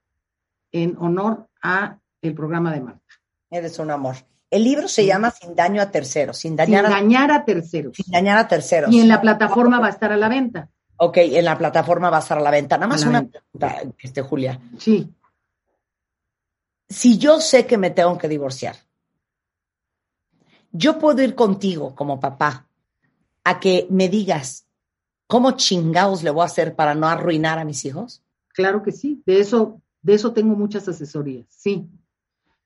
en 0.72 0.96
honor 0.98 1.48
a 1.62 1.98
el 2.22 2.34
programa 2.34 2.72
de 2.72 2.80
Marta. 2.80 3.02
Eres 3.50 3.78
un 3.78 3.90
amor. 3.90 4.16
El 4.50 4.64
libro 4.64 4.88
se 4.88 5.04
llama 5.04 5.30
Sin 5.30 5.54
daño 5.54 5.82
a 5.82 5.90
terceros. 5.90 6.38
Sin 6.38 6.56
dañar, 6.56 6.86
a, 7.30 7.44
terceros. 7.44 7.96
Sin 7.96 8.10
dañar 8.10 8.38
a 8.38 8.48
terceros. 8.48 8.90
Y 8.92 9.00
en 9.00 9.08
la 9.08 9.20
plataforma 9.20 9.80
va 9.80 9.88
a 9.88 9.90
estar 9.90 10.12
a 10.12 10.16
la 10.16 10.28
venta. 10.28 10.70
Ok, 10.96 11.18
en 11.18 11.44
la 11.44 11.58
plataforma 11.58 12.08
va 12.08 12.18
a 12.18 12.20
estar 12.20 12.38
a 12.38 12.40
la 12.40 12.50
venta. 12.50 12.76
Nada 12.76 12.86
más 12.86 13.04
una 13.04 13.22
pregunta, 13.22 13.82
este, 13.98 14.22
Julia. 14.22 14.58
Sí 14.78 15.12
si 16.88 17.18
yo 17.18 17.40
sé 17.40 17.66
que 17.66 17.78
me 17.78 17.90
tengo 17.90 18.18
que 18.18 18.28
divorciar, 18.28 18.76
yo 20.72 20.98
puedo 20.98 21.22
ir 21.22 21.34
contigo 21.34 21.94
como 21.94 22.20
papá 22.20 22.68
a 23.44 23.60
que 23.60 23.86
me 23.90 24.08
digas 24.08 24.66
cómo 25.26 25.52
chingados 25.52 26.22
le 26.22 26.30
voy 26.30 26.42
a 26.42 26.46
hacer 26.46 26.74
para 26.74 26.94
no 26.94 27.06
arruinar 27.08 27.58
a 27.58 27.64
mis 27.64 27.84
hijos? 27.84 28.22
Claro 28.48 28.82
que 28.82 28.92
sí, 28.92 29.22
de 29.26 29.40
eso, 29.40 29.80
de 30.02 30.14
eso 30.14 30.32
tengo 30.32 30.54
muchas 30.54 30.88
asesorías, 30.88 31.46
sí. 31.48 31.86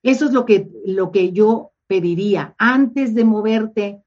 Eso 0.03 0.27
es 0.27 0.33
lo 0.33 0.45
que, 0.45 0.71
lo 0.85 1.11
que 1.11 1.33
yo 1.33 1.73
pediría. 1.87 2.55
Antes 2.59 3.14
de 3.14 3.25
moverte, 3.25 4.03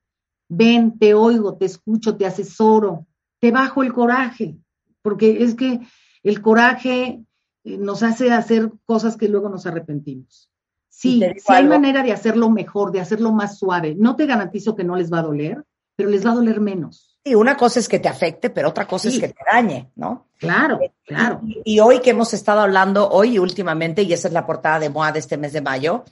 ven, 0.47 0.97
te 0.97 1.13
oigo, 1.13 1.57
te 1.57 1.65
escucho, 1.65 2.15
te 2.15 2.25
asesoro, 2.25 3.07
te 3.39 3.51
bajo 3.51 3.83
el 3.83 3.93
coraje, 3.93 4.57
porque 5.01 5.43
es 5.43 5.55
que 5.55 5.81
el 6.23 6.41
coraje 6.41 7.23
nos 7.63 8.03
hace 8.03 8.31
hacer 8.31 8.71
cosas 8.85 9.17
que 9.17 9.27
luego 9.27 9.49
nos 9.49 9.65
arrepentimos. 9.65 10.49
Sí, 10.89 11.21
sí 11.37 11.43
hay 11.47 11.65
manera 11.65 12.03
de 12.03 12.11
hacerlo 12.11 12.49
mejor, 12.49 12.91
de 12.91 12.99
hacerlo 12.99 13.31
más 13.31 13.57
suave. 13.57 13.95
No 13.97 14.15
te 14.15 14.25
garantizo 14.25 14.75
que 14.75 14.83
no 14.83 14.95
les 14.95 15.11
va 15.11 15.19
a 15.19 15.23
doler, 15.23 15.63
pero 15.95 16.09
les 16.09 16.25
va 16.25 16.31
a 16.31 16.35
doler 16.35 16.59
menos. 16.59 17.19
Y 17.23 17.35
una 17.35 17.55
cosa 17.55 17.79
es 17.79 17.87
que 17.87 17.99
te 17.99 18.09
afecte, 18.09 18.49
pero 18.49 18.69
otra 18.69 18.87
cosa 18.87 19.07
es 19.07 19.19
que 19.19 19.27
te 19.27 19.43
dañe, 19.51 19.91
¿no? 19.95 20.27
Claro, 20.37 20.79
claro. 21.05 21.41
Y, 21.63 21.79
hoy 21.79 21.99
que 21.99 22.09
hemos 22.09 22.33
estado 22.33 22.61
hablando, 22.61 23.07
hoy 23.09 23.35
y 23.35 23.39
últimamente, 23.39 24.01
y 24.01 24.11
esa 24.11 24.27
es 24.27 24.33
la 24.33 24.47
portada 24.47 24.79
de 24.79 24.89
MOA 24.89 25.11
de 25.11 25.19
este 25.19 25.37
mes 25.37 25.53
de 25.53 25.61
mayo, 25.61 26.03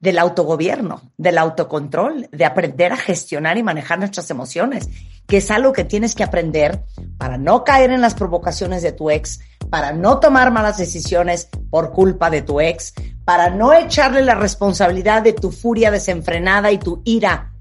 del 0.00 0.18
autogobierno, 0.18 1.12
del 1.16 1.38
autocontrol, 1.38 2.28
de 2.32 2.44
aprender 2.44 2.92
a 2.92 2.96
gestionar 2.96 3.56
y 3.56 3.62
manejar 3.62 4.00
nuestras 4.00 4.30
emociones, 4.30 4.88
que 5.28 5.36
es 5.36 5.50
algo 5.52 5.72
que 5.72 5.84
tienes 5.84 6.16
que 6.16 6.24
aprender 6.24 6.84
para 7.18 7.38
no 7.38 7.62
caer 7.62 7.92
en 7.92 8.00
las 8.00 8.14
provocaciones 8.14 8.82
de 8.82 8.92
tu 8.92 9.10
ex, 9.10 9.40
para 9.70 9.92
no 9.92 10.18
tomar 10.18 10.50
malas 10.50 10.78
decisiones 10.78 11.48
por 11.70 11.92
culpa 11.92 12.30
de 12.30 12.42
tu 12.42 12.60
ex, 12.60 12.94
para 13.24 13.50
no 13.50 13.72
echarle 13.72 14.22
la 14.22 14.34
responsabilidad 14.34 15.22
de 15.22 15.32
tu 15.32 15.50
furia 15.50 15.90
desenfrenada 15.90 16.72
y 16.72 16.78
tu 16.78 17.02
ira 17.04 17.52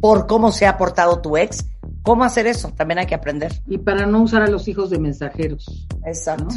por 0.00 0.26
cómo 0.26 0.52
se 0.52 0.66
ha 0.66 0.78
portado 0.78 1.20
tu 1.20 1.36
ex, 1.36 1.64
¿Cómo 2.08 2.24
hacer 2.24 2.46
eso? 2.46 2.70
También 2.70 3.00
hay 3.00 3.06
que 3.06 3.14
aprender. 3.14 3.52
Y 3.66 3.76
para 3.76 4.06
no 4.06 4.22
usar 4.22 4.40
a 4.40 4.48
los 4.48 4.66
hijos 4.66 4.88
de 4.88 4.98
mensajeros. 4.98 5.86
Exacto. 6.06 6.54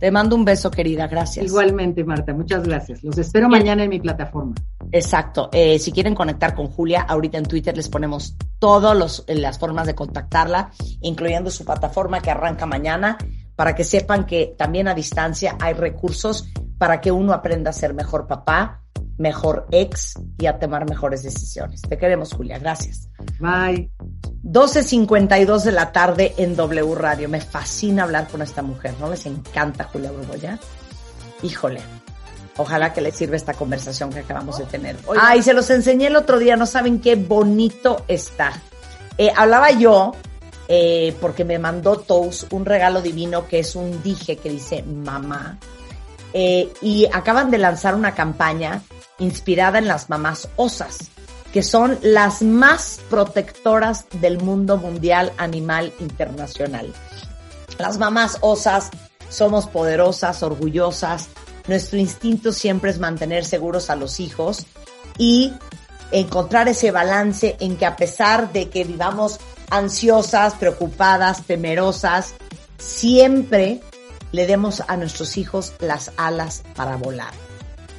Te 0.00 0.10
mando 0.10 0.34
un 0.34 0.44
beso, 0.44 0.72
querida. 0.72 1.06
Gracias. 1.06 1.46
Igualmente, 1.46 2.02
Marta. 2.02 2.34
Muchas 2.34 2.64
gracias. 2.64 3.04
Los 3.04 3.16
espero 3.16 3.48
mañana 3.48 3.84
en 3.84 3.90
mi 3.90 4.00
plataforma. 4.00 4.56
Exacto. 4.90 5.50
Eh, 5.52 5.78
si 5.78 5.92
quieren 5.92 6.16
conectar 6.16 6.52
con 6.54 6.66
Julia, 6.66 7.02
ahorita 7.02 7.38
en 7.38 7.44
Twitter 7.44 7.76
les 7.76 7.88
ponemos 7.88 8.34
todas 8.58 9.24
las 9.28 9.58
formas 9.60 9.86
de 9.86 9.94
contactarla, 9.94 10.72
incluyendo 11.00 11.50
su 11.52 11.64
plataforma 11.64 12.20
que 12.20 12.32
arranca 12.32 12.66
mañana, 12.66 13.18
para 13.58 13.74
que 13.74 13.82
sepan 13.82 14.24
que 14.24 14.54
también 14.56 14.86
a 14.86 14.94
distancia 14.94 15.56
hay 15.60 15.74
recursos 15.74 16.48
para 16.78 17.00
que 17.00 17.10
uno 17.10 17.32
aprenda 17.32 17.70
a 17.70 17.72
ser 17.72 17.92
mejor 17.92 18.28
papá, 18.28 18.84
mejor 19.16 19.66
ex 19.72 20.14
y 20.38 20.46
a 20.46 20.60
tomar 20.60 20.88
mejores 20.88 21.24
decisiones. 21.24 21.82
Te 21.82 21.98
queremos, 21.98 22.32
Julia. 22.32 22.60
Gracias. 22.60 23.08
Bye. 23.40 23.90
12.52 24.44 25.64
de 25.64 25.72
la 25.72 25.90
tarde 25.90 26.34
en 26.36 26.54
W 26.54 26.94
Radio. 26.94 27.28
Me 27.28 27.40
fascina 27.40 28.04
hablar 28.04 28.28
con 28.28 28.42
esta 28.42 28.62
mujer. 28.62 28.94
¿No 29.00 29.10
les 29.10 29.26
encanta 29.26 29.82
Julia 29.82 30.12
Borboya? 30.12 30.56
Híjole. 31.42 31.80
Ojalá 32.58 32.92
que 32.92 33.00
les 33.00 33.16
sirva 33.16 33.34
esta 33.34 33.54
conversación 33.54 34.10
que 34.10 34.20
acabamos 34.20 34.56
de 34.58 34.66
tener. 34.66 34.94
Ay, 35.20 35.42
se 35.42 35.52
los 35.52 35.68
enseñé 35.70 36.06
el 36.06 36.16
otro 36.16 36.38
día. 36.38 36.54
No 36.54 36.66
saben 36.66 37.00
qué 37.00 37.16
bonito 37.16 38.04
está. 38.06 38.52
Eh, 39.16 39.32
hablaba 39.36 39.72
yo 39.72 40.12
eh, 40.68 41.16
porque 41.20 41.44
me 41.44 41.58
mandó 41.58 41.96
Tous 41.98 42.46
un 42.50 42.66
regalo 42.66 43.00
divino 43.00 43.48
que 43.48 43.60
es 43.60 43.74
un 43.74 44.02
dije 44.02 44.36
que 44.36 44.50
dice 44.50 44.82
mamá. 44.82 45.58
Eh, 46.34 46.72
y 46.82 47.06
acaban 47.12 47.50
de 47.50 47.58
lanzar 47.58 47.94
una 47.94 48.14
campaña 48.14 48.82
inspirada 49.18 49.78
en 49.78 49.88
las 49.88 50.10
mamás 50.10 50.48
osas, 50.56 51.10
que 51.52 51.62
son 51.62 51.98
las 52.02 52.42
más 52.42 53.00
protectoras 53.08 54.06
del 54.20 54.38
mundo 54.38 54.76
mundial 54.76 55.32
animal 55.38 55.92
internacional. 56.00 56.92
Las 57.78 57.98
mamás 57.98 58.36
osas 58.42 58.90
somos 59.30 59.66
poderosas, 59.66 60.42
orgullosas, 60.42 61.28
nuestro 61.66 61.98
instinto 61.98 62.52
siempre 62.52 62.90
es 62.90 62.98
mantener 62.98 63.44
seguros 63.44 63.90
a 63.90 63.96
los 63.96 64.20
hijos 64.20 64.66
y 65.18 65.52
encontrar 66.10 66.68
ese 66.68 66.90
balance 66.90 67.56
en 67.60 67.76
que 67.76 67.86
a 67.86 67.96
pesar 67.96 68.52
de 68.52 68.70
que 68.70 68.84
vivamos 68.84 69.38
ansiosas, 69.70 70.54
preocupadas, 70.54 71.44
temerosas, 71.44 72.34
siempre 72.78 73.80
le 74.32 74.46
demos 74.46 74.82
a 74.86 74.96
nuestros 74.96 75.36
hijos 75.36 75.72
las 75.80 76.12
alas 76.16 76.62
para 76.74 76.96
volar. 76.96 77.32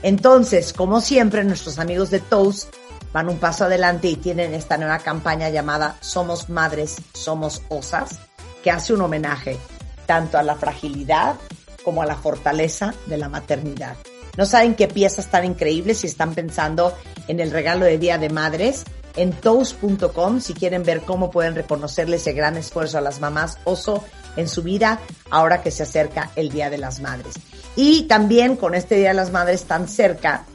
Entonces, 0.02 0.74
como 0.74 1.02
siempre, 1.02 1.44
nuestros 1.44 1.80
amigos 1.80 2.10
de 2.10 2.20
Toast 2.20 2.74
van 3.12 3.30
un 3.30 3.38
paso 3.38 3.66
adelante 3.66 4.08
y 4.08 4.16
tienen 4.16 4.54
esta 4.54 4.78
nueva 4.78 5.00
campaña 5.00 5.50
llamada 5.50 5.98
Somos 6.00 6.50
Madres, 6.50 6.98
Somos 7.14 7.62
Osas, 7.70 8.20
que 8.64 8.72
hace 8.72 8.94
un 8.94 9.02
homenaje 9.02 9.58
tanto 10.06 10.38
a 10.38 10.44
la 10.44 10.56
fragilidad 10.56 11.36
como 11.84 12.02
a 12.02 12.06
la 12.06 12.16
fortaleza 12.16 12.94
de 13.08 13.18
la 13.18 13.30
maternidad. 13.30 13.96
No 14.38 14.46
saben 14.46 14.76
qué 14.76 14.88
piezas 14.88 15.28
tan 15.28 15.44
increíbles 15.44 16.00
si 16.00 16.08
están 16.08 16.34
pensando 16.34 16.96
en 17.28 17.40
el 17.40 17.52
regalo 17.52 17.86
de 17.86 17.98
Día 17.98 18.18
de 18.18 18.30
Madres. 18.30 18.86
En 19.16 19.32
toast.com, 19.34 20.40
si 20.40 20.54
quieren 20.54 20.84
ver 20.84 21.02
cómo 21.02 21.32
pueden 21.32 21.56
reconocerle 21.56 22.18
ese 22.18 22.34
gran 22.34 22.58
esfuerzo 22.58 22.98
a 22.98 23.02
las 23.02 23.20
mamás 23.20 23.58
oso 23.64 24.04
en 24.36 24.48
su 24.48 24.64
vida 24.64 25.00
ahora 25.30 25.62
que 25.62 25.72
se 25.72 25.84
acerca 25.84 26.32
el 26.36 26.50
Día 26.50 26.70
de 26.70 26.78
las 26.78 27.00
Madres. 27.00 27.36
Y 27.76 28.04
también 28.04 28.56
con 28.56 28.76
este 28.76 28.96
Día 28.96 29.10
de 29.10 29.16
las 29.16 29.32
Madres 29.32 29.64
tan 29.64 29.88
cerca, 29.88 30.46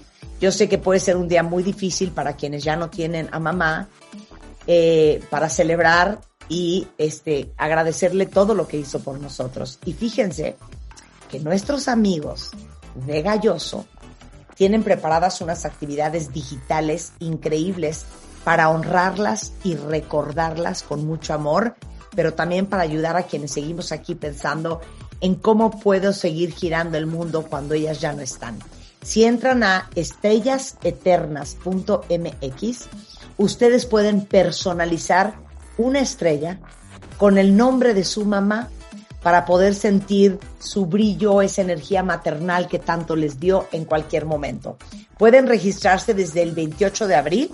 yo 0.40 0.52
sé 0.52 0.68
que 0.68 0.78
puede 0.78 1.00
ser 1.00 1.16
un 1.16 1.28
día 1.28 1.42
muy 1.42 1.62
difícil 1.62 2.11
para 2.11 2.34
quienes 2.34 2.64
ya 2.64 2.76
no 2.76 2.90
tienen 2.90 3.28
a 3.32 3.38
mamá, 3.38 3.88
eh, 4.66 5.22
para 5.30 5.48
celebrar 5.48 6.20
y 6.48 6.86
este, 6.98 7.52
agradecerle 7.57 8.26
todo 8.26 8.55
lo 8.55 8.66
que 8.66 8.78
hizo 8.78 9.00
por 9.00 9.18
nosotros. 9.18 9.78
Y 9.84 9.92
fíjense 9.92 10.57
que 11.30 11.40
nuestros 11.40 11.88
amigos 11.88 12.50
de 13.07 13.22
Galloso 13.22 13.86
tienen 14.55 14.82
preparadas 14.82 15.40
unas 15.40 15.64
actividades 15.64 16.32
digitales 16.32 17.12
increíbles 17.18 18.05
para 18.45 18.70
honrarlas 18.70 19.53
y 19.64 19.74
recordarlas 19.74 20.82
con 20.82 21.07
mucho 21.07 21.32
amor, 21.34 21.74
pero 22.14 22.34
también 22.34 22.66
para 22.66 22.82
ayudar 22.82 23.16
a 23.16 23.22
quienes 23.24 23.53
seguimos 23.53 23.90
aquí 23.90 24.14
pensando 24.14 24.80
en 25.20 25.36
cómo 25.36 25.80
puedo 25.80 26.12
seguir 26.12 26.53
girando 26.53 26.99
el 26.99 27.07
mundo 27.07 27.47
cuando 27.49 27.72
ellas 27.74 28.01
ya 28.01 28.12
no 28.12 28.20
están. 28.20 28.59
Si 29.03 29.24
entran 29.24 29.62
a 29.62 29.88
estellaseternas.mx, 29.95 32.88
ustedes 33.36 33.86
pueden 33.86 34.26
personalizar 34.26 35.34
una 35.76 36.01
estrella 36.01 36.61
con 37.18 37.36
el 37.38 37.57
nombre 37.57 37.95
de 37.95 38.05
su 38.05 38.24
mamá 38.24 38.68
para 39.22 39.45
poder 39.47 39.74
sentir 39.74 40.38
su 40.59 40.86
brillo, 40.86 41.40
esa 41.40 41.62
energía 41.62 42.03
maternal 42.03 42.66
que 42.68 42.78
tanto 42.78 43.16
les 43.16 43.40
dio 43.40 43.66
en 43.72 43.86
cualquier 43.86 44.26
momento. 44.26 44.76
Pueden 45.16 45.47
registrarse 45.47 46.12
desde 46.12 46.42
el 46.42 46.53
28 46.53 47.07
de 47.07 47.14
abril 47.14 47.51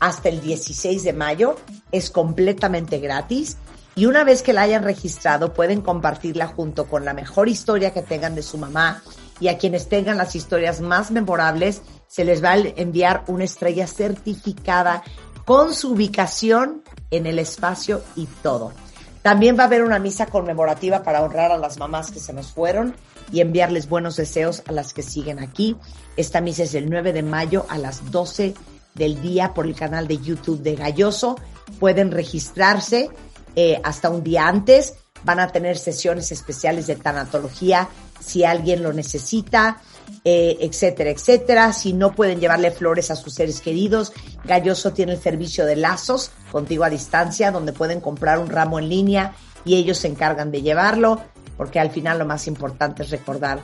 hasta 0.00 0.28
el 0.28 0.40
16 0.40 1.04
de 1.04 1.12
mayo. 1.12 1.56
Es 1.92 2.10
completamente 2.10 2.98
gratis 2.98 3.56
y 3.94 4.06
una 4.06 4.24
vez 4.24 4.42
que 4.42 4.52
la 4.52 4.62
hayan 4.62 4.82
registrado 4.82 5.52
pueden 5.52 5.82
compartirla 5.82 6.46
junto 6.48 6.86
con 6.86 7.04
la 7.04 7.14
mejor 7.14 7.48
historia 7.48 7.92
que 7.92 8.02
tengan 8.02 8.34
de 8.34 8.42
su 8.42 8.58
mamá 8.58 9.02
y 9.38 9.48
a 9.48 9.58
quienes 9.58 9.88
tengan 9.88 10.18
las 10.18 10.34
historias 10.34 10.80
más 10.80 11.10
memorables 11.10 11.82
se 12.06 12.24
les 12.24 12.42
va 12.42 12.52
a 12.52 12.58
enviar 12.58 13.24
una 13.26 13.44
estrella 13.44 13.86
certificada 13.86 15.02
con 15.44 15.74
su 15.74 15.92
ubicación 15.92 16.82
en 17.10 17.26
el 17.26 17.38
espacio 17.38 18.02
y 18.16 18.26
todo. 18.42 18.72
También 19.22 19.58
va 19.58 19.64
a 19.64 19.66
haber 19.66 19.82
una 19.82 19.98
misa 19.98 20.26
conmemorativa 20.26 21.02
para 21.02 21.22
honrar 21.22 21.52
a 21.52 21.58
las 21.58 21.78
mamás 21.78 22.10
que 22.10 22.20
se 22.20 22.32
nos 22.32 22.52
fueron 22.52 22.94
y 23.30 23.40
enviarles 23.40 23.88
buenos 23.88 24.16
deseos 24.16 24.62
a 24.66 24.72
las 24.72 24.94
que 24.94 25.02
siguen 25.02 25.38
aquí. 25.38 25.76
Esta 26.16 26.40
misa 26.40 26.62
es 26.62 26.74
el 26.74 26.88
9 26.88 27.12
de 27.12 27.22
mayo 27.22 27.66
a 27.68 27.78
las 27.78 28.10
12 28.10 28.54
del 28.94 29.20
día 29.22 29.54
por 29.54 29.66
el 29.66 29.74
canal 29.74 30.08
de 30.08 30.18
YouTube 30.18 30.62
de 30.62 30.76
Galloso. 30.76 31.36
Pueden 31.78 32.10
registrarse 32.10 33.10
eh, 33.56 33.80
hasta 33.84 34.10
un 34.10 34.22
día 34.22 34.46
antes. 34.48 34.94
Van 35.24 35.40
a 35.40 35.52
tener 35.52 35.76
sesiones 35.76 36.32
especiales 36.32 36.86
de 36.86 36.96
tanatología 36.96 37.88
si 38.20 38.44
alguien 38.44 38.82
lo 38.82 38.92
necesita, 38.92 39.82
eh, 40.24 40.56
etcétera, 40.60 41.10
etcétera. 41.10 41.72
Si 41.72 41.92
no 41.92 42.12
pueden 42.12 42.40
llevarle 42.40 42.70
flores 42.70 43.10
a 43.10 43.16
sus 43.16 43.34
seres 43.34 43.60
queridos, 43.60 44.12
Galloso 44.44 44.92
tiene 44.92 45.12
el 45.12 45.20
servicio 45.20 45.66
de 45.66 45.76
lazos 45.76 46.30
contigo 46.52 46.84
a 46.84 46.90
distancia, 46.90 47.50
donde 47.50 47.72
pueden 47.72 48.00
comprar 48.00 48.38
un 48.38 48.48
ramo 48.48 48.78
en 48.78 48.88
línea 48.88 49.34
y 49.64 49.76
ellos 49.76 49.98
se 49.98 50.08
encargan 50.08 50.50
de 50.50 50.62
llevarlo, 50.62 51.20
porque 51.56 51.80
al 51.80 51.90
final 51.90 52.18
lo 52.18 52.24
más 52.24 52.46
importante 52.46 53.02
es 53.02 53.10
recordar 53.10 53.60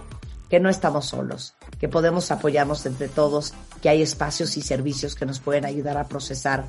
que 0.49 0.61
no 0.61 0.69
estamos 0.69 1.07
solos, 1.07 1.55
que 1.79 1.89
podemos 1.89 2.31
apoyarnos 2.31 2.87
entre 2.87 3.09
todos, 3.09 3.55
que 3.83 3.89
hay 3.89 4.03
espacios 4.03 4.57
y 4.57 4.63
servicios 4.63 5.15
que 5.15 5.27
nos 5.27 5.41
pueden 5.41 5.65
ayudar 5.65 5.97
a 5.99 6.09
procesar 6.09 6.65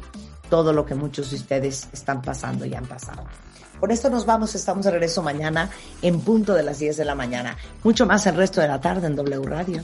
todo 0.49 0.73
lo 0.73 0.85
que 0.85 0.95
muchos 0.95 1.31
de 1.31 1.37
ustedes 1.37 1.87
están 1.93 2.21
pasando 2.21 2.65
y 2.65 2.73
han 2.73 2.85
pasado. 2.85 3.23
Con 3.79 3.91
esto 3.91 4.09
nos 4.09 4.25
vamos, 4.25 4.55
estamos 4.55 4.85
de 4.85 4.91
regreso 4.91 5.21
mañana 5.21 5.69
en 6.01 6.19
punto 6.21 6.53
de 6.53 6.63
las 6.63 6.79
10 6.79 6.97
de 6.97 7.05
la 7.05 7.13
mañana. 7.13 7.57
Mucho 7.83 8.07
más 8.07 8.25
el 8.25 8.35
resto 8.35 8.59
de 8.59 8.67
la 8.67 8.81
tarde 8.81 9.07
en 9.07 9.15
W 9.15 9.45
Radio. 9.45 9.83